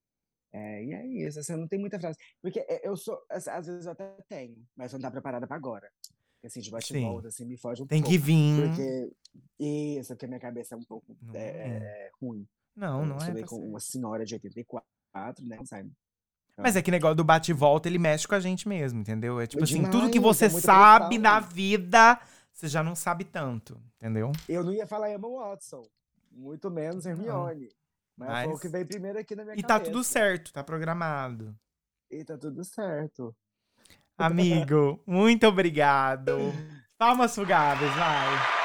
É, 0.52 0.84
e 0.84 0.92
é 0.92 1.06
isso, 1.26 1.40
assim, 1.40 1.56
não 1.56 1.66
tem 1.66 1.80
muita 1.80 1.98
frase. 1.98 2.16
Porque 2.40 2.60
é, 2.60 2.86
eu 2.86 2.96
sou, 2.96 3.20
às 3.28 3.66
vezes 3.66 3.86
eu 3.86 3.92
até 3.92 4.16
tenho, 4.28 4.64
mas 4.76 4.92
não 4.92 5.00
tá 5.00 5.10
preparada 5.10 5.48
pra 5.48 5.56
agora. 5.56 5.90
Assim, 6.42 6.60
de 6.60 6.70
bate 6.70 6.98
volta, 6.98 7.28
assim, 7.28 7.44
me 7.44 7.56
foge 7.56 7.82
um 7.82 7.86
tem 7.86 8.00
pouco. 8.00 8.10
Tem 8.10 8.18
que 8.18 8.24
vir. 8.24 8.68
Porque, 8.68 9.12
isso, 9.58 10.14
porque 10.14 10.26
minha 10.26 10.40
cabeça 10.40 10.74
é 10.74 10.78
um 10.78 10.84
pouco 10.84 11.14
é, 11.34 11.38
é. 11.38 11.68
é. 11.68 12.10
ruim. 12.20 12.48
Não, 12.74 13.04
não 13.04 13.18
é. 13.18 13.42
com 13.42 13.56
uma 13.56 13.80
senhora 13.80 14.24
de 14.24 14.34
84, 14.34 15.44
né, 15.44 15.58
sabe? 15.66 15.92
Mas 16.56 16.76
é 16.76 16.82
que 16.82 16.90
negócio 16.90 17.16
do 17.16 17.24
bate 17.24 17.52
volta, 17.52 17.88
ele 17.88 17.98
mexe 17.98 18.28
com 18.28 18.34
a 18.34 18.40
gente 18.40 18.68
mesmo, 18.68 19.00
entendeu? 19.00 19.40
É 19.40 19.46
tipo 19.46 19.64
assim, 19.64 19.82
tudo 19.90 20.10
que 20.10 20.20
você 20.20 20.46
é 20.46 20.50
sabe 20.50 21.18
na 21.18 21.40
vida, 21.40 22.20
você 22.52 22.68
já 22.68 22.82
não 22.82 22.94
sabe 22.94 23.24
tanto, 23.24 23.80
entendeu? 23.96 24.32
Eu 24.48 24.62
não 24.62 24.72
ia 24.72 24.86
falar 24.86 25.12
Emma 25.12 25.28
Watson, 25.28 25.82
muito 26.30 26.70
menos 26.70 27.06
Hermione. 27.06 27.68
Mas, 28.16 28.28
mas 28.28 28.44
foi 28.44 28.54
o 28.54 28.58
que 28.58 28.68
veio 28.68 28.86
primeiro 28.86 29.18
aqui 29.18 29.34
na 29.34 29.44
minha 29.44 29.54
e 29.54 29.62
cabeça. 29.62 29.78
E 29.78 29.84
tá 29.84 29.90
tudo 29.90 30.04
certo, 30.04 30.52
tá 30.52 30.62
programado. 30.62 31.56
E 32.10 32.24
tá 32.24 32.36
tudo 32.36 32.62
certo. 32.64 33.34
Amigo, 34.20 35.00
muito 35.06 35.46
obrigado. 35.46 36.52
Palmas 36.98 37.34
fugáveis, 37.34 37.90
vai. 37.94 38.60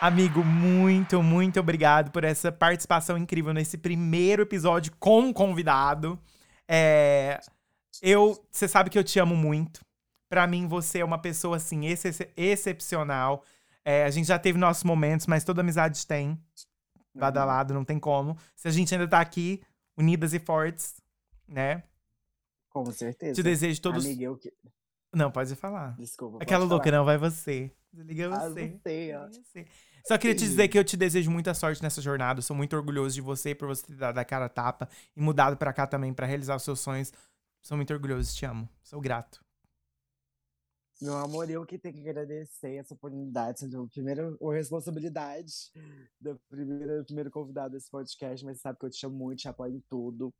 Amigo, 0.00 0.44
muito, 0.44 1.22
muito 1.22 1.60
obrigado 1.60 2.10
por 2.10 2.24
essa 2.24 2.50
participação 2.52 3.18
incrível 3.18 3.52
nesse 3.52 3.76
primeiro 3.76 4.42
episódio 4.42 4.92
com 4.98 5.20
um 5.20 5.32
convidado. 5.32 6.18
É, 6.68 7.40
eu, 8.00 8.36
você 8.50 8.66
sabe 8.66 8.90
que 8.90 8.98
eu 8.98 9.04
te 9.04 9.18
amo 9.18 9.36
muito. 9.36 9.80
Para 10.28 10.46
mim, 10.46 10.66
você 10.66 11.00
é 11.00 11.04
uma 11.04 11.18
pessoa 11.18 11.56
assim 11.56 11.86
ex 11.86 12.04
excepcional. 12.36 13.44
É, 13.84 14.04
a 14.04 14.10
gente 14.10 14.26
já 14.26 14.38
teve 14.38 14.58
nossos 14.58 14.84
momentos, 14.84 15.26
mas 15.26 15.44
toda 15.44 15.60
amizade 15.60 16.06
tem. 16.06 16.38
Lado 17.14 17.38
a 17.38 17.42
uhum. 17.42 17.46
lado, 17.46 17.74
não 17.74 17.84
tem 17.84 17.98
como. 17.98 18.36
Se 18.56 18.68
a 18.68 18.70
gente 18.70 18.94
ainda 18.94 19.06
tá 19.06 19.20
aqui, 19.20 19.60
unidas 19.96 20.32
e 20.32 20.38
fortes, 20.38 20.94
né? 21.46 21.82
Com 22.72 22.86
certeza. 22.86 23.34
Te 23.34 23.42
desejo 23.42 23.80
todos. 23.82 24.04
Amiga, 24.04 24.24
eu. 24.24 24.40
Não, 25.12 25.30
pode 25.30 25.54
falar. 25.54 25.94
Desculpa. 25.96 26.38
Aquela 26.40 26.64
louca, 26.64 26.90
não, 26.90 27.04
vai 27.04 27.18
você. 27.18 27.70
Liga 27.92 28.34
ah, 28.34 28.48
você. 28.48 28.80
você. 28.80 29.66
Só 30.06 30.16
queria 30.16 30.34
te 30.34 30.44
dizer 30.44 30.68
que 30.68 30.78
eu 30.78 30.82
te 30.82 30.96
desejo 30.96 31.30
muita 31.30 31.52
sorte 31.52 31.82
nessa 31.82 32.00
jornada. 32.00 32.38
Eu 32.38 32.42
sou 32.42 32.56
muito 32.56 32.74
orgulhoso 32.74 33.14
de 33.14 33.20
você 33.20 33.54
por 33.54 33.68
você 33.68 33.86
ter 33.86 33.96
dado 33.96 34.16
a 34.16 34.24
cara 34.24 34.46
a 34.46 34.48
tapa 34.48 34.88
e 35.14 35.20
mudado 35.20 35.56
para 35.56 35.72
cá 35.72 35.86
também 35.86 36.14
para 36.14 36.26
realizar 36.26 36.56
os 36.56 36.62
seus 36.62 36.80
sonhos. 36.80 37.12
Sou 37.60 37.76
muito 37.76 37.92
orgulhoso, 37.92 38.34
te 38.34 38.46
amo. 38.46 38.66
Sou 38.82 39.00
grato. 39.00 39.44
Meu 41.02 41.16
amor, 41.16 41.50
eu 41.50 41.66
que 41.66 41.78
tenho 41.78 41.94
que 41.94 42.08
agradecer 42.08 42.76
essa 42.76 42.94
oportunidade, 42.94 43.60
sendo 43.60 43.82
a 43.82 43.88
primeira 43.88 44.34
responsabilidade 44.52 45.70
do 46.20 46.40
primeiro, 46.48 47.04
primeiro 47.04 47.30
convidado 47.30 47.74
desse 47.74 47.90
podcast, 47.90 48.44
mas 48.44 48.60
sabe 48.60 48.78
que 48.78 48.86
eu 48.86 48.90
te 48.90 49.04
amo 49.04 49.16
muito, 49.16 49.40
te 49.40 49.48
apoio 49.48 49.74
em 49.74 49.80
tudo. 49.90 50.32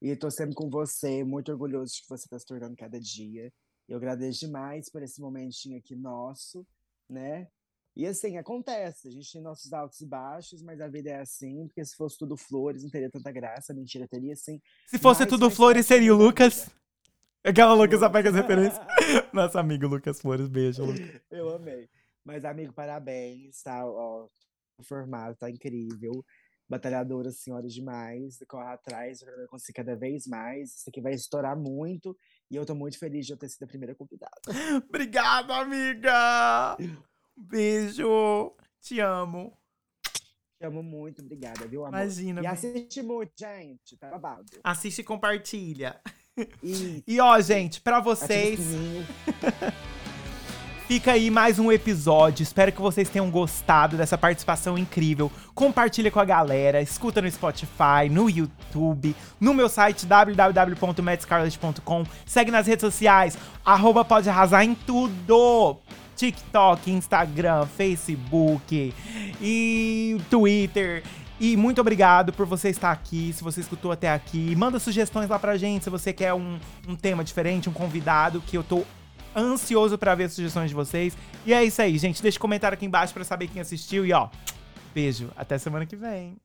E 0.00 0.16
tô 0.16 0.30
sempre 0.30 0.54
com 0.54 0.70
você, 0.70 1.22
muito 1.22 1.52
orgulhoso 1.52 1.94
de 1.94 2.02
que 2.02 2.08
você 2.08 2.24
está 2.24 2.38
se 2.38 2.46
tornando 2.46 2.76
cada 2.76 2.98
dia. 2.98 3.52
Eu 3.88 3.96
agradeço 3.96 4.40
demais 4.40 4.88
por 4.88 5.02
esse 5.02 5.20
momentinho 5.20 5.78
aqui 5.78 5.94
nosso, 5.94 6.66
né? 7.08 7.48
E 7.96 8.06
assim, 8.06 8.38
acontece, 8.38 9.08
a 9.08 9.10
gente 9.10 9.32
tem 9.32 9.42
nossos 9.42 9.72
altos 9.72 10.00
e 10.00 10.06
baixos, 10.06 10.62
mas 10.62 10.80
a 10.80 10.88
vida 10.88 11.10
é 11.10 11.20
assim, 11.20 11.66
porque 11.66 11.84
se 11.84 11.96
fosse 11.96 12.16
tudo 12.16 12.36
flores, 12.36 12.82
não 12.82 12.90
teria 12.90 13.10
tanta 13.10 13.32
graça, 13.32 13.74
mentira, 13.74 14.06
teria 14.06 14.34
sim. 14.36 14.60
Se 14.86 14.96
fosse 14.96 15.26
tudo 15.26 15.50
flores, 15.50 15.86
seria 15.86 16.14
o 16.14 16.16
Lucas. 16.16 16.70
Aquela 17.42 17.74
Lucas 17.74 18.02
apega 18.02 18.28
as 18.28 18.34
referências. 18.34 18.80
Nosso 19.32 19.58
amigo 19.58 19.86
Lucas 19.86 20.20
Flores, 20.20 20.46
beijo, 20.46 20.84
Lucas. 20.84 21.20
Eu 21.30 21.54
amei. 21.54 21.88
Mas, 22.22 22.44
amigo, 22.44 22.72
parabéns, 22.72 23.62
tá? 23.62 23.84
Ó, 23.86 24.28
o 24.78 24.84
formato 24.84 25.38
tá 25.38 25.50
incrível. 25.50 26.24
Batalhadora, 26.70 27.32
senhoras 27.32 27.74
demais. 27.74 28.38
Corre 28.48 28.72
atrás, 28.72 29.20
eu 29.22 29.48
conseguir 29.48 29.72
cada 29.72 29.96
vez 29.96 30.24
mais. 30.28 30.76
Isso 30.76 30.88
aqui 30.88 31.00
vai 31.00 31.12
estourar 31.12 31.58
muito. 31.58 32.16
E 32.48 32.54
eu 32.54 32.64
tô 32.64 32.76
muito 32.76 32.96
feliz 32.96 33.26
de 33.26 33.32
eu 33.32 33.36
ter 33.36 33.48
sido 33.48 33.64
a 33.64 33.66
primeira 33.66 33.92
convidada. 33.92 34.40
Obrigado, 34.88 35.50
amiga! 35.50 36.76
Beijo! 37.36 38.54
Te 38.80 39.00
amo. 39.00 39.52
Te 40.58 40.64
amo 40.64 40.80
muito, 40.80 41.22
obrigada, 41.22 41.66
viu, 41.66 41.84
amor? 41.84 41.98
Imagina. 41.98 42.40
E 42.40 42.46
assiste 42.46 43.02
muito, 43.02 43.32
gente, 43.36 43.96
tá 43.96 44.08
babado. 44.08 44.46
Assiste 44.62 45.00
e 45.00 45.04
compartilha. 45.04 46.00
E, 46.62 47.02
e 47.04 47.20
ó, 47.20 47.40
gente, 47.40 47.80
pra 47.80 47.98
vocês. 47.98 48.60
Fica 50.90 51.12
aí 51.12 51.30
mais 51.30 51.60
um 51.60 51.70
episódio. 51.70 52.42
Espero 52.42 52.72
que 52.72 52.80
vocês 52.80 53.08
tenham 53.08 53.30
gostado 53.30 53.96
dessa 53.96 54.18
participação 54.18 54.76
incrível. 54.76 55.30
Compartilha 55.54 56.10
com 56.10 56.18
a 56.18 56.24
galera, 56.24 56.82
escuta 56.82 57.22
no 57.22 57.30
Spotify, 57.30 58.08
no 58.10 58.28
YouTube, 58.28 59.14
no 59.38 59.54
meu 59.54 59.68
site 59.68 60.04
www.matscarlet.com. 60.04 62.04
Segue 62.26 62.50
nas 62.50 62.66
redes 62.66 62.80
sociais, 62.80 63.38
arroba 63.64 64.04
pode 64.04 64.28
arrasar 64.28 64.64
em 64.64 64.74
tudo. 64.74 65.76
TikTok, 66.16 66.90
Instagram, 66.90 67.66
Facebook 67.66 68.92
e 69.40 70.20
Twitter. 70.28 71.04
E 71.38 71.56
muito 71.56 71.80
obrigado 71.80 72.32
por 72.32 72.46
você 72.46 72.68
estar 72.68 72.90
aqui, 72.90 73.32
se 73.32 73.44
você 73.44 73.60
escutou 73.60 73.92
até 73.92 74.10
aqui. 74.10 74.56
Manda 74.56 74.80
sugestões 74.80 75.28
lá 75.28 75.38
pra 75.38 75.56
gente, 75.56 75.84
se 75.84 75.90
você 75.90 76.12
quer 76.12 76.34
um, 76.34 76.58
um 76.88 76.96
tema 76.96 77.22
diferente, 77.22 77.68
um 77.68 77.72
convidado, 77.72 78.42
que 78.44 78.58
eu 78.58 78.64
tô 78.64 78.82
ansioso 79.34 79.96
para 79.96 80.14
ver 80.14 80.24
as 80.24 80.32
sugestões 80.32 80.70
de 80.70 80.74
vocês. 80.74 81.16
E 81.46 81.52
é 81.52 81.64
isso 81.64 81.80
aí, 81.80 81.96
gente. 81.98 82.22
Deixa 82.22 82.38
um 82.38 82.40
comentário 82.40 82.74
aqui 82.74 82.86
embaixo 82.86 83.12
para 83.12 83.24
saber 83.24 83.48
quem 83.48 83.60
assistiu 83.60 84.04
e 84.04 84.12
ó, 84.12 84.28
beijo, 84.94 85.30
até 85.36 85.58
semana 85.58 85.86
que 85.86 85.96
vem. 85.96 86.36